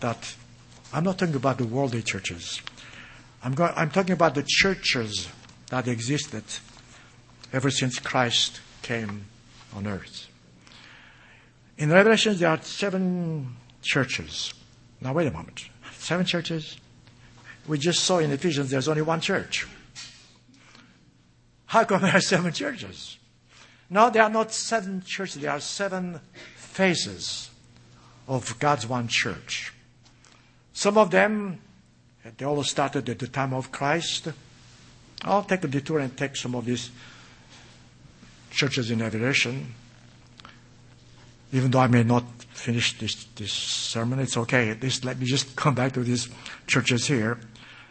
that 0.00 0.34
I'm 0.92 1.04
not 1.04 1.18
talking 1.18 1.36
about 1.36 1.58
the 1.58 1.66
worldly 1.66 2.02
churches. 2.02 2.60
I'm, 3.44 3.54
I'm 3.58 3.90
talking 3.90 4.12
about 4.12 4.34
the 4.34 4.44
churches 4.46 5.28
that 5.68 5.86
existed 5.86 6.44
ever 7.52 7.70
since 7.70 7.98
Christ 7.98 8.60
came 8.82 9.24
on 9.74 9.86
earth. 9.86 10.28
In 11.78 11.90
Revelation, 11.90 12.36
there 12.36 12.50
are 12.50 12.62
seven 12.62 13.56
churches. 13.82 14.52
Now, 15.00 15.12
wait 15.14 15.26
a 15.28 15.30
moment. 15.30 15.68
Seven 15.94 16.26
churches? 16.26 16.76
We 17.66 17.78
just 17.78 18.00
saw 18.04 18.18
in 18.18 18.30
Ephesians 18.30 18.70
there's 18.70 18.88
only 18.88 19.02
one 19.02 19.20
church. 19.20 19.66
How 21.66 21.84
come 21.84 22.02
there 22.02 22.16
are 22.16 22.20
seven 22.20 22.52
churches? 22.52 23.16
No, 23.88 24.10
there 24.10 24.22
are 24.22 24.30
not 24.30 24.52
seven 24.52 25.02
churches, 25.06 25.42
there 25.42 25.52
are 25.52 25.60
seven 25.60 26.20
phases 26.56 27.50
of 28.28 28.58
God's 28.58 28.86
one 28.86 29.08
church. 29.08 29.72
Some 30.72 30.96
of 30.98 31.10
them, 31.10 31.60
they 32.36 32.44
all 32.44 32.62
started 32.62 33.08
at 33.08 33.18
the 33.18 33.26
time 33.28 33.52
of 33.52 33.72
Christ. 33.72 34.28
I'll 35.22 35.42
take 35.42 35.64
a 35.64 35.68
detour 35.68 35.98
and 35.98 36.16
take 36.16 36.36
some 36.36 36.54
of 36.54 36.64
these 36.64 36.90
churches 38.50 38.90
in 38.90 38.98
Revelation. 38.98 39.74
Even 41.52 41.70
though 41.70 41.80
I 41.80 41.88
may 41.88 42.02
not 42.02 42.24
finish 42.50 42.98
this, 42.98 43.24
this 43.36 43.52
sermon, 43.52 44.18
it's 44.18 44.36
okay. 44.36 44.70
At 44.70 44.82
least 44.82 45.04
let 45.04 45.18
me 45.18 45.26
just 45.26 45.56
come 45.62 45.74
back 45.74 45.92
to 45.92 46.04
these 46.04 46.28
churches 46.66 47.06
here. 47.06 47.38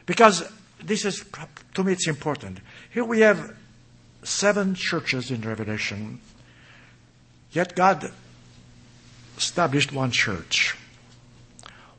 Because 0.05 0.49
this 0.83 1.05
is, 1.05 1.25
to 1.73 1.83
me, 1.83 1.93
it's 1.93 2.07
important. 2.07 2.59
Here 2.91 3.03
we 3.03 3.21
have 3.21 3.55
seven 4.23 4.75
churches 4.75 5.31
in 5.31 5.41
Revelation, 5.41 6.19
yet 7.51 7.75
God 7.75 8.11
established 9.37 9.93
one 9.93 10.11
church. 10.11 10.77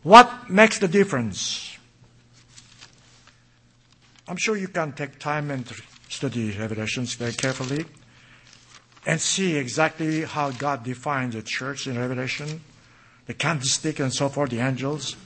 What 0.02 0.50
makes 0.50 0.78
the 0.78 0.88
difference? 0.88 1.76
I'm 4.28 4.36
sure 4.36 4.56
you 4.56 4.68
can 4.68 4.92
take 4.92 5.18
time 5.18 5.50
and 5.50 5.70
study 6.08 6.56
Revelations 6.56 7.14
very 7.14 7.32
carefully 7.32 7.84
and 9.06 9.20
see 9.20 9.56
exactly 9.56 10.24
how 10.24 10.50
God 10.50 10.84
defines 10.84 11.34
the 11.34 11.42
church 11.42 11.86
in 11.86 11.98
Revelation, 11.98 12.60
the 13.26 13.34
candlestick 13.34 13.98
and 13.98 14.12
so 14.12 14.28
forth, 14.28 14.50
the 14.50 14.60
angels. 14.60 15.16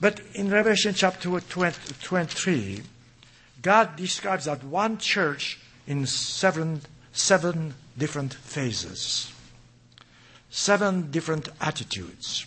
But 0.00 0.20
in 0.34 0.50
Revelation 0.50 0.94
chapter 0.94 1.28
23, 1.40 2.82
God 3.60 3.96
describes 3.96 4.46
that 4.46 4.64
one 4.64 4.98
church 4.98 5.60
in 5.86 6.06
seven, 6.06 6.80
seven 7.12 7.74
different 7.96 8.34
phases, 8.34 9.32
seven 10.50 11.10
different 11.10 11.48
attitudes. 11.60 12.46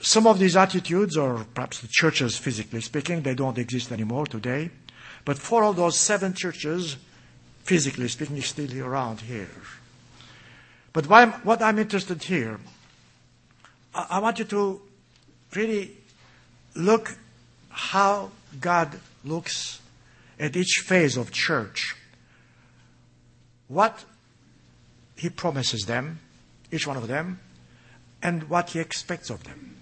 Some 0.00 0.26
of 0.26 0.38
these 0.38 0.56
attitudes, 0.56 1.16
or 1.16 1.44
perhaps 1.54 1.80
the 1.80 1.88
churches 1.88 2.36
physically 2.36 2.80
speaking, 2.80 3.22
they 3.22 3.34
don't 3.34 3.58
exist 3.58 3.92
anymore 3.92 4.26
today. 4.26 4.70
But 5.24 5.38
four 5.38 5.64
of 5.64 5.76
those 5.76 5.98
seven 5.98 6.34
churches, 6.34 6.96
physically 7.68 8.08
speaking, 8.08 8.40
still 8.40 8.82
around 8.82 9.20
here. 9.20 9.50
But 10.94 11.06
what 11.06 11.60
I'm 11.60 11.78
interested 11.78 12.22
here, 12.24 12.58
I 13.94 14.20
want 14.20 14.38
you 14.38 14.46
to 14.46 14.80
really 15.54 15.90
look 16.74 17.14
how 17.68 18.30
God 18.58 18.98
looks 19.22 19.82
at 20.40 20.56
each 20.56 20.82
phase 20.86 21.18
of 21.18 21.30
church. 21.30 21.94
What 23.68 24.02
He 25.14 25.28
promises 25.28 25.84
them, 25.84 26.20
each 26.72 26.86
one 26.86 26.96
of 26.96 27.06
them, 27.06 27.38
and 28.22 28.48
what 28.48 28.70
He 28.70 28.80
expects 28.80 29.28
of 29.28 29.44
them. 29.44 29.76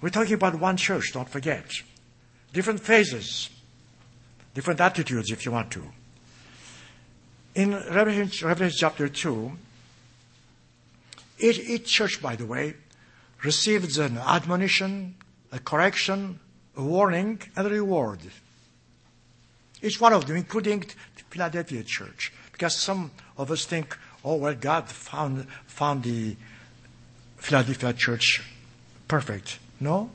We're 0.00 0.10
talking 0.10 0.34
about 0.34 0.60
one 0.60 0.76
church, 0.76 1.12
don't 1.12 1.28
forget. 1.28 1.64
Different 2.52 2.78
phases, 2.78 3.50
different 4.54 4.80
attitudes, 4.80 5.30
if 5.30 5.44
you 5.44 5.52
want 5.52 5.70
to. 5.72 5.84
In 7.54 7.72
Revelation, 7.72 8.48
Revelation 8.48 8.76
chapter 8.78 9.08
2, 9.08 9.52
each, 11.40 11.58
each 11.58 11.86
church, 11.86 12.20
by 12.22 12.36
the 12.36 12.46
way, 12.46 12.74
receives 13.42 13.98
an 13.98 14.18
admonition, 14.18 15.14
a 15.50 15.58
correction, 15.58 16.38
a 16.76 16.82
warning, 16.82 17.40
and 17.56 17.66
a 17.66 17.70
reward. 17.70 18.20
Each 19.82 20.00
one 20.00 20.12
of 20.12 20.26
them, 20.26 20.36
including 20.36 20.80
the 20.80 21.22
Philadelphia 21.30 21.82
church. 21.84 22.32
Because 22.52 22.76
some 22.76 23.10
of 23.38 23.50
us 23.50 23.64
think, 23.64 23.96
oh, 24.24 24.36
well, 24.36 24.54
God 24.54 24.88
found, 24.88 25.46
found 25.66 26.02
the 26.02 26.36
Philadelphia 27.38 27.94
church 27.94 28.42
perfect. 29.08 29.58
No? 29.80 30.10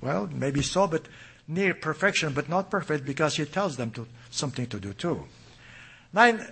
Well, 0.00 0.28
maybe 0.32 0.62
so, 0.62 0.86
but 0.86 1.06
near 1.48 1.72
perfection, 1.74 2.34
but 2.34 2.48
not 2.48 2.70
perfect 2.70 3.06
because 3.06 3.36
he 3.36 3.44
tells 3.46 3.76
them 3.76 3.90
to 3.92 4.06
something 4.30 4.66
to 4.66 4.78
do 4.78 4.92
too. 4.92 5.24
In 6.14 6.46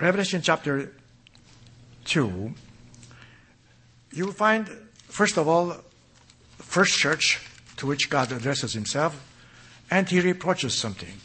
Revelation 0.00 0.40
chapter 0.40 0.92
2, 2.04 2.54
you 4.12 4.32
find, 4.32 4.68
first 5.08 5.36
of 5.36 5.48
all, 5.48 5.76
first 6.58 6.98
church 6.98 7.40
to 7.76 7.86
which 7.86 8.08
God 8.08 8.30
addresses 8.32 8.72
himself, 8.72 9.28
and 9.90 10.08
he 10.08 10.20
reproaches 10.20 10.74
something. 10.74 11.20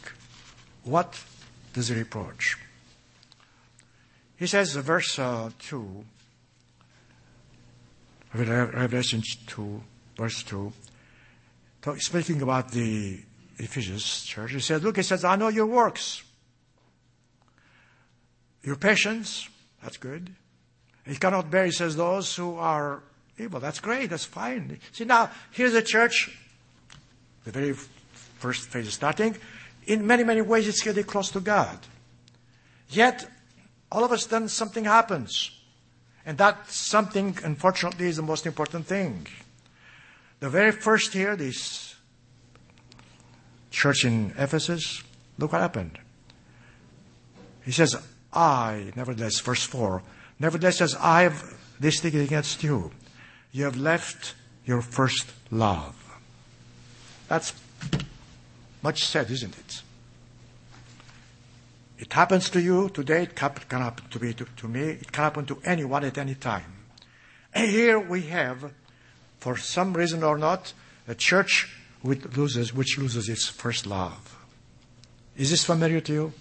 What 0.84 1.22
does 1.72 1.88
he 1.88 1.94
reproach? 1.94 2.58
He 4.36 4.46
says, 4.46 4.74
verse 4.76 5.18
uh, 5.18 5.50
2, 5.58 6.04
Revelation 8.34 9.22
2, 9.46 9.82
verse 10.16 10.42
2, 10.42 10.72
speaking 11.98 12.42
about 12.42 12.70
the 12.72 13.20
Ephesians 13.58 14.24
church, 14.24 14.52
he 14.52 14.60
said, 14.60 14.82
Look, 14.82 14.96
he 14.96 15.02
says, 15.02 15.24
I 15.24 15.36
know 15.36 15.48
your 15.48 15.66
works, 15.66 16.22
your 18.62 18.76
patience, 18.76 19.48
that's 19.82 19.96
good. 19.96 20.34
He 21.06 21.16
cannot 21.16 21.50
bear, 21.50 21.64
he 21.64 21.70
says, 21.70 21.96
those 21.96 22.36
who 22.36 22.56
are 22.56 23.02
evil. 23.38 23.60
That's 23.60 23.80
great, 23.80 24.10
that's 24.10 24.26
fine. 24.26 24.78
See, 24.92 25.04
now, 25.04 25.30
here's 25.52 25.74
a 25.74 25.82
church, 25.82 26.36
the 27.44 27.50
very 27.50 27.72
first 27.72 28.68
phase 28.68 28.88
is 28.88 28.94
starting. 28.94 29.36
In 29.86 30.06
many, 30.06 30.22
many 30.22 30.42
ways, 30.42 30.68
it's 30.68 30.82
getting 30.82 31.04
close 31.04 31.30
to 31.30 31.40
God. 31.40 31.78
Yet, 32.90 33.26
all 33.90 34.04
of 34.04 34.12
a 34.12 34.18
sudden, 34.18 34.48
something 34.48 34.84
happens. 34.84 35.50
And 36.26 36.36
that 36.38 36.70
something, 36.70 37.38
unfortunately, 37.42 38.08
is 38.08 38.16
the 38.16 38.22
most 38.22 38.44
important 38.44 38.86
thing. 38.86 39.26
The 40.40 40.48
very 40.48 40.72
first 40.72 41.14
year, 41.14 41.34
this 41.36 41.96
church 43.70 44.04
in 44.04 44.32
Ephesus, 44.38 45.02
look 45.38 45.52
what 45.52 45.60
happened. 45.60 45.98
He 47.64 47.72
says, 47.72 47.96
I, 48.32 48.92
nevertheless, 48.96 49.40
verse 49.40 49.64
4, 49.64 50.02
nevertheless, 50.38 50.78
says, 50.78 50.96
I 51.00 51.22
have 51.22 51.42
this 51.80 52.00
thing 52.00 52.16
against 52.16 52.62
you. 52.62 52.90
You 53.52 53.64
have 53.64 53.76
left 53.76 54.34
your 54.64 54.80
first 54.80 55.32
love. 55.50 55.94
That's 57.28 57.54
much 58.82 59.04
said, 59.04 59.30
isn't 59.30 59.58
it? 59.58 59.82
It 61.98 62.12
happens 62.12 62.48
to 62.50 62.60
you 62.60 62.90
today, 62.90 63.24
it 63.24 63.34
can 63.34 63.50
happen 63.70 64.08
to 64.08 64.22
me, 64.22 64.32
to, 64.34 64.44
to 64.44 64.68
me, 64.68 64.80
it 64.80 65.10
can 65.10 65.24
happen 65.24 65.46
to 65.46 65.60
anyone 65.64 66.04
at 66.04 66.16
any 66.16 66.36
time. 66.36 66.72
And 67.52 67.68
here 67.68 67.98
we 67.98 68.22
have, 68.22 68.72
for 69.40 69.56
some 69.56 69.94
reason 69.94 70.22
or 70.22 70.38
not, 70.38 70.72
a 71.06 71.14
church 71.14 71.74
which 72.02 72.24
loses, 72.36 72.74
which 72.74 72.98
loses 72.98 73.28
its 73.28 73.48
first 73.48 73.86
love. 73.86 74.36
Is 75.36 75.50
this 75.50 75.64
familiar 75.64 76.00
to 76.00 76.12
you? 76.12 76.32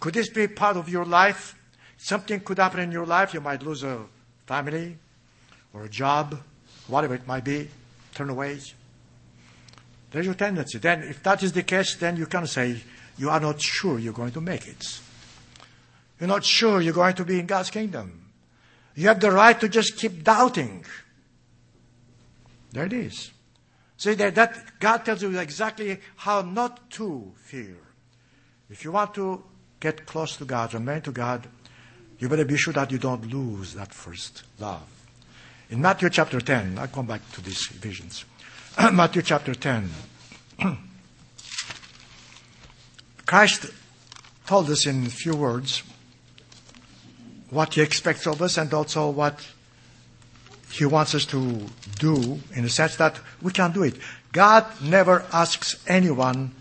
Could 0.00 0.14
this 0.14 0.28
be 0.28 0.48
part 0.48 0.76
of 0.76 0.88
your 0.88 1.04
life? 1.04 1.54
Something 1.98 2.40
could 2.40 2.58
happen 2.58 2.80
in 2.80 2.90
your 2.90 3.06
life. 3.06 3.34
You 3.34 3.40
might 3.40 3.62
lose 3.62 3.82
a 3.82 4.00
family 4.46 4.96
or 5.72 5.84
a 5.84 5.88
job, 5.88 6.40
whatever 6.88 7.14
it 7.14 7.26
might 7.26 7.44
be, 7.44 7.68
turn 8.14 8.30
away. 8.30 8.58
There's 10.10 10.26
your 10.26 10.34
tendency. 10.34 10.78
Then, 10.78 11.02
if 11.02 11.22
that 11.22 11.42
is 11.42 11.52
the 11.52 11.62
case, 11.62 11.94
then 11.96 12.16
you 12.16 12.26
can 12.26 12.46
say, 12.46 12.82
you 13.16 13.30
are 13.30 13.38
not 13.38 13.60
sure 13.60 13.98
you're 13.98 14.12
going 14.12 14.32
to 14.32 14.40
make 14.40 14.66
it. 14.66 15.00
You're 16.18 16.28
not 16.28 16.44
sure 16.44 16.80
you're 16.80 16.94
going 16.94 17.14
to 17.14 17.24
be 17.24 17.38
in 17.38 17.46
God's 17.46 17.70
kingdom. 17.70 18.24
You 18.96 19.08
have 19.08 19.20
the 19.20 19.30
right 19.30 19.58
to 19.60 19.68
just 19.68 19.96
keep 19.96 20.24
doubting. 20.24 20.84
There 22.72 22.86
it 22.86 22.92
is. 22.92 23.30
See 23.96 24.14
that, 24.14 24.80
God 24.80 25.04
tells 25.04 25.22
you 25.22 25.38
exactly 25.38 25.98
how 26.16 26.42
not 26.42 26.90
to 26.92 27.32
fear. 27.36 27.76
If 28.70 28.84
you 28.84 28.92
want 28.92 29.14
to 29.14 29.42
get 29.78 30.06
close 30.06 30.36
to 30.36 30.44
God, 30.44 30.72
remain 30.72 31.02
to 31.02 31.12
God, 31.12 31.46
you 32.18 32.28
better 32.28 32.44
be 32.44 32.56
sure 32.56 32.72
that 32.74 32.90
you 32.90 32.98
don't 32.98 33.26
lose 33.30 33.74
that 33.74 33.92
first 33.92 34.44
love. 34.58 34.86
In 35.70 35.80
Matthew 35.80 36.10
chapter 36.10 36.40
10, 36.40 36.78
I'll 36.78 36.88
come 36.88 37.06
back 37.06 37.20
to 37.32 37.42
these 37.42 37.66
visions. 37.66 38.24
Matthew 38.92 39.22
chapter 39.22 39.54
10. 39.54 39.90
Christ 43.26 43.66
told 44.46 44.70
us 44.70 44.86
in 44.86 45.06
a 45.06 45.10
few 45.10 45.36
words 45.36 45.82
what 47.50 47.74
he 47.74 47.82
expects 47.82 48.26
of 48.26 48.42
us 48.42 48.58
and 48.58 48.72
also 48.74 49.10
what 49.10 49.46
he 50.70 50.84
wants 50.84 51.14
us 51.14 51.24
to 51.26 51.66
do 51.98 52.40
in 52.54 52.62
the 52.62 52.70
sense 52.70 52.96
that 52.96 53.18
we 53.42 53.52
can 53.52 53.72
do 53.72 53.82
it. 53.82 53.96
God 54.32 54.64
never 54.82 55.24
asks 55.32 55.82
anyone 55.86 56.54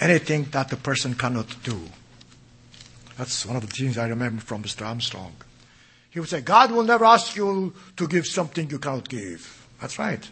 anything 0.00 0.44
that 0.52 0.68
the 0.68 0.76
person 0.76 1.14
cannot 1.14 1.62
do. 1.62 1.80
That's 3.16 3.44
one 3.44 3.56
of 3.56 3.62
the 3.62 3.72
things 3.72 3.98
I 3.98 4.08
remember 4.08 4.40
from 4.40 4.62
Mr. 4.62 4.86
Armstrong. 4.86 5.34
He 6.10 6.20
would 6.20 6.28
say, 6.28 6.40
God 6.40 6.72
will 6.72 6.82
never 6.82 7.04
ask 7.04 7.36
you 7.36 7.74
to 7.96 8.08
give 8.08 8.26
something 8.26 8.68
you 8.70 8.78
cannot 8.78 9.08
give. 9.08 9.66
That's 9.80 9.98
right. 9.98 10.28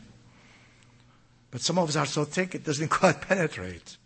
But 1.51 1.61
some 1.61 1.79
of 1.79 1.89
us 1.89 1.97
are 1.97 2.07
so 2.07 2.25
thick 2.25 2.55
it 2.55 2.65
doesn't 2.65 2.89
quite 3.01 3.21
penetrate. 3.21 3.97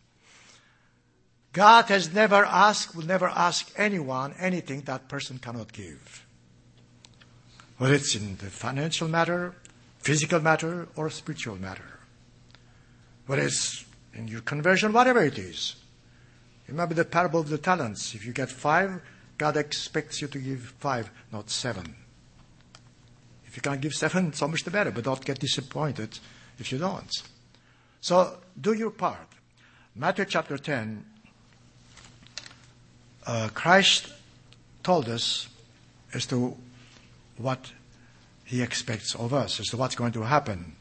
God 1.53 1.87
has 1.87 2.13
never 2.13 2.45
asked, 2.45 2.97
will 2.97 3.05
never 3.05 3.29
ask 3.29 3.71
anyone 3.77 4.35
anything 4.39 4.83
that 4.83 5.09
person 5.09 5.39
cannot 5.39 5.73
give. 5.73 6.22
Whether 7.83 7.95
it's 7.97 8.15
in 8.15 8.37
the 8.37 8.47
financial 8.47 9.09
matter, 9.09 9.57
physical 9.99 10.39
matter, 10.39 10.87
or 10.95 11.11
spiritual 11.11 11.57
matter. 11.57 11.99
Whether 13.27 13.43
it's 13.43 13.85
in 14.15 14.29
your 14.29 14.43
conversion, 14.43 14.93
whatever 14.93 15.21
it 15.25 15.37
is. 15.37 15.75
Remember 16.69 16.95
the 16.95 17.05
parable 17.05 17.41
of 17.41 17.49
the 17.49 17.59
talents. 17.59 18.15
If 18.15 18.25
you 18.25 18.33
get 18.33 18.51
five, 18.51 19.03
God 19.37 19.57
expects 19.57 20.23
you 20.23 20.29
to 20.29 20.39
give 20.39 20.61
five, 20.79 21.11
not 21.33 21.51
seven. 21.51 21.97
If 23.49 23.57
you 23.57 23.63
can't 23.63 23.81
give 23.81 23.95
seven, 23.95 24.33
so 24.33 24.47
much 24.47 24.63
the 24.63 24.71
better, 24.71 24.93
but 24.93 25.03
don't 25.03 25.25
get 25.25 25.41
disappointed 25.41 26.21
if 26.61 26.71
you 26.71 26.79
don't. 26.79 27.11
So 28.01 28.39
do 28.61 28.75
your 28.75 28.91
part. 28.91 29.27
Matthew 29.97 30.27
chapter 30.27 30.57
10, 30.57 31.05
uh, 33.27 33.49
Christ 33.53 34.07
told 34.85 35.09
us 35.09 35.49
as 36.15 36.27
to 36.27 36.57
what 37.39 37.73
he 38.45 38.63
expects 38.63 39.15
of 39.15 39.33
us, 39.33 39.61
as 39.61 39.69
to 39.69 39.77
what's 39.77 39.95
going 39.95 40.13
to 40.13 40.23
happen. 40.23 40.77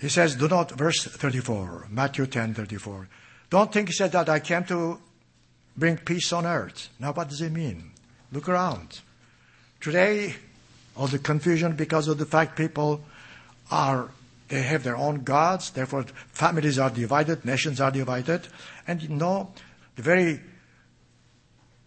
He 0.00 0.08
says, 0.08 0.34
do 0.34 0.48
not, 0.48 0.72
verse 0.72 1.04
34, 1.04 1.86
Matthew 1.90 2.26
10, 2.26 2.54
34. 2.54 3.08
Don't 3.50 3.72
think, 3.72 3.88
he 3.88 3.94
said, 3.94 4.12
that 4.12 4.28
I 4.28 4.40
came 4.40 4.64
to 4.64 4.98
bring 5.76 5.96
peace 5.96 6.32
on 6.32 6.44
earth. 6.44 6.88
Now, 6.98 7.12
what 7.12 7.28
does 7.28 7.40
it 7.40 7.52
mean? 7.52 7.92
Look 8.32 8.48
around. 8.48 9.00
Today, 9.80 10.34
all 10.96 11.06
the 11.06 11.18
confusion 11.18 11.76
because 11.76 12.08
of 12.08 12.18
the 12.18 12.26
fact 12.26 12.56
people 12.56 13.02
are, 13.70 14.10
they 14.48 14.62
have 14.62 14.82
their 14.82 14.96
own 14.96 15.22
gods, 15.22 15.70
therefore 15.70 16.04
families 16.32 16.78
are 16.78 16.90
divided, 16.90 17.44
nations 17.44 17.80
are 17.80 17.90
divided, 17.90 18.48
and 18.86 19.02
you 19.02 19.08
know, 19.08 19.52
the 19.96 20.02
very 20.02 20.40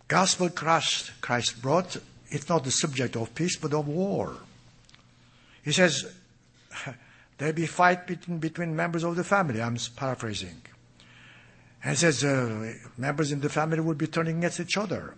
gospel 0.07 0.49
Christ, 0.49 1.11
Christ 1.22 1.61
brought, 1.61 1.97
it's 2.30 2.49
not 2.49 2.63
the 2.63 2.71
subject 2.71 3.15
of 3.15 3.34
peace, 3.36 3.55
but 3.55 3.73
of 3.73 3.88
war. 3.88 4.36
He 5.63 5.71
says, 5.71 6.05
there 7.38 7.53
be 7.53 7.65
fight 7.65 8.07
between, 8.07 8.38
between 8.39 8.76
members 8.76 9.03
of 9.03 9.15
the 9.15 9.23
family. 9.23 9.61
I'm 9.61 9.78
paraphrasing. 9.95 10.61
And 11.84 11.91
he 11.91 11.95
says 11.97 12.23
uh, 12.23 12.73
members 12.97 13.32
in 13.32 13.41
the 13.41 13.49
family 13.49 13.80
will 13.80 13.95
be 13.95 14.07
turning 14.07 14.39
against 14.39 14.59
each 14.59 14.78
other. 14.78 15.15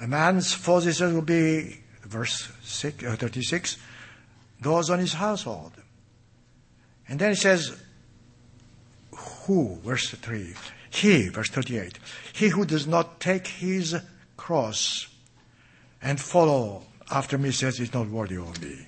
A 0.00 0.06
man's 0.06 0.52
foes, 0.52 0.84
he 0.84 0.92
says, 0.92 1.12
will 1.12 1.22
be, 1.22 1.80
verse 2.02 2.50
six, 2.62 3.04
uh, 3.04 3.16
36, 3.16 3.78
those 4.60 4.90
on 4.90 4.98
his 4.98 5.14
household. 5.14 5.72
And 7.08 7.18
then 7.18 7.30
he 7.30 7.36
says, 7.36 7.76
who, 9.12 9.76
verse 9.82 10.10
3, 10.10 10.54
he, 10.90 11.28
verse 11.28 11.48
38, 11.48 11.98
he 12.32 12.48
who 12.48 12.64
does 12.64 12.86
not 12.86 13.18
take 13.18 13.46
his 13.46 13.96
cross 14.36 15.08
and 16.02 16.20
follow 16.20 16.82
after 17.10 17.38
me 17.38 17.50
says 17.50 17.78
he's 17.78 17.94
not 17.94 18.08
worthy 18.08 18.36
of 18.36 18.60
me. 18.62 18.86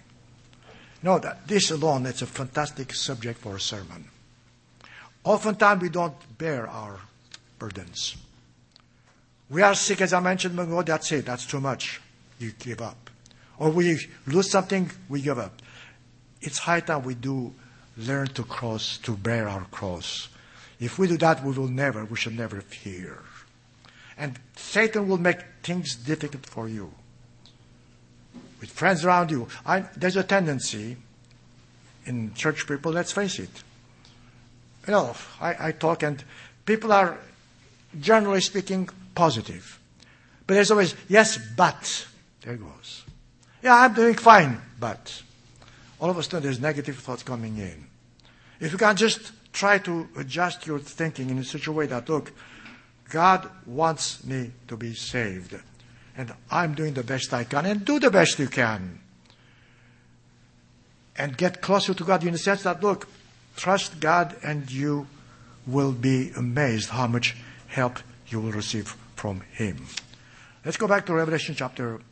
No, 1.02 1.18
that 1.18 1.46
this 1.46 1.70
alone, 1.70 2.06
it's 2.06 2.22
a 2.22 2.26
fantastic 2.26 2.94
subject 2.94 3.38
for 3.38 3.56
a 3.56 3.60
sermon. 3.60 4.04
Oftentimes 5.24 5.82
we 5.82 5.88
don't 5.88 6.14
bear 6.38 6.68
our 6.68 7.00
burdens. 7.58 8.16
We 9.48 9.62
are 9.62 9.74
sick, 9.74 10.00
as 10.00 10.12
I 10.12 10.20
mentioned 10.20 10.58
ago, 10.58 10.82
that's 10.82 11.10
it, 11.12 11.26
that's 11.26 11.46
too 11.46 11.60
much. 11.60 12.00
You 12.38 12.52
give 12.58 12.80
up. 12.80 13.10
Or 13.58 13.70
we 13.70 13.98
lose 14.26 14.50
something, 14.50 14.90
we 15.08 15.20
give 15.20 15.38
up. 15.38 15.60
It's 16.40 16.58
high 16.58 16.80
time 16.80 17.02
we 17.02 17.14
do 17.14 17.52
learn 17.96 18.28
to 18.28 18.44
cross, 18.44 18.98
to 18.98 19.16
bear 19.16 19.48
our 19.48 19.64
cross. 19.64 20.28
If 20.78 20.98
we 20.98 21.08
do 21.08 21.18
that, 21.18 21.44
we 21.44 21.52
will 21.52 21.68
never, 21.68 22.04
we 22.04 22.16
should 22.16 22.36
never 22.36 22.60
fear. 22.60 23.18
And 24.16 24.38
Satan 24.56 25.08
will 25.08 25.18
make 25.18 25.40
things 25.62 25.94
difficult 25.96 26.46
for 26.46 26.68
you. 26.68 26.92
With 28.60 28.70
friends 28.70 29.04
around 29.04 29.30
you. 29.30 29.48
I, 29.64 29.80
there's 29.96 30.16
a 30.16 30.22
tendency 30.22 30.96
in 32.06 32.34
church 32.34 32.66
people, 32.66 32.92
let's 32.92 33.12
face 33.12 33.38
it. 33.38 33.50
You 34.86 34.92
know, 34.92 35.14
I, 35.40 35.68
I 35.68 35.72
talk 35.72 36.02
and 36.02 36.22
people 36.66 36.92
are, 36.92 37.18
generally 37.98 38.40
speaking, 38.40 38.88
positive. 39.14 39.78
But 40.46 40.54
there's 40.54 40.70
always, 40.70 40.94
yes, 41.08 41.38
but. 41.56 42.06
There 42.42 42.56
goes. 42.56 43.04
Yeah, 43.62 43.76
I'm 43.76 43.94
doing 43.94 44.14
fine, 44.14 44.60
but. 44.78 45.22
All 46.00 46.10
of 46.10 46.18
a 46.18 46.22
sudden 46.22 46.42
there's 46.42 46.60
negative 46.60 46.96
thoughts 46.96 47.22
coming 47.22 47.58
in. 47.58 47.86
If 48.58 48.72
you 48.72 48.78
can 48.78 48.96
just 48.96 49.32
try 49.52 49.78
to 49.78 50.08
adjust 50.16 50.66
your 50.66 50.78
thinking 50.78 51.30
in 51.30 51.44
such 51.44 51.66
a 51.66 51.72
way 51.72 51.86
that, 51.86 52.08
look, 52.08 52.32
God 53.08 53.48
wants 53.66 54.24
me 54.24 54.52
to 54.68 54.76
be 54.76 54.94
saved. 54.94 55.56
And 56.20 56.34
I'm 56.50 56.74
doing 56.74 56.92
the 56.92 57.02
best 57.02 57.32
I 57.32 57.44
can, 57.44 57.64
and 57.64 57.82
do 57.82 57.98
the 57.98 58.10
best 58.10 58.38
you 58.38 58.46
can. 58.46 59.00
And 61.16 61.34
get 61.34 61.62
closer 61.62 61.94
to 61.94 62.04
God 62.04 62.26
in 62.26 62.32
the 62.32 62.38
sense 62.38 62.62
that, 62.64 62.82
look, 62.82 63.08
trust 63.56 64.00
God 64.00 64.36
and 64.44 64.70
you 64.70 65.06
will 65.66 65.92
be 65.92 66.30
amazed 66.36 66.90
how 66.90 67.06
much 67.06 67.36
help 67.68 68.00
you 68.28 68.38
will 68.38 68.52
receive 68.52 68.94
from 69.16 69.40
Him. 69.52 69.86
Let's 70.62 70.76
go 70.76 70.86
back 70.86 71.06
to 71.06 71.14
Revelation 71.14 71.54
chapter 71.54 72.02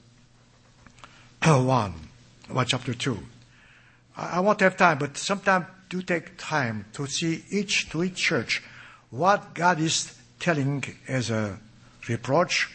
1, 1.45 1.95
well, 2.51 2.65
chapter 2.65 2.95
2. 2.95 3.19
I 4.17 4.41
won't 4.41 4.61
have 4.61 4.79
time, 4.79 4.97
but 4.97 5.19
sometimes 5.19 5.67
do 5.91 6.01
take 6.01 6.39
time 6.39 6.87
to 6.95 7.07
see 7.07 7.45
each, 7.51 7.91
to 7.91 8.03
each 8.05 8.17
church, 8.17 8.63
what 9.11 9.53
God 9.53 9.79
is 9.81 10.17
telling 10.41 10.83
as 11.07 11.29
a 11.29 11.59
reproach, 12.09 12.71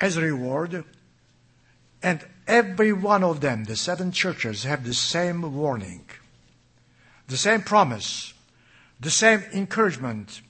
as 0.00 0.16
a 0.16 0.22
reward, 0.22 0.84
and 2.02 2.24
every 2.46 2.92
one 2.92 3.24
of 3.24 3.40
them, 3.40 3.64
the 3.64 3.76
seven 3.76 4.12
churches, 4.12 4.64
have 4.64 4.84
the 4.84 4.94
same 4.94 5.54
warning, 5.54 6.04
the 7.26 7.36
same 7.36 7.62
promise, 7.62 8.32
the 9.00 9.10
same 9.10 9.42
encouragement. 9.52 10.40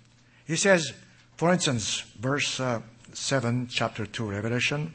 He 0.46 0.56
says, 0.56 0.92
for 1.36 1.52
instance, 1.52 2.00
verse 2.18 2.60
uh, 2.60 2.82
7, 3.12 3.68
chapter 3.68 4.04
2, 4.04 4.30
Revelation, 4.30 4.92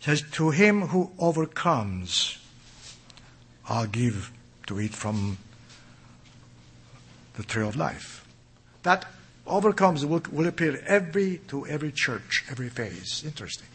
says, 0.00 0.22
To 0.32 0.50
him 0.50 0.82
who 0.88 1.10
overcomes, 1.18 2.38
I'll 3.68 3.86
give 3.86 4.30
to 4.66 4.80
eat 4.80 4.94
from 4.94 5.38
the 7.34 7.42
tree 7.42 7.66
of 7.66 7.76
life. 7.76 8.24
That 8.82 9.06
overcomes 9.46 10.04
will, 10.04 10.22
will 10.32 10.46
appear 10.46 10.82
every 10.86 11.38
to 11.48 11.66
every 11.66 11.92
church, 11.92 12.44
every 12.50 12.68
phase. 12.68 13.22
Interesting. 13.24 13.68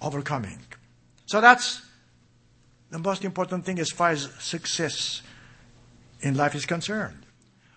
Overcoming. 0.00 0.58
So 1.26 1.40
that's 1.40 1.82
the 2.90 2.98
most 2.98 3.24
important 3.24 3.64
thing 3.64 3.78
as 3.78 3.90
far 3.90 4.10
as 4.10 4.30
success 4.38 5.22
in 6.20 6.36
life 6.36 6.54
is 6.54 6.66
concerned. 6.66 7.24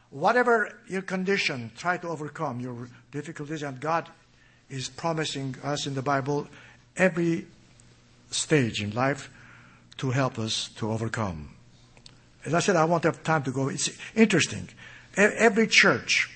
Whatever 0.09 0.77
your 0.87 1.01
condition, 1.01 1.71
try 1.77 1.97
to 1.97 2.07
overcome 2.07 2.59
your 2.59 2.89
difficulties, 3.11 3.63
and 3.63 3.79
God 3.79 4.09
is 4.69 4.89
promising 4.89 5.55
us 5.63 5.87
in 5.87 5.95
the 5.95 6.01
Bible 6.01 6.47
every 6.95 7.47
stage 8.31 8.81
in 8.81 8.91
life 8.91 9.29
to 9.97 10.11
help 10.11 10.37
us 10.39 10.69
to 10.77 10.91
overcome. 10.91 11.49
As 12.45 12.53
I 12.53 12.59
said, 12.59 12.75
I 12.75 12.85
won't 12.85 13.03
have 13.03 13.23
time 13.23 13.43
to 13.43 13.51
go. 13.51 13.69
It's 13.69 13.89
interesting. 14.15 14.69
Every 15.15 15.67
church, 15.67 16.29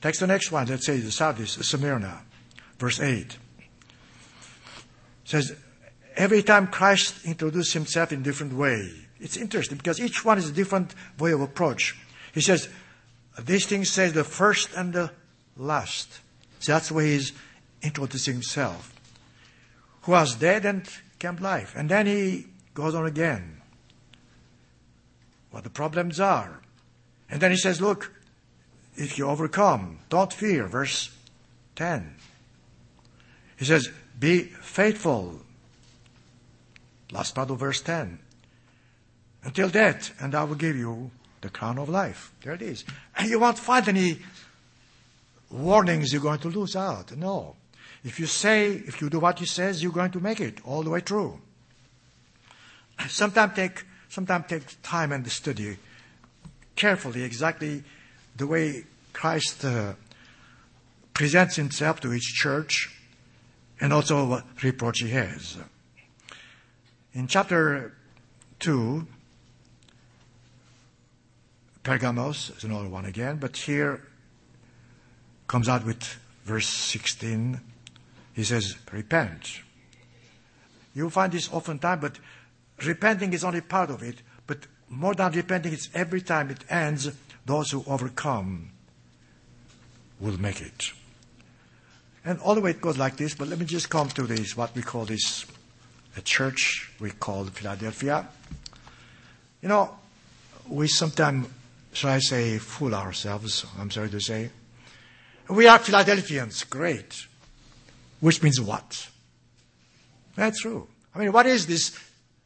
takes 0.00 0.18
the 0.18 0.26
next 0.26 0.50
one, 0.50 0.66
let's 0.66 0.86
say 0.86 0.98
the 0.98 1.10
Sardis, 1.10 1.52
Smyrna, 1.52 2.22
verse 2.78 3.00
8, 3.00 3.36
says, 5.24 5.54
every 6.16 6.42
time 6.42 6.66
Christ 6.66 7.24
introduced 7.24 7.72
himself 7.72 8.12
in 8.12 8.22
different 8.22 8.52
way. 8.52 8.90
It's 9.20 9.36
interesting 9.36 9.76
because 9.76 10.00
each 10.00 10.24
one 10.24 10.38
is 10.38 10.48
a 10.48 10.52
different 10.52 10.94
way 11.18 11.32
of 11.32 11.40
approach. 11.40 11.96
He 12.32 12.40
says, 12.40 12.68
these 13.38 13.66
things 13.66 13.90
says 13.90 14.12
the 14.12 14.24
first 14.24 14.70
and 14.74 14.92
the 14.92 15.10
last. 15.56 16.20
So 16.58 16.72
that's 16.72 16.88
the 16.88 16.94
way 16.94 17.12
he's 17.12 17.32
introducing 17.82 18.34
himself. 18.34 18.94
Who 20.02 20.12
was 20.12 20.34
dead 20.34 20.64
and 20.64 20.88
came 21.18 21.36
life. 21.36 21.74
And 21.76 21.88
then 21.88 22.06
he 22.06 22.46
goes 22.74 22.94
on 22.94 23.06
again. 23.06 23.60
What 25.50 25.64
the 25.64 25.70
problems 25.70 26.20
are. 26.20 26.60
And 27.28 27.40
then 27.40 27.50
he 27.50 27.56
says, 27.56 27.80
look, 27.80 28.12
if 29.00 29.18
you 29.18 29.26
overcome, 29.26 29.98
don't 30.08 30.32
fear. 30.32 30.66
Verse 30.66 31.10
10. 31.76 32.14
He 33.56 33.64
says, 33.64 33.90
be 34.18 34.42
faithful. 34.42 35.40
Last 37.10 37.34
part 37.34 37.50
of 37.50 37.58
verse 37.58 37.80
10. 37.80 38.18
Until 39.42 39.70
death, 39.70 40.14
and 40.20 40.34
I 40.34 40.44
will 40.44 40.54
give 40.54 40.76
you 40.76 41.10
the 41.40 41.48
crown 41.48 41.78
of 41.78 41.88
life. 41.88 42.32
There 42.42 42.52
it 42.52 42.62
is. 42.62 42.84
And 43.16 43.30
you 43.30 43.40
won't 43.40 43.58
find 43.58 43.88
any 43.88 44.18
warnings 45.50 46.12
you're 46.12 46.22
going 46.22 46.40
to 46.40 46.48
lose 46.48 46.76
out. 46.76 47.16
No. 47.16 47.56
If 48.04 48.20
you 48.20 48.26
say, 48.26 48.70
if 48.72 49.00
you 49.00 49.08
do 49.08 49.20
what 49.20 49.38
he 49.38 49.46
says, 49.46 49.82
you're 49.82 49.92
going 49.92 50.12
to 50.12 50.20
make 50.20 50.40
it 50.40 50.58
all 50.64 50.82
the 50.82 50.90
way 50.90 51.00
through. 51.00 51.40
Sometimes 53.08 53.54
take, 53.54 53.84
sometimes 54.10 54.44
take 54.46 54.82
time 54.82 55.12
and 55.12 55.26
study 55.30 55.78
carefully 56.76 57.22
exactly 57.22 57.82
the 58.36 58.46
way 58.46 58.84
Christ 59.12 59.64
uh, 59.64 59.94
presents 61.14 61.56
himself 61.56 62.00
to 62.00 62.12
each 62.12 62.34
church 62.34 62.88
and 63.80 63.92
also 63.92 64.26
what 64.26 64.44
reproach 64.62 65.00
he 65.00 65.10
has. 65.10 65.58
In 67.12 67.26
chapter 67.26 67.92
2, 68.60 69.06
Pergamos 71.82 72.50
is 72.56 72.64
another 72.64 72.88
one 72.88 73.06
again, 73.06 73.36
but 73.36 73.56
here 73.56 74.06
comes 75.46 75.68
out 75.68 75.84
with 75.84 76.18
verse 76.44 76.68
16. 76.68 77.60
He 78.34 78.44
says, 78.44 78.76
repent. 78.92 79.60
You 80.94 81.10
find 81.10 81.32
this 81.32 81.50
oftentimes, 81.52 82.00
but 82.00 82.18
repenting 82.86 83.32
is 83.32 83.44
only 83.44 83.60
part 83.60 83.90
of 83.90 84.02
it. 84.02 84.22
But 84.46 84.58
more 84.88 85.14
than 85.14 85.32
repenting, 85.32 85.72
it's 85.72 85.88
every 85.94 86.20
time 86.20 86.50
it 86.50 86.64
ends, 86.68 87.10
those 87.46 87.70
who 87.70 87.84
overcome 87.86 88.70
will 90.20 90.40
make 90.40 90.60
it. 90.60 90.92
And 92.24 92.38
all 92.40 92.54
the 92.54 92.60
way 92.60 92.70
it 92.70 92.80
goes 92.80 92.98
like 92.98 93.16
this, 93.16 93.34
but 93.34 93.48
let 93.48 93.58
me 93.58 93.64
just 93.64 93.88
come 93.88 94.08
to 94.10 94.22
this, 94.22 94.56
what 94.56 94.74
we 94.74 94.82
call 94.82 95.06
this, 95.06 95.46
a 96.16 96.20
church 96.20 96.92
we 97.00 97.10
call 97.10 97.44
Philadelphia. 97.44 98.28
You 99.62 99.68
know, 99.68 99.96
we 100.68 100.86
sometimes 100.88 101.48
shall 101.92 102.10
I 102.10 102.18
say, 102.18 102.58
fool 102.58 102.94
ourselves, 102.94 103.66
I'm 103.78 103.90
sorry 103.90 104.10
to 104.10 104.20
say. 104.20 104.50
We 105.48 105.66
are 105.66 105.78
Philadelphians, 105.78 106.64
great. 106.64 107.26
Which 108.20 108.42
means 108.42 108.60
what? 108.60 109.08
That's 110.36 110.60
true. 110.60 110.86
I 111.14 111.18
mean, 111.18 111.32
what 111.32 111.46
is 111.46 111.66
this 111.66 111.98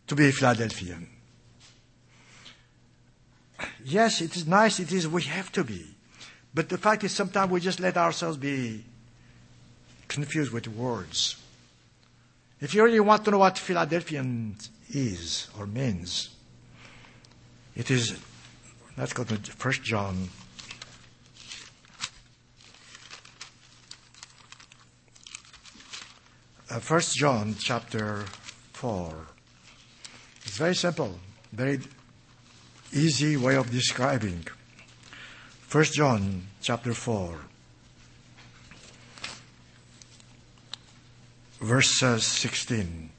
to 0.06 0.14
be 0.14 0.28
a 0.28 0.32
Philadelphian? 0.32 1.08
Yes, 3.84 4.20
it 4.20 4.36
is 4.36 4.46
nice, 4.46 4.80
it 4.80 4.92
is, 4.92 5.06
we 5.06 5.22
have 5.22 5.52
to 5.52 5.64
be. 5.64 5.93
But 6.54 6.68
the 6.68 6.78
fact 6.78 7.04
is, 7.04 7.12
sometimes 7.12 7.50
we 7.50 7.60
just 7.60 7.80
let 7.80 7.96
ourselves 7.96 8.36
be 8.36 8.84
confused 10.08 10.52
with 10.52 10.68
words. 10.68 11.36
If 12.60 12.74
you 12.74 12.84
really 12.84 13.00
want 13.00 13.24
to 13.24 13.32
know 13.32 13.38
what 13.38 13.58
Philadelphian 13.58 14.56
is 14.88 15.48
or 15.58 15.66
means, 15.66 16.30
it 17.74 17.90
is 17.90 18.16
Let's 18.96 19.12
go 19.12 19.24
to 19.24 19.34
1 19.34 19.72
John. 19.82 20.28
Uh, 26.70 26.78
1 26.78 27.00
John 27.16 27.56
chapter 27.58 28.24
4. 28.74 29.12
It's 30.44 30.56
very 30.56 30.76
simple, 30.76 31.18
very 31.52 31.80
easy 32.92 33.36
way 33.36 33.56
of 33.56 33.68
describing. 33.72 34.46
1 35.74 35.84
John 35.86 36.46
chapter 36.60 36.94
4. 36.94 37.34
Verse 41.60 42.00
uh, 42.00 42.16
16. 42.16 43.10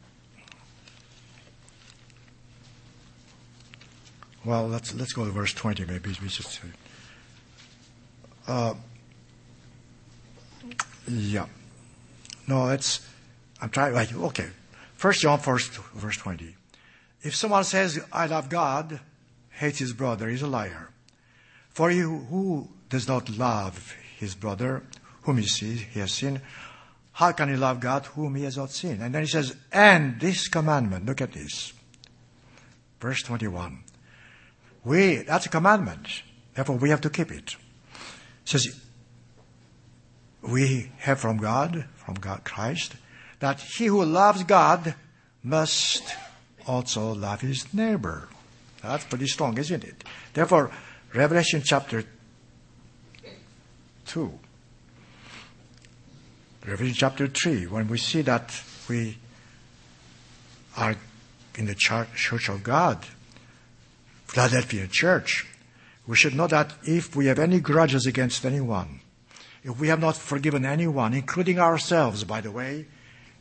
Well, 4.45 4.69
let's 4.69 4.93
let's 4.95 5.11
go 5.11 5.25
to 5.25 5.31
verse 5.31 5.53
twenty. 5.53 5.83
Maybe 5.83 6.15
we 6.21 6.29
just. 6.29 6.61
Uh, 8.47 8.75
yeah. 11.09 11.47
No, 12.47 12.69
it's. 12.69 13.05
I'm 13.59 13.69
trying. 13.69 13.95
Like, 13.95 14.15
okay. 14.15 14.47
First 14.95 15.21
John, 15.21 15.39
first 15.39 15.73
verse 15.73 16.15
twenty. 16.15 16.55
If 17.21 17.35
someone 17.35 17.65
says, 17.65 17.99
"I 18.13 18.27
love 18.27 18.47
God," 18.47 19.01
hates 19.49 19.79
his 19.79 19.91
brother, 19.91 20.29
he's 20.29 20.43
a 20.43 20.47
liar. 20.47 20.91
For 21.75 21.91
you 21.91 22.19
who 22.29 22.69
does 22.87 23.05
not 23.05 23.29
love 23.37 23.93
his 24.17 24.33
brother, 24.33 24.83
whom 25.23 25.39
he 25.39 25.45
sees, 25.45 25.81
he 25.81 25.99
has 25.99 26.13
seen, 26.13 26.41
how 27.11 27.33
can 27.33 27.49
he 27.49 27.57
love 27.57 27.81
God 27.81 28.05
whom 28.05 28.35
he 28.35 28.45
has 28.45 28.55
not 28.55 28.71
seen? 28.71 29.01
And 29.01 29.13
then 29.13 29.23
he 29.23 29.27
says, 29.27 29.53
and 29.73 30.17
this 30.21 30.47
commandment, 30.47 31.05
look 31.05 31.19
at 31.19 31.33
this. 31.33 31.73
Verse 33.01 33.21
21. 33.23 33.83
We, 34.85 35.17
that's 35.17 35.47
a 35.47 35.49
commandment. 35.49 36.07
Therefore, 36.53 36.77
we 36.77 36.91
have 36.91 37.01
to 37.01 37.09
keep 37.09 37.29
it. 37.29 37.57
it 37.57 37.57
says, 38.45 38.79
we 40.41 40.93
have 40.99 41.19
from 41.19 41.35
God, 41.35 41.83
from 41.95 42.15
God 42.15 42.45
Christ, 42.45 42.95
that 43.41 43.59
he 43.59 43.87
who 43.87 44.05
loves 44.05 44.43
God 44.43 44.95
must 45.43 46.03
also 46.65 47.13
love 47.13 47.41
his 47.41 47.73
neighbor. 47.73 48.29
That's 48.81 49.03
pretty 49.03 49.27
strong, 49.27 49.57
isn't 49.57 49.83
it? 49.83 50.05
Therefore, 50.33 50.71
Revelation 51.15 51.61
chapter 51.63 52.03
2, 54.07 54.33
Revelation 56.67 56.93
chapter 56.93 57.27
3, 57.27 57.67
when 57.67 57.87
we 57.87 57.97
see 57.97 58.21
that 58.23 58.61
we 58.89 59.17
are 60.75 60.95
in 61.57 61.67
the 61.67 61.75
church 61.75 62.49
of 62.49 62.63
God, 62.63 63.05
Philadelphia 64.25 64.87
church, 64.91 65.47
we 66.05 66.17
should 66.17 66.35
know 66.35 66.47
that 66.47 66.73
if 66.83 67.15
we 67.15 67.27
have 67.27 67.39
any 67.39 67.61
grudges 67.61 68.05
against 68.05 68.45
anyone, 68.45 68.99
if 69.63 69.79
we 69.79 69.87
have 69.87 70.01
not 70.01 70.17
forgiven 70.17 70.65
anyone, 70.65 71.13
including 71.13 71.59
ourselves, 71.59 72.25
by 72.25 72.41
the 72.41 72.51
way, 72.51 72.87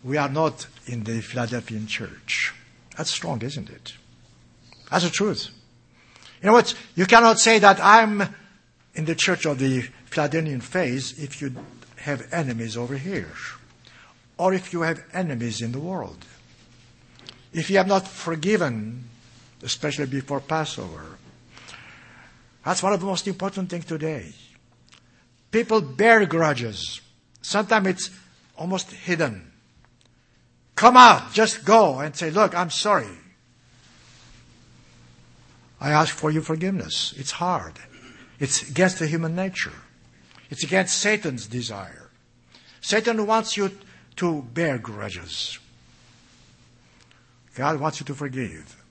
we 0.05 0.17
are 0.17 0.29
not 0.29 0.69
in 0.87 1.03
the 1.03 1.21
Philadelphian 1.21 1.89
church. 1.89 2.55
That's 2.97 3.11
strong, 3.11 3.43
isn't 3.43 3.69
it? 3.69 3.95
That's 4.93 5.03
the 5.03 5.11
truth. 5.11 5.51
You 6.45 6.51
know 6.51 6.57
what? 6.57 6.75
You 6.95 7.07
cannot 7.07 7.39
say 7.39 7.59
that 7.61 7.81
I'm 7.83 8.23
in 8.95 9.07
the 9.07 9.15
church 9.15 9.47
of 9.47 9.59
the 9.59 9.81
Philadelphian 10.05 10.61
faith 10.61 11.19
if 11.19 11.41
you 11.41 11.55
have 11.97 12.29
enemies 12.31 12.77
over 12.77 12.99
here, 12.99 13.31
or 14.37 14.53
if 14.53 14.71
you 14.71 14.83
have 14.83 15.03
enemies 15.15 15.63
in 15.63 15.73
the 15.73 15.79
world. 15.79 16.23
If 17.55 17.71
you 17.71 17.79
have 17.79 17.87
not 17.87 18.07
forgiven, 18.07 19.05
especially 19.63 20.05
before 20.05 20.41
Passover, 20.41 21.17
that's 22.63 22.83
one 22.83 22.93
of 22.93 23.01
the 23.01 23.07
most 23.07 23.27
important 23.27 23.71
things 23.71 23.87
today. 23.87 24.35
People 25.51 25.81
bear 25.81 26.27
grudges. 26.27 27.01
Sometimes 27.41 27.87
it's 27.87 28.11
almost 28.59 28.91
hidden. 28.91 29.51
Come 30.75 30.99
out, 30.99 31.33
just 31.33 31.65
go 31.65 32.01
and 32.01 32.15
say, 32.15 32.31
look, 32.31 32.55
I'm 32.55 32.69
sorry. 32.69 33.24
I 35.85 35.91
ask 35.91 36.17
for 36.17 36.31
your 36.31 36.41
forgiveness. 36.41 37.13
It's 37.19 37.33
hard. 37.33 37.75
It's 38.41 38.67
against 38.71 39.01
the 39.01 39.07
human 39.07 39.37
nature. 39.37 39.75
It's 40.49 40.65
against 40.65 40.97
Satan's 40.97 41.47
desire. 41.47 42.09
Satan 42.81 43.27
wants 43.27 43.59
you 43.59 43.71
to 44.17 44.41
bear 44.55 44.79
grudges. 44.79 45.59
God 47.55 47.81
wants 47.81 48.01
you 48.01 48.07
to 48.07 48.15
forgive. 48.15 48.83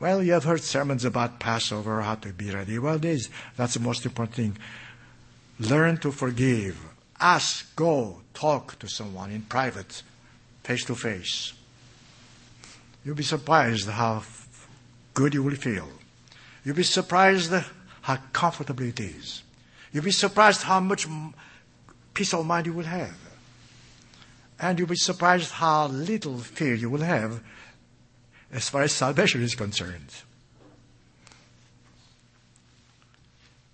Well, 0.00 0.22
you 0.22 0.32
have 0.32 0.44
heard 0.44 0.62
sermons 0.62 1.04
about 1.04 1.38
Passover, 1.38 2.00
how 2.00 2.14
to 2.14 2.32
be 2.32 2.50
ready. 2.50 2.78
Well, 2.78 2.98
this, 2.98 3.28
that's 3.54 3.74
the 3.74 3.80
most 3.80 4.06
important 4.06 4.34
thing. 4.34 4.56
Learn 5.60 5.98
to 5.98 6.12
forgive. 6.12 6.80
Ask, 7.20 7.76
go, 7.76 8.22
talk 8.32 8.78
to 8.78 8.88
someone 8.88 9.30
in 9.30 9.42
private, 9.42 10.02
face 10.64 10.86
to 10.86 10.94
face. 10.94 11.52
You'll 13.04 13.16
be 13.16 13.22
surprised 13.22 13.90
how 13.90 14.22
good 15.14 15.34
you 15.34 15.42
will 15.42 15.54
feel. 15.54 15.88
You'll 16.64 16.76
be 16.76 16.82
surprised 16.82 17.52
how 18.02 18.16
comfortable 18.32 18.84
it 18.84 19.00
is. 19.00 19.42
You'll 19.92 20.04
be 20.04 20.10
surprised 20.10 20.62
how 20.62 20.80
much 20.80 21.06
peace 22.14 22.32
of 22.34 22.46
mind 22.46 22.66
you 22.66 22.72
will 22.72 22.84
have. 22.84 23.16
And 24.60 24.78
you'll 24.78 24.88
be 24.88 24.96
surprised 24.96 25.50
how 25.50 25.88
little 25.88 26.38
fear 26.38 26.74
you 26.74 26.88
will 26.88 27.02
have 27.02 27.42
as 28.52 28.68
far 28.68 28.82
as 28.82 28.92
salvation 28.92 29.42
is 29.42 29.54
concerned. 29.54 30.08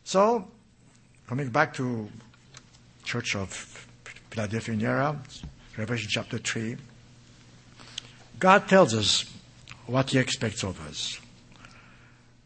So, 0.05 0.49
coming 1.27 1.51
back 1.51 1.75
to 1.75 2.09
Church 3.05 3.37
of 3.37 3.51
Philadelphia 4.31 4.75
in 4.75 4.83
era, 4.83 5.21
Revelation 5.77 6.09
chapter 6.11 6.39
3, 6.39 6.77
God 8.39 8.69
tells 8.69 8.95
us 8.95 9.25
what 9.87 10.11
He 10.11 10.19
expects 10.19 10.63
of 10.63 10.81
us. 10.89 11.21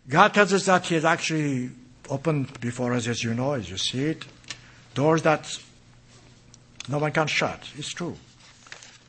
God 0.08 0.34
tells 0.34 0.52
us 0.52 0.66
that 0.66 0.86
He 0.86 0.94
has 0.94 1.04
actually 1.04 1.70
opened 2.08 2.60
before 2.60 2.92
us, 2.92 3.06
as 3.06 3.22
you 3.22 3.34
know, 3.34 3.52
as 3.52 3.70
you 3.70 3.76
see 3.76 4.04
it, 4.04 4.24
doors 4.94 5.22
that 5.22 5.58
no 6.88 6.98
one 6.98 7.12
can 7.12 7.26
shut. 7.26 7.60
It's 7.76 7.92
true. 7.92 8.16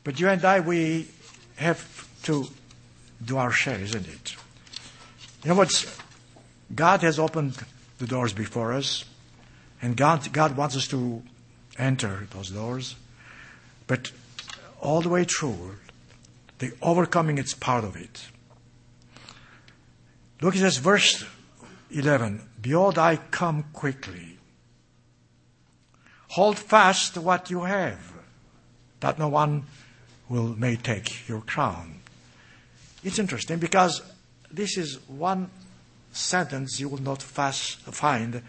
But 0.04 0.20
you 0.20 0.28
and 0.28 0.44
I, 0.44 0.60
we 0.60 1.08
have 1.56 2.08
to 2.24 2.46
do 3.24 3.36
our 3.36 3.50
share, 3.50 3.80
isn't 3.80 4.06
it? 4.06 4.36
You 5.42 5.50
know 5.50 5.56
what? 5.56 6.00
God 6.74 7.02
has 7.02 7.18
opened 7.18 7.56
the 7.98 8.06
doors 8.06 8.32
before 8.32 8.72
us, 8.72 9.04
and 9.82 9.96
God, 9.96 10.32
God 10.32 10.56
wants 10.56 10.76
us 10.76 10.88
to 10.88 11.22
enter 11.78 12.26
those 12.30 12.50
doors. 12.50 12.96
But 13.86 14.10
all 14.80 15.00
the 15.00 15.08
way 15.08 15.24
through, 15.24 15.76
the 16.58 16.72
overcoming 16.80 17.38
is 17.38 17.54
part 17.54 17.84
of 17.84 17.96
it. 17.96 18.26
Look 20.40 20.56
at 20.56 20.62
this 20.62 20.78
verse 20.78 21.24
11. 21.90 22.40
Behold, 22.60 22.98
I 22.98 23.16
come 23.16 23.64
quickly. 23.72 24.38
Hold 26.28 26.58
fast 26.58 27.16
what 27.16 27.50
you 27.50 27.62
have, 27.62 28.12
that 29.00 29.18
no 29.18 29.28
one 29.28 29.64
will 30.28 30.56
may 30.56 30.76
take 30.76 31.28
your 31.28 31.40
crown. 31.42 32.00
It's 33.04 33.18
interesting 33.18 33.58
because 33.58 34.02
this 34.50 34.76
is 34.76 34.98
one 35.08 35.50
sentence 36.12 36.80
you 36.80 36.88
will 36.88 37.02
not 37.02 37.22
fast, 37.22 37.80
find 37.80 38.42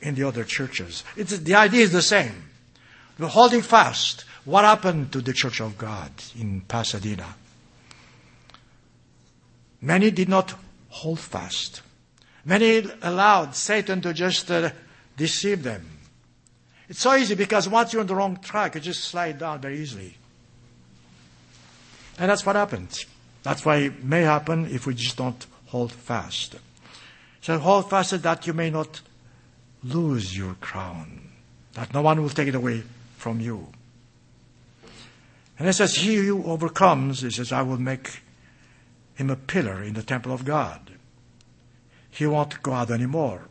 in 0.00 0.14
the 0.14 0.24
other 0.24 0.44
churches. 0.44 1.04
It's, 1.16 1.38
the 1.38 1.54
idea 1.54 1.84
is 1.84 1.92
the 1.92 2.02
same. 2.02 2.44
We're 3.18 3.28
holding 3.28 3.62
fast. 3.62 4.24
What 4.44 4.64
happened 4.64 5.12
to 5.12 5.20
the 5.20 5.32
Church 5.32 5.60
of 5.60 5.76
God 5.76 6.10
in 6.38 6.62
Pasadena? 6.62 7.34
Many 9.80 10.10
did 10.10 10.28
not 10.28 10.54
hold 10.88 11.20
fast. 11.20 11.82
Many 12.44 12.86
allowed 13.02 13.54
Satan 13.54 14.00
to 14.02 14.12
just 14.12 14.50
uh, 14.50 14.70
deceive 15.16 15.62
them. 15.62 15.86
It's 16.88 17.00
so 17.00 17.14
easy 17.14 17.34
because 17.34 17.68
once 17.68 17.92
you're 17.92 18.00
on 18.00 18.06
the 18.06 18.14
wrong 18.14 18.38
track, 18.38 18.74
you 18.74 18.80
just 18.80 19.04
slide 19.04 19.38
down 19.38 19.60
very 19.60 19.78
easily. 19.78 20.16
And 22.18 22.30
that's 22.30 22.46
what 22.46 22.56
happened. 22.56 23.04
That's 23.42 23.64
why 23.64 23.76
it 23.76 24.02
may 24.02 24.22
happen 24.22 24.66
if 24.66 24.86
we 24.86 24.94
just 24.94 25.16
don't 25.16 25.46
hold 25.66 25.92
fast. 25.92 26.56
So 27.40 27.58
hold 27.58 27.90
fast 27.90 28.20
that 28.22 28.46
you 28.46 28.52
may 28.52 28.70
not 28.70 29.00
lose 29.84 30.36
your 30.36 30.54
crown, 30.54 31.30
that 31.74 31.94
no 31.94 32.02
one 32.02 32.22
will 32.22 32.30
take 32.30 32.48
it 32.48 32.54
away 32.54 32.82
from 33.16 33.40
you. 33.40 33.68
And 35.58 35.68
it 35.68 35.72
says, 35.74 35.96
He 35.96 36.16
who 36.16 36.44
overcomes, 36.44 37.22
he 37.22 37.30
says, 37.30 37.52
I 37.52 37.62
will 37.62 37.78
make 37.78 38.22
him 39.18 39.30
a 39.30 39.36
pillar 39.36 39.82
in 39.82 39.94
the 39.94 40.02
temple 40.02 40.32
of 40.32 40.44
God. 40.44 40.92
He 42.08 42.24
won't 42.24 42.62
go 42.62 42.72
out 42.72 42.92
anymore. 42.92 43.48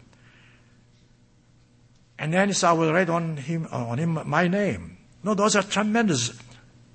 And 2.18 2.34
then 2.34 2.54
I 2.64 2.72
will 2.72 2.94
write 2.94 3.10
on 3.10 3.36
him, 3.36 3.68
uh, 3.70 3.86
on 3.86 3.98
him 3.98 4.18
my 4.26 4.48
name. 4.48 4.98
No, 5.24 5.34
those 5.34 5.58
are 5.58 5.62
tremendous, 5.62 6.40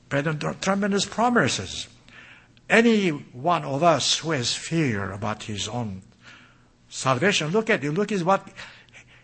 tremendous 0.08 1.04
promises. 1.04 1.86
Any 2.70 3.10
one 3.10 3.62
of 3.64 3.82
us 3.82 4.18
who 4.18 4.30
has 4.30 4.54
fear 4.54 5.12
about 5.12 5.42
his 5.42 5.68
own 5.68 6.00
salvation, 6.88 7.50
look 7.50 7.68
at 7.68 7.84
it. 7.84 7.92
Look 7.92 8.10
at 8.10 8.22
what 8.22 8.48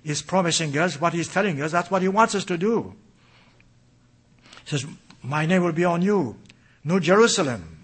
he's 0.05 0.21
promising 0.21 0.77
us, 0.77 1.01
what 1.01 1.15
he's 1.15 1.29
telling 1.29 1.61
us. 1.63 1.73
That's 1.73 1.91
what 1.91 2.03
he 2.03 2.09
wants 2.09 2.35
us 2.35 2.45
to 2.45 2.59
do. 2.59 2.95
He 4.65 4.77
says, 4.77 4.87
My 5.23 5.47
name 5.47 5.65
will 5.65 5.73
be 5.73 5.87
on 5.87 6.03
you. 6.03 6.37
New 6.85 7.01
Jerusalem. 7.01 7.78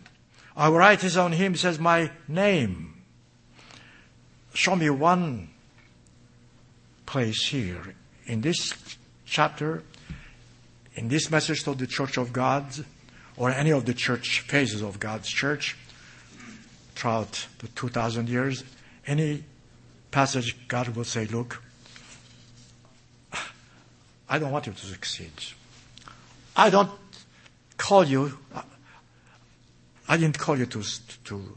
I 0.57 0.69
write 0.71 1.03
his 1.03 1.17
on 1.17 1.33
him. 1.33 1.55
Says, 1.57 1.79
My 1.79 2.11
name. 2.29 3.03
Show 4.53 4.77
me 4.77 4.89
one 4.91 5.49
place 7.07 7.47
here 7.47 7.95
in 8.27 8.41
this 8.41 8.73
chapter, 9.27 9.83
in 10.95 11.09
this 11.09 11.31
message 11.31 11.65
to 11.65 11.75
the 11.75 11.87
church 11.87 12.17
of 12.17 12.33
God, 12.33 12.65
or 13.37 13.51
any 13.51 13.71
of 13.71 13.85
the 13.85 13.95
church 13.95 14.41
phases 14.41 14.81
of 14.81 15.01
God's 15.01 15.29
church 15.29 15.77
throughout 16.95 17.47
the 17.59 17.69
2,000 17.69 18.29
years, 18.29 18.63
any 19.07 19.43
passage 20.11 20.57
God 20.69 20.89
will 20.89 21.05
say, 21.05 21.27
Look, 21.27 21.63
I 24.29 24.39
don't 24.39 24.53
want 24.53 24.67
you 24.67 24.73
to 24.73 24.87
succeed. 24.87 25.33
I 26.57 26.71
don't 26.71 26.91
call 27.77 28.05
you, 28.05 28.39
I 30.09 30.17
didn't 30.17 30.39
call 30.39 30.59
you 30.59 30.67
to, 30.67 30.83
to, 31.25 31.57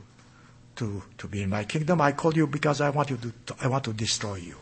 to, 0.77 1.03
to 1.17 1.27
be 1.27 1.41
in 1.41 1.49
my 1.49 1.63
kingdom. 1.63 2.01
I 2.01 2.13
called 2.13 2.37
you 2.37 2.47
because 2.47 2.81
I 2.81 2.89
want 2.89 3.09
you 3.09 3.17
to, 3.17 3.55
I 3.61 3.67
want 3.67 3.83
to 3.85 3.93
destroy 3.93 4.35
you. 4.35 4.55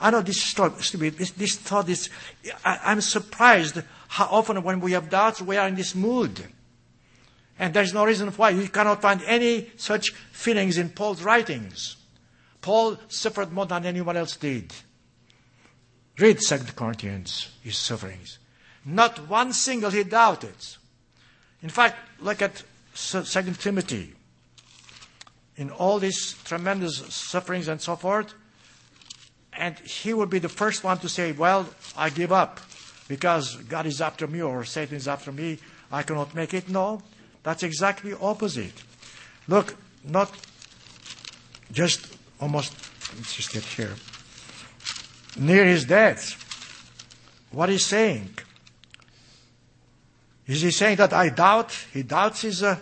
I 0.00 0.10
know 0.10 0.20
this 0.20 0.52
thought, 0.52 0.78
this, 0.78 1.30
this 1.30 1.56
thought 1.56 1.88
is, 1.88 2.10
I, 2.64 2.80
I'm 2.84 3.00
surprised 3.00 3.80
how 4.08 4.26
often 4.26 4.62
when 4.62 4.80
we 4.80 4.92
have 4.92 5.08
doubts, 5.08 5.40
we 5.40 5.56
are 5.56 5.68
in 5.68 5.74
this 5.74 5.94
mood. 5.94 6.42
And 7.58 7.72
there's 7.72 7.94
no 7.94 8.04
reason 8.04 8.28
why. 8.28 8.50
You 8.50 8.68
cannot 8.68 9.00
find 9.00 9.22
any 9.22 9.70
such 9.76 10.10
feelings 10.10 10.76
in 10.76 10.90
Paul's 10.90 11.22
writings. 11.22 11.96
Paul 12.60 12.98
suffered 13.08 13.52
more 13.52 13.64
than 13.64 13.86
anyone 13.86 14.16
else 14.16 14.36
did. 14.36 14.74
Read 16.18 16.38
2 16.46 16.58
Corinthians, 16.74 17.50
his 17.62 17.78
sufferings. 17.78 18.38
Not 18.84 19.28
one 19.28 19.52
single 19.52 19.90
he 19.90 20.04
doubted. 20.04 20.54
In 21.62 21.68
fact, 21.68 21.96
look 22.20 22.42
at 22.42 22.62
2 22.96 23.22
Timothy. 23.54 24.14
In 25.56 25.70
all 25.70 25.98
these 25.98 26.34
tremendous 26.44 26.98
sufferings 27.14 27.68
and 27.68 27.80
so 27.80 27.96
forth, 27.96 28.34
and 29.52 29.78
he 29.78 30.12
would 30.12 30.28
be 30.28 30.38
the 30.38 30.48
first 30.48 30.84
one 30.84 30.98
to 30.98 31.08
say, 31.08 31.32
Well, 31.32 31.68
I 31.96 32.10
give 32.10 32.32
up. 32.32 32.60
because 33.08 33.56
God 33.68 33.86
is 33.86 34.00
after 34.00 34.26
me 34.26 34.42
or 34.42 34.64
Satan 34.64 34.96
is 34.96 35.08
after 35.08 35.32
me, 35.32 35.58
I 35.92 36.02
cannot 36.02 36.34
make 36.34 36.52
it. 36.54 36.68
No, 36.68 37.02
that's 37.42 37.62
exactly 37.62 38.12
opposite. 38.20 38.72
Look, 39.48 39.76
not 40.04 40.30
just 41.72 42.16
almost, 42.40 42.72
let's 43.16 43.34
just 43.34 43.52
get 43.52 43.62
here. 43.62 43.94
Near 45.36 45.64
his 45.64 45.84
death. 45.84 46.42
What 47.52 47.68
he's 47.68 47.86
saying. 47.86 48.30
Is 50.46 50.62
he 50.62 50.70
saying 50.70 50.96
that 50.96 51.12
I 51.12 51.28
doubt? 51.28 51.72
He 51.92 52.02
doubts 52.02 52.42
his 52.42 52.62
uh, 52.62 52.76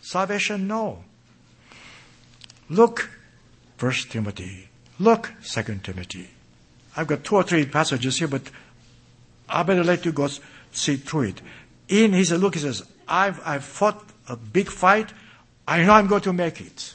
salvation? 0.00 0.68
No. 0.68 1.02
Look, 2.68 3.10
First 3.76 4.10
Timothy. 4.10 4.68
Look, 4.98 5.32
Second 5.42 5.82
Timothy. 5.84 6.30
I've 6.96 7.08
got 7.08 7.24
two 7.24 7.36
or 7.36 7.42
three 7.42 7.66
passages 7.66 8.18
here, 8.18 8.28
but 8.28 8.42
I 9.48 9.62
better 9.64 9.82
let 9.82 10.04
you 10.04 10.12
go 10.12 10.28
see 10.72 10.96
through 10.96 11.22
it. 11.22 11.42
In 11.88 12.12
his 12.12 12.30
look, 12.32 12.54
he 12.54 12.60
says, 12.60 12.84
I've, 13.08 13.40
I've 13.44 13.64
fought 13.64 14.02
a 14.28 14.36
big 14.36 14.70
fight. 14.70 15.12
I 15.66 15.82
know 15.82 15.92
I'm 15.92 16.06
going 16.06 16.22
to 16.22 16.32
make 16.32 16.60
it. 16.60 16.94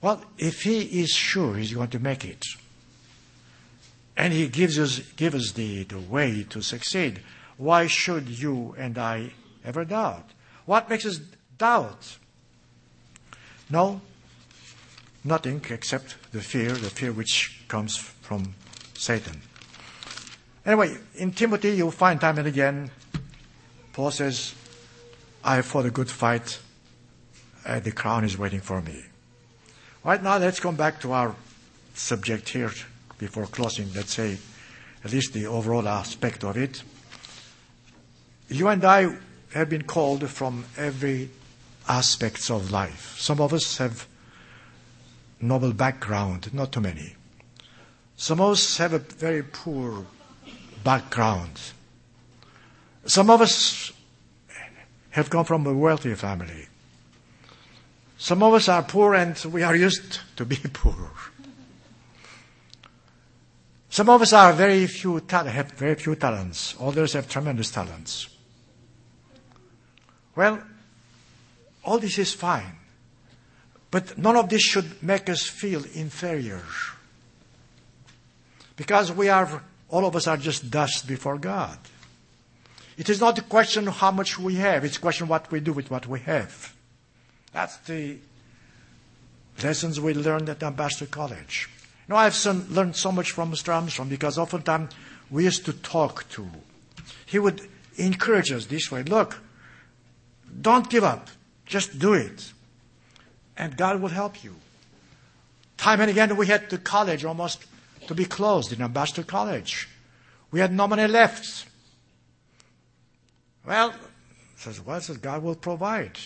Well, 0.00 0.22
if 0.38 0.62
he 0.62 1.02
is 1.02 1.10
sure 1.10 1.56
he's 1.56 1.72
going 1.72 1.90
to 1.90 1.98
make 1.98 2.24
it, 2.24 2.44
and 4.16 4.32
he 4.32 4.48
gives 4.48 4.78
us, 4.78 4.98
gives 5.16 5.52
the, 5.54 5.84
the 5.84 5.98
way 5.98 6.44
to 6.50 6.62
succeed, 6.62 7.20
why 7.56 7.86
should 7.86 8.28
you 8.28 8.74
and 8.78 8.96
I 8.98 9.32
ever 9.64 9.84
doubt? 9.84 10.30
What 10.66 10.88
makes 10.88 11.04
us 11.04 11.20
doubt? 11.58 12.18
No, 13.70 14.00
nothing 15.24 15.64
except 15.70 16.16
the 16.32 16.40
fear, 16.40 16.72
the 16.72 16.90
fear 16.90 17.12
which 17.12 17.64
comes 17.68 17.96
from 17.96 18.54
Satan. 18.94 19.40
Anyway, 20.64 20.96
in 21.16 21.32
Timothy, 21.32 21.70
you'll 21.70 21.90
find 21.90 22.20
time 22.20 22.38
and 22.38 22.46
again, 22.46 22.90
Paul 23.92 24.10
says, 24.10 24.54
I 25.42 25.60
fought 25.62 25.86
a 25.86 25.90
good 25.90 26.10
fight, 26.10 26.58
and 27.66 27.84
the 27.84 27.92
crown 27.92 28.24
is 28.24 28.38
waiting 28.38 28.60
for 28.60 28.80
me. 28.80 29.04
Right 30.02 30.22
now, 30.22 30.38
let's 30.38 30.60
come 30.60 30.76
back 30.76 31.00
to 31.00 31.12
our 31.12 31.34
subject 31.94 32.48
here 32.48 32.72
before 33.18 33.46
closing, 33.46 33.92
let's 33.94 34.14
say, 34.14 34.38
at 35.04 35.12
least 35.12 35.32
the 35.32 35.46
overall 35.46 35.86
aspect 35.86 36.44
of 36.44 36.56
it. 36.56 36.82
You 38.48 38.68
and 38.68 38.84
I 38.84 39.16
have 39.52 39.68
been 39.68 39.82
called 39.82 40.28
from 40.28 40.64
every 40.76 41.30
aspects 41.88 42.50
of 42.50 42.70
life. 42.70 43.16
Some 43.18 43.40
of 43.40 43.52
us 43.52 43.78
have 43.78 44.06
noble 45.40 45.72
background, 45.72 46.52
not 46.52 46.72
too 46.72 46.80
many. 46.80 47.14
Some 48.16 48.40
of 48.40 48.52
us 48.52 48.76
have 48.78 48.92
a 48.92 48.98
very 48.98 49.42
poor 49.42 50.06
background. 50.82 51.60
Some 53.06 53.30
of 53.30 53.40
us 53.40 53.92
have 55.10 55.30
come 55.30 55.44
from 55.44 55.66
a 55.66 55.74
wealthy 55.74 56.14
family. 56.14 56.68
Some 58.18 58.42
of 58.42 58.54
us 58.54 58.68
are 58.68 58.82
poor 58.82 59.14
and 59.14 59.36
we 59.44 59.62
are 59.62 59.76
used 59.76 60.20
to 60.36 60.44
be 60.44 60.56
poor. 60.72 61.10
Some 63.94 64.08
of 64.08 64.22
us 64.22 64.32
are 64.32 64.52
very 64.52 64.88
few 64.88 65.22
have 65.30 65.70
very 65.76 65.94
few 65.94 66.16
talents. 66.16 66.74
Others 66.80 67.12
have 67.12 67.28
tremendous 67.28 67.70
talents. 67.70 68.26
Well, 70.34 70.60
all 71.84 72.00
this 72.00 72.18
is 72.18 72.34
fine. 72.34 72.74
But 73.92 74.18
none 74.18 74.34
of 74.34 74.48
this 74.48 74.62
should 74.62 75.00
make 75.00 75.30
us 75.30 75.46
feel 75.46 75.84
inferior. 75.94 76.64
Because 78.74 79.12
we 79.12 79.28
are, 79.28 79.62
all 79.88 80.06
of 80.06 80.16
us 80.16 80.26
are 80.26 80.38
just 80.38 80.72
dust 80.72 81.06
before 81.06 81.38
God. 81.38 81.78
It 82.98 83.08
is 83.08 83.20
not 83.20 83.38
a 83.38 83.42
question 83.42 83.86
of 83.86 83.94
how 83.98 84.10
much 84.10 84.40
we 84.40 84.56
have, 84.56 84.84
it's 84.84 84.96
a 84.96 85.00
question 85.00 85.22
of 85.22 85.30
what 85.30 85.52
we 85.52 85.60
do 85.60 85.72
with 85.72 85.88
what 85.92 86.08
we 86.08 86.18
have. 86.18 86.74
That's 87.52 87.76
the 87.76 88.18
lessons 89.62 90.00
we 90.00 90.14
learned 90.14 90.48
at 90.48 90.64
Ambassador 90.64 91.06
College. 91.06 91.68
You 92.06 92.14
know, 92.14 92.16
I've 92.16 92.36
learned 92.70 92.96
so 92.96 93.10
much 93.10 93.32
from 93.32 93.52
Mr. 93.52 93.74
Armstrong 93.74 94.08
because 94.08 94.38
oftentimes 94.38 94.92
we 95.30 95.44
used 95.44 95.64
to 95.66 95.72
talk 95.72 96.28
to. 96.30 96.46
He 97.26 97.38
would 97.38 97.60
encourage 97.96 98.52
us 98.52 98.66
this 98.66 98.90
way 98.90 99.02
look, 99.02 99.40
don't 100.60 100.88
give 100.90 101.04
up, 101.04 101.28
just 101.66 101.98
do 101.98 102.12
it 102.12 102.52
and 103.56 103.76
God 103.76 104.00
will 104.00 104.08
help 104.08 104.42
you. 104.42 104.54
Time 105.76 106.00
and 106.00 106.10
again, 106.10 106.36
we 106.36 106.46
had 106.46 106.70
the 106.70 106.78
college 106.78 107.24
almost 107.24 107.64
to 108.06 108.14
be 108.14 108.24
closed 108.24 108.72
in 108.72 108.82
Ambassador 108.82 109.22
College. 109.22 109.88
We 110.50 110.60
had 110.60 110.72
no 110.72 110.86
money 110.86 111.06
left. 111.06 111.66
Well, 113.66 113.94
says, 114.56 114.80
well, 114.80 115.00
says 115.00 115.18
God 115.18 115.42
will 115.42 115.54
provide. 115.54 116.18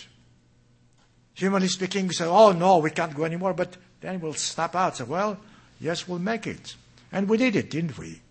Humanly 1.33 1.67
speaking, 1.67 2.07
we 2.07 2.13
say, 2.13 2.25
oh 2.25 2.51
no, 2.51 2.79
we 2.79 2.91
can't 2.91 3.15
go 3.15 3.23
anymore, 3.23 3.53
but 3.53 3.77
then 4.01 4.19
we'll 4.19 4.33
stop 4.33 4.75
out. 4.75 4.97
Say, 4.97 5.05
well, 5.05 5.37
yes, 5.79 6.07
we'll 6.07 6.19
make 6.19 6.47
it. 6.47 6.75
And 7.11 7.27
we 7.27 7.37
did 7.37 7.55
it, 7.55 7.69
didn't 7.69 7.97
we? 7.97 8.21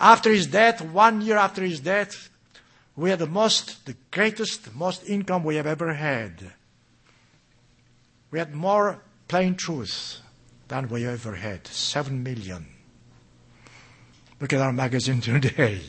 After 0.00 0.32
his 0.32 0.46
death, 0.46 0.80
one 0.80 1.20
year 1.20 1.36
after 1.36 1.62
his 1.62 1.80
death, 1.80 2.28
we 2.96 3.10
had 3.10 3.18
the 3.18 3.26
most, 3.26 3.86
the 3.86 3.96
greatest, 4.10 4.74
most 4.74 5.08
income 5.08 5.44
we 5.44 5.56
have 5.56 5.66
ever 5.66 5.94
had. 5.94 6.52
We 8.30 8.38
had 8.38 8.54
more 8.54 9.00
plain 9.28 9.54
truth 9.54 10.20
than 10.68 10.88
we 10.88 11.06
ever 11.06 11.34
had. 11.36 11.66
Seven 11.66 12.22
million. 12.22 12.66
Look 14.40 14.52
at 14.52 14.60
our 14.60 14.72
magazine 14.72 15.20
today. 15.22 15.80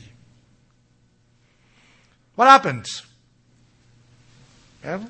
What 2.36 2.48
happened? 2.48 2.86
Well, 4.84 5.10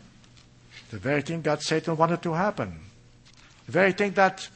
the 0.89 0.97
very 0.97 1.21
thing 1.21 1.41
that 1.43 1.61
Satan 1.61 1.95
wanted 1.95 2.21
to 2.23 2.33
happen. 2.33 2.79
The 3.67 3.71
very 3.71 3.91
thing 3.91 4.11
that 4.13 4.49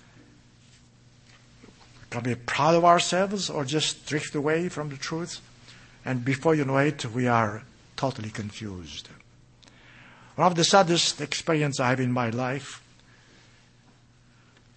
we 2.16 2.22
be 2.22 2.36
proud 2.36 2.76
of 2.76 2.86
ourselves 2.86 3.50
or 3.50 3.66
just 3.66 4.06
drift 4.06 4.36
away 4.36 4.70
from 4.70 4.90
the 4.90 4.98
truth. 4.98 5.42
And 6.06 6.24
before 6.24 6.56
you 6.56 6.66
know 6.66 6.78
it, 6.78 7.06
we 7.06 7.28
are 7.28 7.64
totally 7.96 8.30
confused. 8.30 9.10
One 10.36 10.48
of 10.48 10.56
the 10.56 10.64
saddest 10.64 11.22
experiences 11.22 11.80
I 11.80 11.90
have 11.90 12.00
in 12.00 12.12
my 12.12 12.30
life, 12.30 12.84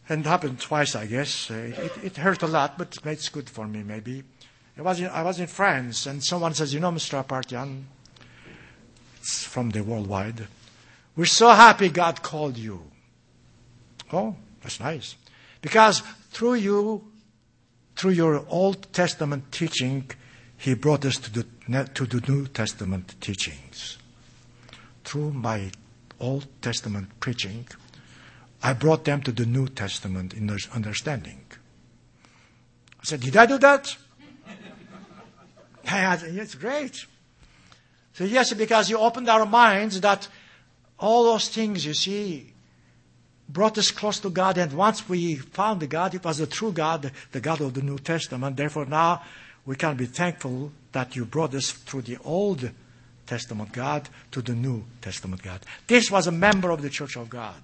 and 0.09 0.24
it 0.24 0.28
happened 0.28 0.61
twice, 0.61 0.95
I 0.95 1.07
guess. 1.07 1.51
Uh, 1.51 1.55
it, 1.76 2.05
it, 2.05 2.16
hurt 2.18 2.43
a 2.43 2.47
lot, 2.47 2.78
but 2.78 2.97
it's 3.05 3.28
good 3.28 3.51
for 3.51 3.66
me, 3.66 3.82
maybe. 3.82 4.22
I 4.78 4.82
was, 4.82 5.01
in, 5.01 5.07
I 5.07 5.22
was 5.22 5.41
in 5.41 5.47
France, 5.47 6.07
and 6.07 6.22
someone 6.22 6.55
says, 6.55 6.72
You 6.72 6.80
know, 6.80 6.93
Mr. 6.93 7.24
Apartian, 7.24 7.84
it's 9.18 9.43
from 9.45 9.70
the 9.70 9.82
worldwide. 9.82 10.47
We're 11.16 11.24
so 11.24 11.49
happy 11.49 11.89
God 11.89 12.22
called 12.22 12.59
you. 12.59 12.82
Oh, 14.12 14.37
that's 14.62 14.78
nice. 14.78 15.16
Because 15.62 16.01
through 16.30 16.55
you, 16.55 17.05
through 17.97 18.12
your 18.12 18.44
Old 18.49 18.92
Testament 18.92 19.51
teaching, 19.51 20.11
He 20.57 20.74
brought 20.74 21.05
us 21.05 21.16
to 21.16 21.32
the, 21.32 21.84
to 21.94 22.07
the 22.07 22.22
New 22.30 22.47
Testament 22.47 23.14
teachings 23.20 23.99
through 25.07 25.32
my 25.32 25.70
Old 26.20 26.47
Testament 26.61 27.09
preaching, 27.20 27.66
I 28.62 28.72
brought 28.72 29.05
them 29.05 29.22
to 29.22 29.32
the 29.32 29.47
New 29.47 29.68
Testament 29.68 30.34
in 30.34 30.49
their 30.49 30.59
understanding. 30.74 31.40
I 33.01 33.05
said, 33.05 33.20
Did 33.20 33.36
I 33.36 33.47
do 33.47 33.59
that? 33.59 33.97
I 35.86 36.16
said, 36.16 36.34
It's 36.34 36.57
great. 36.57 37.07
So, 38.14 38.24
yes, 38.24 38.53
because 38.55 38.90
you 38.90 38.99
opened 38.99 39.28
our 39.28 39.47
minds 39.47 40.01
that 40.01 40.26
all 40.99 41.24
those 41.24 41.49
things, 41.49 41.84
you 41.84 41.94
see, 41.94 42.53
brought 43.49 43.78
us 43.78 43.90
close 43.90 44.18
to 44.20 44.30
God. 44.30 44.59
And 44.59 44.72
once 44.72 45.09
we 45.09 45.36
found 45.36 45.80
the 45.80 45.86
God, 45.86 46.14
it 46.14 46.24
was 46.24 46.38
the 46.38 46.47
true 46.47 46.72
God, 46.72 47.11
the 47.32 47.40
God 47.40 47.61
of 47.61 47.74
the 47.74 47.82
New 47.82 47.99
Testament. 47.99 48.57
Therefore, 48.57 48.86
now 48.86 49.22
we 49.64 49.76
can 49.76 49.97
be 49.97 50.07
thankful 50.07 50.72
that 50.92 51.16
you 51.16 51.24
brought 51.24 51.55
us 51.55 51.70
through 51.70 52.03
the 52.03 52.18
Old 52.24 52.70
Testament 53.26 53.72
God 53.72 54.09
to 54.30 54.40
the 54.40 54.55
New 54.55 54.84
Testament 55.01 55.42
God. 55.42 55.61
This 55.86 56.11
was 56.11 56.26
a 56.26 56.32
member 56.32 56.70
of 56.70 56.82
the 56.82 56.90
Church 56.90 57.16
of 57.16 57.28
God. 57.28 57.61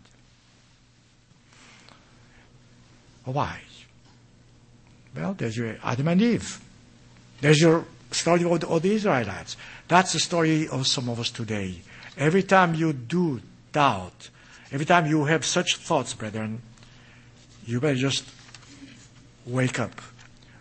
Why? 3.24 3.61
Well, 5.14 5.35
there's 5.35 5.57
your 5.57 5.76
Adam 5.85 6.09
and 6.09 6.20
Eve. 6.20 6.61
There's 7.41 7.61
your 7.61 7.85
story 8.11 8.45
of 8.45 8.61
the, 8.61 8.68
of 8.68 8.83
the 8.83 8.95
Israelites. 8.95 9.57
That's 9.89 10.12
the 10.12 10.18
story 10.18 10.68
of 10.68 10.87
some 10.87 11.09
of 11.09 11.20
us 11.20 11.30
today. 11.30 11.80
Every 12.16 12.43
time 12.43 12.74
you 12.74 12.93
do 12.93 13.41
doubt, 13.72 14.30
every 14.73 14.87
time 14.87 15.07
you 15.07 15.25
have 15.27 15.45
such 15.45 15.77
thoughts, 15.77 16.14
brethren, 16.14 16.62
you 17.66 17.81
better 17.81 17.95
just 17.95 18.25
wake 19.47 19.79
up. 19.79 20.01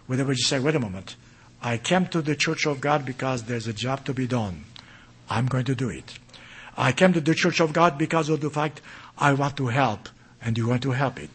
Whether 0.07 0.25
you 0.25 0.35
say, 0.35 0.59
wait 0.59 0.75
a 0.75 0.79
moment, 0.79 1.15
I 1.61 1.77
came 1.77 2.07
to 2.07 2.21
the 2.21 2.35
church 2.35 2.65
of 2.65 2.81
God 2.81 3.05
because 3.05 3.43
there's 3.43 3.67
a 3.67 3.73
job 3.73 4.05
to 4.05 4.13
be 4.13 4.27
done. 4.27 4.65
I'm 5.29 5.45
going 5.45 5.65
to 5.65 5.75
do 5.75 5.89
it. 5.89 6.19
I 6.77 6.91
came 6.91 7.13
to 7.13 7.21
the 7.21 7.35
church 7.35 7.59
of 7.59 7.73
God 7.73 7.97
because 7.97 8.29
of 8.29 8.41
the 8.41 8.49
fact 8.49 8.81
I 9.17 9.33
want 9.33 9.57
to 9.57 9.67
help, 9.67 10.09
and 10.41 10.57
you 10.57 10.67
want 10.67 10.83
to 10.83 10.91
help 10.91 11.19
it. 11.19 11.29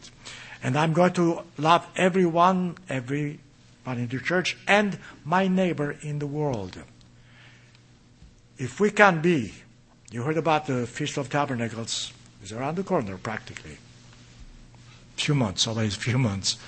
And 0.63 0.77
I'm 0.77 0.93
going 0.93 1.13
to 1.15 1.43
love 1.59 1.87
everyone, 1.97 2.77
every 2.89 3.39
but 3.85 3.99
in 3.99 4.09
the 4.09 4.19
church, 4.19 4.57
and 4.67 4.99
my 5.25 5.47
neighbor 5.47 5.97
in 6.03 6.19
the 6.19 6.27
world. 6.27 6.77
If 8.59 8.81
we 8.81 8.91
can 8.91 9.21
be, 9.21 9.55
you 10.11 10.23
heard 10.23 10.37
about 10.37 10.67
the 10.67 10.87
Feast 10.89 11.19
of 11.19 11.31
Tabernacles, 11.31 12.13
around 12.53 12.77
the 12.77 12.83
corner 12.83 13.17
practically. 13.17 13.79
Few 15.17 15.35
months, 15.35 15.67
always 15.67 15.97
a 15.97 16.01
few 16.01 16.19
months. 16.19 16.59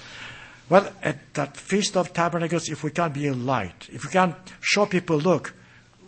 Well, 0.69 0.93
at 1.03 1.35
that 1.35 1.57
Feast 1.57 1.97
of 1.97 2.13
Tabernacles, 2.13 2.69
if 2.69 2.83
we 2.83 2.91
can 2.91 3.13
be 3.13 3.27
a 3.27 3.35
light, 3.35 3.89
if 3.91 4.05
we 4.05 4.11
can 4.11 4.35
show 4.61 4.87
people, 4.87 5.17
look, 5.17 5.55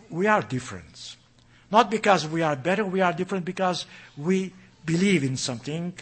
we 0.09 0.27
are 0.27 0.41
different. 0.41 1.15
Not 1.71 1.89
because 1.89 2.27
we 2.27 2.41
are 2.41 2.55
better, 2.55 2.85
we 2.85 3.01
are 3.01 3.13
different 3.13 3.45
because 3.45 3.85
we 4.17 4.53
believe 4.85 5.23
in 5.23 5.37
something, 5.37 5.93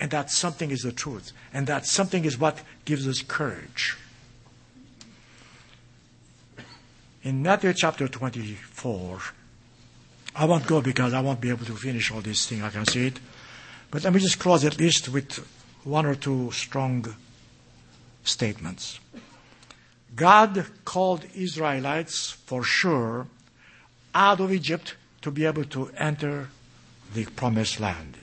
and 0.00 0.10
that 0.10 0.30
something 0.30 0.70
is 0.70 0.82
the 0.82 0.92
truth, 0.92 1.32
and 1.52 1.66
that 1.68 1.86
something 1.86 2.24
is 2.24 2.38
what 2.38 2.60
gives 2.84 3.06
us 3.06 3.22
courage. 3.22 3.96
In 7.22 7.42
Matthew 7.42 7.72
chapter 7.72 8.08
24, 8.08 9.20
I 10.36 10.44
won't 10.44 10.66
go 10.66 10.82
because 10.82 11.14
I 11.14 11.20
won't 11.20 11.40
be 11.40 11.48
able 11.48 11.64
to 11.64 11.74
finish 11.74 12.12
all 12.12 12.20
this 12.20 12.46
thing, 12.46 12.62
I 12.62 12.68
can 12.68 12.84
see 12.84 13.06
it. 13.06 13.18
But 13.90 14.04
let 14.04 14.12
me 14.12 14.20
just 14.20 14.38
close 14.38 14.64
at 14.64 14.78
least 14.78 15.08
with 15.08 15.32
one 15.82 16.04
or 16.04 16.14
two 16.14 16.50
strong 16.52 17.14
statements. 18.22 19.00
God 20.14 20.66
called 20.84 21.24
Israelites 21.34 22.32
for 22.32 22.62
sure 22.62 23.28
out 24.14 24.40
of 24.40 24.52
Egypt 24.52 24.94
to 25.22 25.30
be 25.30 25.46
able 25.46 25.64
to 25.64 25.90
enter 25.96 26.50
the 27.14 27.24
promised 27.24 27.80
land. 27.80 28.18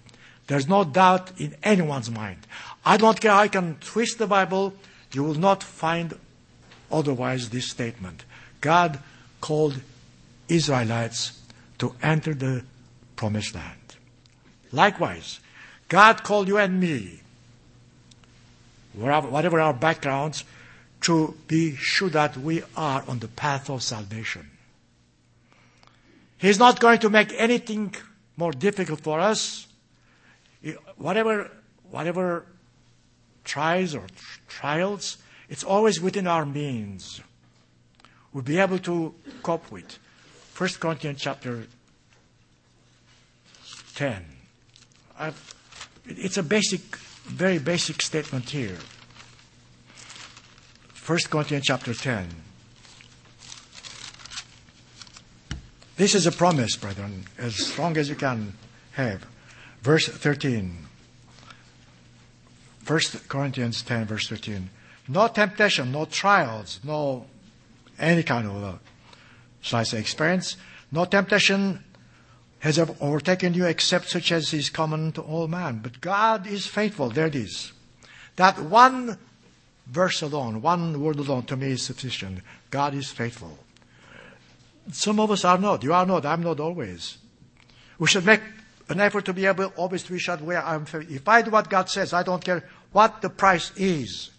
There's 0.48 0.68
no 0.68 0.84
doubt 0.84 1.40
in 1.40 1.56
anyone's 1.64 2.12
mind. 2.12 2.46
I 2.86 2.98
don't 2.98 3.20
care 3.20 3.32
I 3.32 3.48
can 3.48 3.78
twist 3.80 4.20
the 4.20 4.28
Bible, 4.28 4.74
you 5.14 5.24
will 5.24 5.36
not 5.36 5.64
find 5.64 6.14
otherwise 6.92 7.50
this 7.50 7.70
statement. 7.70 8.24
God 8.62 9.00
called 9.42 9.82
Israelites 10.48 11.40
to 11.84 11.94
enter 12.02 12.34
the 12.34 12.64
promised 13.18 13.54
land. 13.54 13.98
Likewise, 14.72 15.42
God 15.90 16.24
called 16.24 16.48
you 16.48 16.58
and 16.58 16.80
me, 16.80 17.20
whatever 18.94 19.60
our 19.60 19.74
backgrounds, 19.74 20.46
to 21.02 21.36
be 21.48 21.76
sure 21.76 22.08
that 22.10 22.38
we 22.38 22.64
are 22.78 23.04
on 23.06 23.20
the 23.20 23.28
path 23.28 23.70
of 23.70 23.84
salvation. 23.84 24.50
He's 26.38 26.58
not 26.58 26.80
going 26.80 27.00
to 27.00 27.10
make 27.10 27.34
anything 27.36 27.94
more 28.38 28.54
difficult 28.54 29.02
for 29.02 29.20
us. 29.20 29.68
Whatever, 30.96 31.52
whatever 31.92 32.46
tries 33.44 33.94
or 33.94 34.08
trials, 34.48 35.18
it's 35.50 35.66
always 35.66 36.00
within 36.00 36.28
our 36.28 36.46
means. 36.46 37.20
We'll 38.32 38.44
be 38.44 38.60
able 38.60 38.80
to 38.80 39.14
cope 39.44 39.70
with. 39.70 40.00
1 40.64 40.70
Corinthians 40.80 41.20
chapter 41.20 41.66
10. 43.96 44.24
I've, 45.20 45.56
it's 46.06 46.38
a 46.38 46.44
basic, 46.44 46.96
very 47.26 47.60
basic 47.60 48.02
statement 48.02 48.50
here. 48.50 48.78
1 51.06 51.20
Corinthians 51.30 51.66
chapter 51.66 51.94
10. 51.94 52.30
This 55.98 56.16
is 56.16 56.26
a 56.28 56.32
promise, 56.32 56.78
brethren, 56.78 57.26
as 57.38 57.56
strong 57.56 57.98
as 57.98 58.08
you 58.08 58.16
can 58.16 58.54
have. 58.94 59.28
Verse 59.82 60.08
13. 60.08 60.78
1 62.88 63.00
Corinthians 63.28 63.82
10, 63.82 64.06
verse 64.06 64.30
13. 64.30 64.70
No 65.10 65.28
temptation, 65.28 65.92
no 65.92 66.06
trials, 66.06 66.80
no 66.86 67.26
any 68.00 68.24
kind 68.24 68.48
of, 68.48 68.80
shall 69.64 69.80
I 69.80 69.84
say, 69.84 70.00
experience. 70.00 70.58
No 70.92 71.06
temptation 71.06 71.84
has 72.60 72.78
overtaken 72.78 73.56
you 73.56 73.66
except 73.66 74.10
such 74.10 74.32
as 74.32 74.54
is 74.54 74.70
common 74.70 75.12
to 75.14 75.22
all 75.22 75.48
man. 75.48 75.80
But 75.82 76.00
God 76.00 76.46
is 76.46 76.68
faithful. 76.68 77.10
There 77.10 77.26
it 77.26 77.36
is. 77.36 77.74
That 78.36 78.60
one 78.60 79.18
verse 79.88 80.22
alone, 80.22 80.62
one 80.62 81.02
word 81.02 81.18
alone 81.18 81.44
to 81.44 81.58
me 81.58 81.72
is 81.72 81.82
sufficient. 81.82 82.40
God 82.70 82.94
is 82.94 83.10
faithful. 83.10 83.58
Some 84.92 85.20
of 85.20 85.32
us 85.32 85.46
are 85.46 85.58
not. 85.58 85.84
You 85.84 85.94
are 85.94 86.06
not. 86.06 86.26
I'm 86.26 86.44
not 86.44 86.60
always. 86.60 87.18
We 87.98 88.08
should 88.08 88.26
make 88.26 88.42
an 88.90 89.00
effort 89.00 89.26
to 89.26 89.34
be 89.34 89.46
able 89.46 89.66
always 89.78 90.04
to 90.04 90.12
be 90.12 90.20
sure 90.20 90.38
where 90.38 90.64
I'm. 90.64 90.86
If 91.10 91.28
I 91.28 91.42
do 91.42 91.52
what 91.52 91.70
God 91.70 91.90
says, 91.90 92.14
I 92.14 92.24
don't 92.24 92.44
care 92.44 92.64
what 92.92 93.22
the 93.22 93.30
price 93.30 93.72
is. 93.78 94.30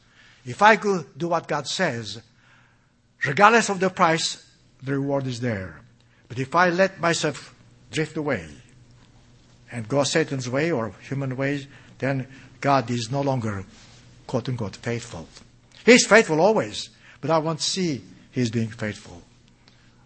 If 0.45 0.61
I 0.61 0.77
could 0.77 1.17
do 1.17 1.29
what 1.29 1.49
God 1.49 1.67
says, 1.67 2.21
regardless 3.25 3.71
of 3.71 3.81
the 3.81 3.89
price, 3.89 4.45
the 4.85 4.93
reward 4.93 5.27
is 5.27 5.41
there. 5.41 5.81
But 6.29 6.39
if 6.39 6.55
I 6.55 6.71
let 6.71 7.01
myself 7.01 7.55
drift 7.91 8.17
away 8.17 8.47
and 9.71 9.89
go 9.89 10.05
Satan's 10.05 10.49
way 10.49 10.71
or 10.71 10.93
human 11.09 11.37
ways, 11.37 11.67
then 11.99 12.27
God 12.61 12.91
is 12.91 13.11
no 13.11 13.21
longer 13.21 13.65
quote 14.27 14.49
unquote 14.49 14.77
faithful. 14.77 15.29
He's 15.85 16.07
faithful 16.07 16.41
always, 16.41 16.91
but 17.21 17.31
I 17.31 17.39
won't 17.39 17.61
see 17.61 18.03
He's 18.31 18.51
being 18.51 18.69
faithful. 18.69 19.23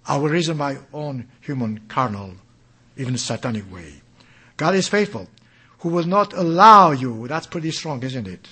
I 0.07 0.19
will 0.19 0.29
reason 0.29 0.59
my 0.59 0.77
own 0.93 1.29
human, 1.41 1.81
carnal, 1.89 2.35
even 2.97 3.17
satanic 3.17 3.73
way. 3.73 4.03
God 4.57 4.75
is 4.75 4.87
faithful, 4.87 5.29
who 5.79 5.89
will 5.89 6.05
not 6.05 6.35
allow 6.35 6.91
you, 6.91 7.27
that's 7.27 7.47
pretty 7.47 7.71
strong, 7.71 8.03
isn't 8.03 8.27
it? 8.27 8.49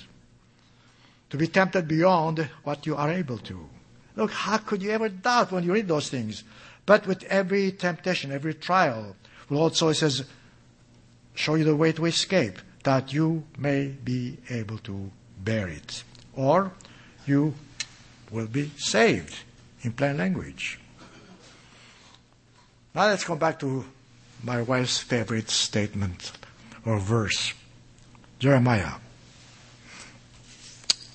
To 1.29 1.37
be 1.37 1.47
tempted 1.47 1.87
beyond 1.87 2.49
what 2.63 2.85
you 2.87 2.95
are 2.95 3.11
able 3.11 3.37
to. 3.39 3.69
Look, 4.17 4.31
how 4.31 4.57
could 4.57 4.81
you 4.81 4.89
ever 4.89 5.09
doubt 5.09 5.51
when 5.51 5.63
you 5.63 5.71
read 5.71 5.87
those 5.87 6.09
things? 6.09 6.43
But 6.87 7.05
with 7.05 7.23
every 7.25 7.71
temptation, 7.71 8.31
every 8.31 8.55
trial, 8.55 9.15
also, 9.49 9.89
it 9.89 9.93
says, 9.93 10.25
show 11.35 11.53
you 11.53 11.63
the 11.63 11.75
way 11.75 11.91
to 11.91 12.05
escape, 12.05 12.57
that 12.83 13.13
you 13.13 13.43
may 13.57 13.87
be 13.87 14.37
able 14.49 14.79
to 14.79 15.11
bear 15.43 15.67
it. 15.67 16.03
Or 16.35 16.73
you 17.27 17.53
will 18.31 18.47
be 18.47 18.71
saved, 18.75 19.35
in 19.83 19.91
plain 19.93 20.17
language. 20.17 20.79
Now 22.95 23.05
let's 23.05 23.23
go 23.23 23.35
back 23.35 23.59
to 23.59 23.85
my 24.43 24.63
wife's 24.63 24.97
favorite 24.97 25.51
statement 25.51 26.31
or 26.85 26.99
verse 26.99 27.53
Jeremiah. 28.39 28.93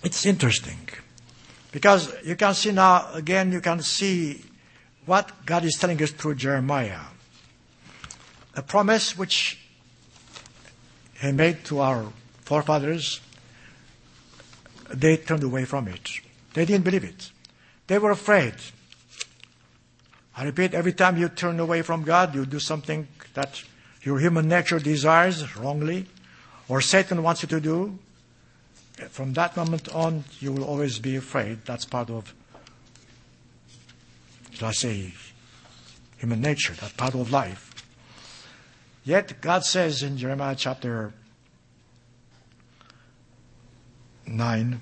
It's 0.05 0.25
interesting 0.25 0.89
because 1.73 2.13
you 2.23 2.37
can 2.37 2.55
see 2.55 2.71
now, 2.71 3.13
again, 3.15 3.51
you 3.51 3.61
can 3.61 3.81
see 3.81 4.45
what 5.07 5.45
God 5.45 5.65
is 5.65 5.77
telling 5.81 6.01
us 6.03 6.11
through 6.11 6.37
Jeremiah. 6.37 7.01
A 8.55 8.63
promise 8.63 9.17
which 9.17 9.59
He 11.21 11.33
made 11.33 11.65
to 11.65 11.81
our 11.81 12.13
forefathers, 12.43 13.21
they 14.91 15.17
turned 15.17 15.43
away 15.43 15.65
from 15.65 15.89
it. 15.89 16.21
They 16.53 16.67
didn't 16.67 16.85
believe 16.85 17.05
it. 17.05 17.31
They 17.87 17.99
were 17.99 18.11
afraid. 18.11 18.55
I 20.37 20.45
repeat, 20.45 20.75
every 20.75 20.93
time 20.93 21.17
you 21.17 21.29
turn 21.29 21.59
away 21.59 21.83
from 21.83 22.05
God, 22.05 22.35
you 22.35 22.45
do 22.47 22.59
something 22.59 23.09
that 23.35 23.63
your 24.03 24.19
human 24.19 24.49
nature 24.49 24.79
desires 24.79 25.57
wrongly, 25.57 26.07
or 26.69 26.81
Satan 26.81 27.23
wants 27.23 27.43
you 27.43 27.49
to 27.49 27.61
do. 27.61 27.99
From 29.11 29.33
that 29.35 29.57
moment 29.57 29.89
on, 29.95 30.25
you 30.41 30.53
will 30.53 30.65
always 30.65 30.99
be 30.99 31.17
afraid. 31.17 31.65
That's 31.65 31.85
part 31.85 32.11
of, 32.11 32.35
shall 34.53 34.69
I 34.69 34.73
say, 34.73 35.13
human 36.19 36.41
nature, 36.41 36.75
that 36.75 36.97
part 36.97 37.15
of 37.15 37.33
life. 37.33 37.71
Yet 39.05 39.41
God 39.41 39.65
says 39.65 40.03
in 40.03 40.17
Jeremiah 40.17 40.55
chapter 40.57 41.13
9, 44.27 44.81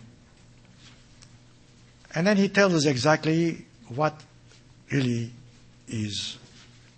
and 2.15 2.27
then 2.27 2.37
He 2.37 2.49
tells 2.49 2.75
us 2.75 2.85
exactly 2.85 3.65
what 3.89 4.21
really 4.91 5.31
is 5.89 6.37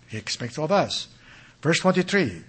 He 0.09 0.17
expects 0.17 0.57
of 0.57 0.71
us. 0.71 1.07
Verse 1.61 1.79
23 1.79 2.43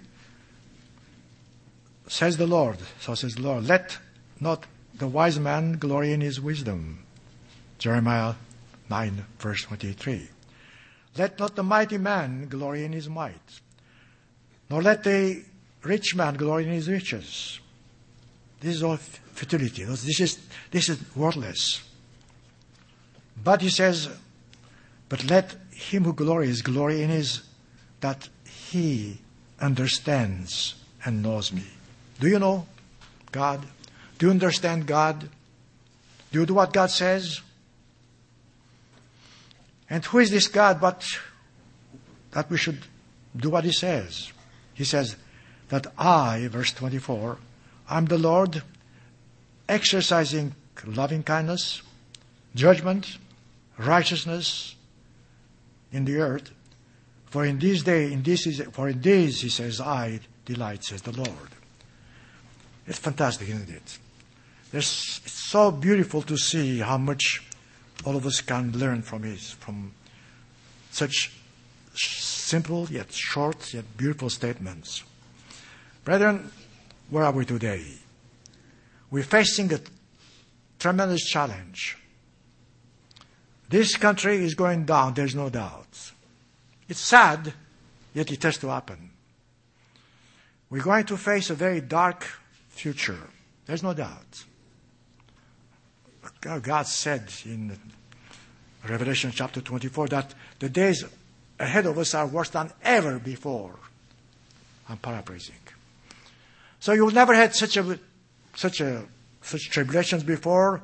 says 2.07 2.37
the 2.37 2.47
Lord, 2.47 2.77
so 2.99 3.15
says 3.15 3.35
the 3.35 3.41
Lord, 3.41 3.65
let 3.65 3.97
not 4.39 4.65
the 4.93 5.07
wise 5.07 5.39
man 5.39 5.73
glory 5.73 6.13
in 6.13 6.21
his 6.21 6.39
wisdom. 6.39 7.03
Jeremiah 7.77 8.35
9, 8.89 9.25
verse 9.39 9.63
23. 9.63 10.29
Let 11.17 11.39
not 11.39 11.55
the 11.55 11.63
mighty 11.63 11.97
man 11.97 12.47
glory 12.47 12.83
in 12.83 12.93
his 12.93 13.09
might, 13.09 13.59
nor 14.69 14.81
let 14.81 15.03
the 15.03 15.43
rich 15.83 16.15
man 16.15 16.35
glory 16.35 16.65
in 16.65 16.71
his 16.71 16.89
riches. 16.89 17.59
This 18.59 18.75
is 18.75 18.83
all 18.83 18.97
futility. 18.97 19.83
This 19.83 20.19
is, 20.19 20.39
this 20.71 20.89
is 20.89 20.99
worthless. 21.15 21.83
But 23.41 23.61
he 23.61 23.69
says, 23.69 24.09
but 25.09 25.23
let 25.25 25.55
him 25.71 26.03
who 26.03 26.13
glories 26.13 26.61
glory 26.61 27.03
in 27.03 27.09
his 27.09 27.43
that 27.99 28.29
he 28.45 29.19
understands 29.59 30.75
and 31.03 31.21
knows 31.21 31.51
me. 31.51 31.63
Do 32.19 32.27
you 32.27 32.39
know 32.39 32.65
God? 33.31 33.65
Do 34.17 34.27
you 34.27 34.31
understand 34.31 34.87
God? 34.87 35.29
Do 36.31 36.39
you 36.39 36.45
do 36.45 36.53
what 36.53 36.73
God 36.73 36.91
says? 36.91 37.41
And 39.89 40.03
who 40.05 40.19
is 40.19 40.31
this 40.31 40.47
God 40.47 40.81
but 40.81 41.05
that 42.31 42.49
we 42.49 42.57
should 42.57 42.79
do 43.35 43.49
what 43.49 43.63
he 43.63 43.71
says? 43.71 44.31
He 44.73 44.83
says 44.83 45.15
that 45.69 45.87
I, 45.97 46.47
verse 46.47 46.71
24, 46.73 47.37
I'm 47.89 48.05
the 48.05 48.17
Lord 48.17 48.61
exercising 49.67 50.55
loving 50.85 51.23
kindness, 51.23 51.81
judgment, 52.53 53.17
righteousness 53.77 54.75
in 55.91 56.05
the 56.05 56.17
earth. 56.17 56.51
For 57.27 57.45
in 57.45 57.59
these 57.59 57.83
days, 57.83 58.11
in 58.11 58.23
this 58.23 58.47
is, 58.47 58.61
for 58.71 58.89
in 58.89 59.01
these, 59.01 59.41
he 59.41 59.49
says, 59.49 59.81
I 59.81 60.19
delight, 60.45 60.83
says 60.83 61.01
the 61.01 61.11
Lord. 61.11 61.49
It's 62.87 62.99
fantastic, 62.99 63.49
isn't 63.49 63.69
it? 63.69 63.97
It's, 64.75 65.21
so 65.31 65.71
beautiful 65.71 66.21
to 66.23 66.35
see 66.35 66.79
how 66.79 66.97
much 66.97 67.41
all 68.03 68.17
of 68.17 68.25
us 68.25 68.41
can 68.41 68.73
learn 68.73 69.03
from 69.03 69.23
his, 69.23 69.51
from 69.51 69.93
such 70.91 71.31
simple 71.93 72.85
yet 72.91 73.09
short 73.13 73.73
yet 73.73 73.85
beautiful 73.95 74.29
statements. 74.29 75.03
Brethren, 76.03 76.51
where 77.09 77.23
are 77.23 77.31
we 77.31 77.45
today? 77.45 77.85
We're 79.09 79.23
facing 79.23 79.73
a 79.73 79.79
tremendous 80.77 81.23
challenge. 81.23 81.97
This 83.69 83.95
country 83.95 84.43
is 84.43 84.55
going 84.55 84.83
down, 84.83 85.13
there's 85.13 85.35
no 85.35 85.49
doubt. 85.49 86.11
It's 86.89 86.99
sad, 86.99 87.53
yet 88.13 88.29
it 88.29 88.43
has 88.43 88.57
to 88.57 88.67
happen. 88.67 89.11
We're 90.69 90.83
going 90.83 91.05
to 91.05 91.15
face 91.15 91.49
a 91.49 91.55
very 91.55 91.79
dark 91.79 92.25
future. 92.67 93.29
There's 93.67 93.81
no 93.81 93.93
doubt. 93.93 94.43
God 96.41 96.87
said 96.87 97.31
in 97.45 97.77
Revelation 98.87 99.31
chapter 99.33 99.61
24 99.61 100.07
that 100.09 100.33
the 100.59 100.69
days 100.69 101.03
ahead 101.59 101.85
of 101.85 101.97
us 101.97 102.13
are 102.13 102.27
worse 102.27 102.49
than 102.49 102.71
ever 102.83 103.19
before. 103.19 103.75
I'm 104.89 104.97
paraphrasing. 104.97 105.55
So 106.79 106.93
you've 106.93 107.13
never 107.13 107.33
had 107.33 107.55
such 107.55 107.77
a 107.77 107.99
such 108.55 108.81
a 108.81 109.05
such 109.41 109.69
tribulations 109.69 110.23
before, 110.23 110.81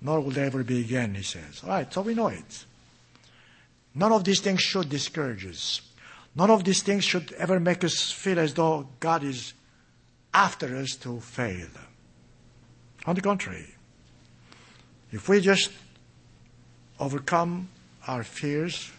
nor 0.00 0.20
will 0.20 0.30
they 0.30 0.44
ever 0.44 0.64
be 0.64 0.80
again, 0.80 1.14
he 1.14 1.22
says. 1.22 1.62
All 1.62 1.70
right, 1.70 1.92
so 1.92 2.02
we 2.02 2.14
know 2.14 2.28
it. 2.28 2.64
None 3.94 4.12
of 4.12 4.24
these 4.24 4.40
things 4.40 4.60
should 4.60 4.88
discourage 4.88 5.46
us. 5.46 5.82
None 6.34 6.50
of 6.50 6.64
these 6.64 6.82
things 6.82 7.04
should 7.04 7.32
ever 7.32 7.60
make 7.60 7.84
us 7.84 8.10
feel 8.10 8.38
as 8.38 8.54
though 8.54 8.88
God 9.00 9.22
is 9.22 9.52
after 10.32 10.76
us 10.76 10.96
to 10.96 11.20
fail. 11.20 11.68
On 13.04 13.14
the 13.14 13.20
contrary, 13.20 13.71
if 15.12 15.28
we 15.28 15.40
just 15.40 15.70
overcome 16.98 17.68
our 18.08 18.24
fears 18.24 18.90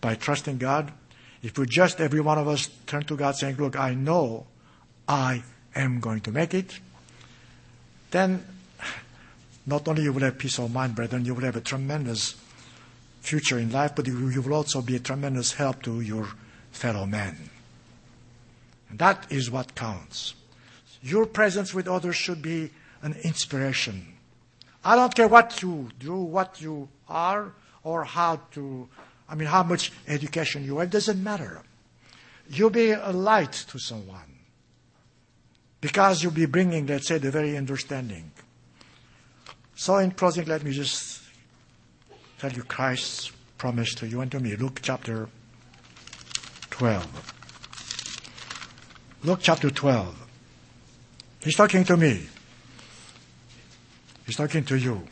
by 0.00 0.14
trusting 0.14 0.58
God, 0.58 0.92
if 1.42 1.58
we 1.58 1.66
just, 1.66 2.00
every 2.00 2.20
one 2.20 2.38
of 2.38 2.48
us, 2.48 2.68
turn 2.86 3.04
to 3.04 3.16
God 3.16 3.36
saying, 3.36 3.56
Look, 3.56 3.78
I 3.78 3.94
know 3.94 4.46
I 5.06 5.42
am 5.74 6.00
going 6.00 6.20
to 6.22 6.32
make 6.32 6.54
it, 6.54 6.78
then 8.10 8.44
not 9.66 9.86
only 9.88 10.02
you 10.02 10.12
will 10.12 10.22
have 10.22 10.38
peace 10.38 10.58
of 10.58 10.72
mind, 10.72 10.94
brethren, 10.94 11.24
you 11.24 11.34
will 11.34 11.44
have 11.44 11.56
a 11.56 11.60
tremendous 11.60 12.34
future 13.20 13.58
in 13.58 13.70
life, 13.70 13.94
but 13.94 14.06
you 14.06 14.42
will 14.42 14.54
also 14.54 14.80
be 14.80 14.96
a 14.96 14.98
tremendous 14.98 15.52
help 15.52 15.82
to 15.82 16.00
your 16.00 16.28
fellow 16.72 17.06
man. 17.06 17.36
And 18.88 18.98
that 18.98 19.30
is 19.30 19.50
what 19.50 19.74
counts. 19.74 20.34
Your 21.02 21.26
presence 21.26 21.72
with 21.72 21.86
others 21.86 22.16
should 22.16 22.42
be 22.42 22.70
an 23.02 23.14
inspiration. 23.22 24.14
I 24.84 24.96
don't 24.96 25.14
care 25.14 25.28
what 25.28 25.60
you 25.62 25.90
do, 25.98 26.14
what 26.16 26.60
you 26.60 26.88
are, 27.08 27.52
or 27.82 28.04
how 28.04 28.40
to, 28.52 28.88
I 29.28 29.34
mean, 29.34 29.48
how 29.48 29.62
much 29.62 29.92
education 30.08 30.64
you 30.64 30.78
have, 30.78 30.88
it 30.88 30.90
doesn't 30.90 31.22
matter. 31.22 31.62
You'll 32.48 32.70
be 32.70 32.90
a 32.90 33.10
light 33.10 33.52
to 33.52 33.78
someone. 33.78 34.38
Because 35.80 36.22
you'll 36.22 36.32
be 36.32 36.46
bringing, 36.46 36.86
let's 36.86 37.08
say, 37.08 37.18
the 37.18 37.30
very 37.30 37.56
understanding. 37.56 38.30
So 39.74 39.96
in 39.96 40.10
closing, 40.10 40.44
let 40.46 40.62
me 40.62 40.72
just 40.72 41.22
tell 42.38 42.52
you 42.52 42.62
Christ's 42.64 43.32
promise 43.56 43.94
to 43.94 44.06
you 44.06 44.20
and 44.20 44.30
to 44.30 44.40
me. 44.40 44.56
Luke 44.56 44.80
chapter 44.82 45.28
12. 46.70 47.34
Luke 49.22 49.40
chapter 49.42 49.70
12. 49.70 50.26
He's 51.42 51.56
talking 51.56 51.84
to 51.84 51.96
me. 51.96 52.26
He's 54.30 54.36
talking 54.36 54.62
to 54.66 54.78
you. 54.78 55.02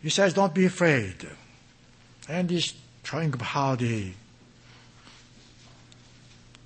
He 0.00 0.10
says, 0.10 0.32
Don't 0.32 0.54
be 0.54 0.64
afraid. 0.64 1.26
And 2.28 2.48
he's 2.48 2.72
showing 3.02 3.32
how 3.32 3.74
the 3.74 4.12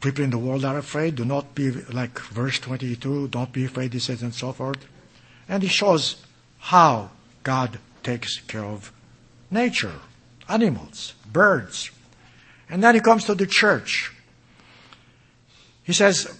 people 0.03 0.23
in 0.23 0.29
the 0.29 0.37
world 0.37 0.67
are 0.67 0.77
afraid. 0.77 1.15
Do 1.15 1.25
not 1.25 1.55
be 1.55 1.71
like 1.71 2.19
verse 2.19 2.59
22, 2.59 3.29
don't 3.29 3.51
be 3.51 3.65
afraid, 3.65 3.95
he 3.95 3.99
says, 4.01 4.21
and 4.21 4.35
so 4.35 4.53
forth. 4.53 4.87
And 5.49 5.63
he 5.63 5.69
shows 5.71 6.17
how 6.59 7.09
God 7.43 7.79
takes 8.03 8.41
care 8.41 8.67
of 8.67 8.93
nature, 9.51 9.95
animals, 10.47 11.15
birds. 11.33 11.91
And 12.69 12.85
then 12.85 12.97
he 12.97 13.01
comes 13.01 13.25
to 13.25 13.35
the 13.35 13.47
church. 13.47 14.13
He 15.85 15.95
says, 15.95 16.39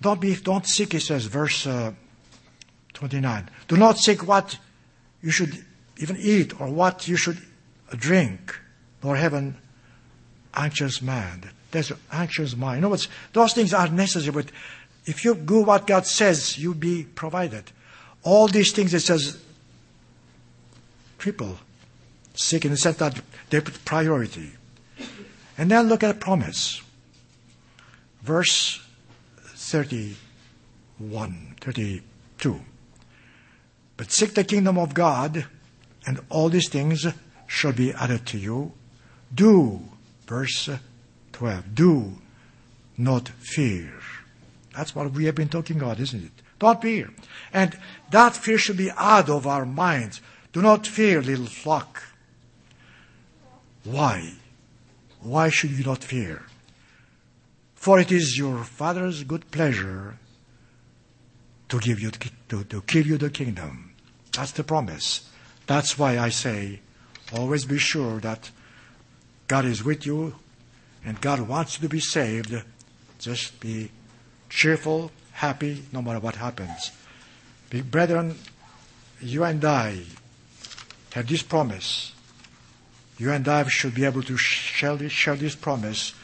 don't 0.00 0.20
be, 0.20 0.36
don't 0.36 0.64
seek, 0.64 0.92
he 0.92 1.00
says, 1.00 1.26
verse 1.26 1.66
uh, 1.66 1.92
29. 3.00 3.48
Do 3.66 3.76
not 3.78 3.98
seek 3.98 4.28
what 4.28 4.58
you 5.22 5.30
should 5.30 5.64
even 5.96 6.18
eat 6.18 6.60
or 6.60 6.68
what 6.68 7.08
you 7.08 7.16
should 7.16 7.38
drink, 7.96 8.60
nor 9.02 9.16
have 9.16 9.32
an 9.32 9.56
anxious 10.54 11.00
mind. 11.00 11.48
There's 11.70 11.90
an 11.90 11.96
anxious 12.12 12.54
mind. 12.54 12.78
In 12.78 12.84
other 12.84 12.90
words, 12.90 13.08
those 13.32 13.54
things 13.54 13.72
are 13.72 13.88
necessary, 13.88 14.32
but 14.32 14.52
if 15.06 15.24
you 15.24 15.34
do 15.34 15.62
what 15.62 15.86
God 15.86 16.06
says, 16.06 16.58
you'll 16.58 16.74
be 16.74 17.04
provided. 17.04 17.72
All 18.22 18.48
these 18.48 18.72
things, 18.72 18.92
it 18.92 19.00
says, 19.00 19.42
triple. 21.16 21.56
Seek 22.34 22.64
the 22.64 22.76
sense 22.76 22.98
that 22.98 23.18
they 23.48 23.62
put 23.62 23.82
priority. 23.86 24.50
And 25.56 25.70
then 25.70 25.88
look 25.88 26.02
at 26.02 26.20
promise. 26.20 26.82
Verse 28.22 28.84
31, 29.38 31.56
32. 31.62 32.60
But 34.00 34.12
seek 34.12 34.32
the 34.32 34.44
kingdom 34.44 34.78
of 34.78 34.94
God, 34.94 35.44
and 36.06 36.20
all 36.30 36.48
these 36.48 36.70
things 36.70 37.06
shall 37.46 37.72
be 37.72 37.92
added 37.92 38.24
to 38.28 38.38
you. 38.38 38.72
Do, 39.34 39.80
verse 40.26 40.70
12, 41.32 41.74
do 41.74 42.12
not 42.96 43.28
fear. 43.28 43.92
That's 44.74 44.94
what 44.94 45.12
we 45.12 45.26
have 45.26 45.34
been 45.34 45.50
talking 45.50 45.76
about, 45.76 46.00
isn't 46.00 46.24
it? 46.24 46.32
Don't 46.58 46.80
fear. 46.80 47.10
And 47.52 47.78
that 48.10 48.34
fear 48.34 48.56
should 48.56 48.78
be 48.78 48.90
out 48.96 49.28
of 49.28 49.46
our 49.46 49.66
minds. 49.66 50.22
Do 50.54 50.62
not 50.62 50.86
fear, 50.86 51.20
little 51.20 51.44
flock. 51.44 52.02
Why? 53.84 54.32
Why 55.20 55.50
should 55.50 55.72
you 55.72 55.84
not 55.84 56.02
fear? 56.02 56.46
For 57.74 58.00
it 58.00 58.10
is 58.10 58.38
your 58.38 58.64
Father's 58.64 59.24
good 59.24 59.50
pleasure 59.50 60.16
to 61.68 61.78
give 61.78 62.00
you 62.00 62.10
to, 62.48 62.64
to 62.64 62.82
give 62.86 63.06
you 63.06 63.18
the 63.18 63.28
kingdom. 63.28 63.89
That's 64.32 64.52
the 64.52 64.64
promise. 64.64 65.28
That's 65.66 65.98
why 65.98 66.18
I 66.18 66.28
say, 66.30 66.80
always 67.32 67.64
be 67.64 67.78
sure 67.78 68.20
that 68.20 68.50
God 69.48 69.64
is 69.64 69.84
with 69.84 70.06
you 70.06 70.34
and 71.04 71.20
God 71.20 71.40
wants 71.40 71.76
you 71.76 71.88
to 71.88 71.88
be 71.88 72.00
saved. 72.00 72.54
Just 73.18 73.60
be 73.60 73.90
cheerful, 74.48 75.10
happy, 75.32 75.84
no 75.92 76.02
matter 76.02 76.20
what 76.20 76.36
happens. 76.36 76.90
Brethren, 77.70 78.36
you 79.20 79.44
and 79.44 79.64
I 79.64 80.02
have 81.12 81.28
this 81.28 81.42
promise. 81.42 82.12
You 83.18 83.32
and 83.32 83.46
I 83.46 83.66
should 83.68 83.94
be 83.94 84.04
able 84.04 84.22
to 84.22 84.36
share 84.36 84.96
this, 84.96 85.12
share 85.12 85.36
this 85.36 85.54
promise 85.54 86.14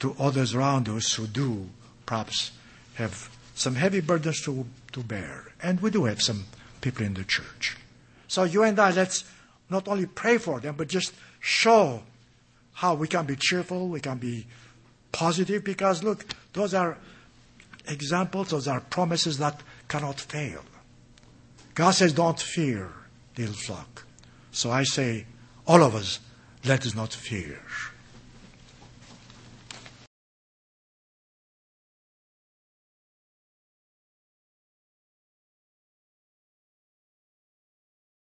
to 0.00 0.14
others 0.18 0.54
around 0.54 0.88
us 0.88 1.14
who 1.14 1.26
do 1.26 1.68
perhaps 2.06 2.52
have 2.94 3.28
some 3.54 3.74
heavy 3.74 4.00
burdens 4.00 4.42
to, 4.42 4.66
to 4.92 5.02
bear. 5.02 5.52
And 5.62 5.80
we 5.80 5.90
do 5.90 6.04
have 6.04 6.22
some 6.22 6.44
people 6.84 7.06
in 7.06 7.14
the 7.14 7.24
church. 7.24 7.76
So 8.28 8.44
you 8.44 8.62
and 8.62 8.78
I, 8.78 8.90
let's 8.90 9.24
not 9.70 9.88
only 9.88 10.04
pray 10.04 10.36
for 10.36 10.60
them, 10.60 10.74
but 10.76 10.88
just 10.88 11.14
show 11.40 12.02
how 12.74 12.94
we 12.94 13.08
can 13.08 13.24
be 13.24 13.36
cheerful, 13.36 13.88
we 13.88 14.00
can 14.00 14.18
be 14.18 14.46
positive, 15.10 15.64
because 15.64 16.02
look, 16.02 16.26
those 16.52 16.74
are 16.74 16.98
examples, 17.88 18.50
those 18.50 18.68
are 18.68 18.80
promises 18.80 19.38
that 19.38 19.62
cannot 19.88 20.20
fail. 20.20 20.62
God 21.74 21.92
says, 21.92 22.12
don't 22.12 22.38
fear, 22.38 22.90
little 23.38 23.54
flock. 23.54 24.04
So 24.52 24.70
I 24.70 24.84
say, 24.84 25.26
all 25.66 25.82
of 25.82 25.94
us, 25.94 26.20
let 26.64 26.84
us 26.86 26.94
not 26.94 27.12
fear. 27.12 27.60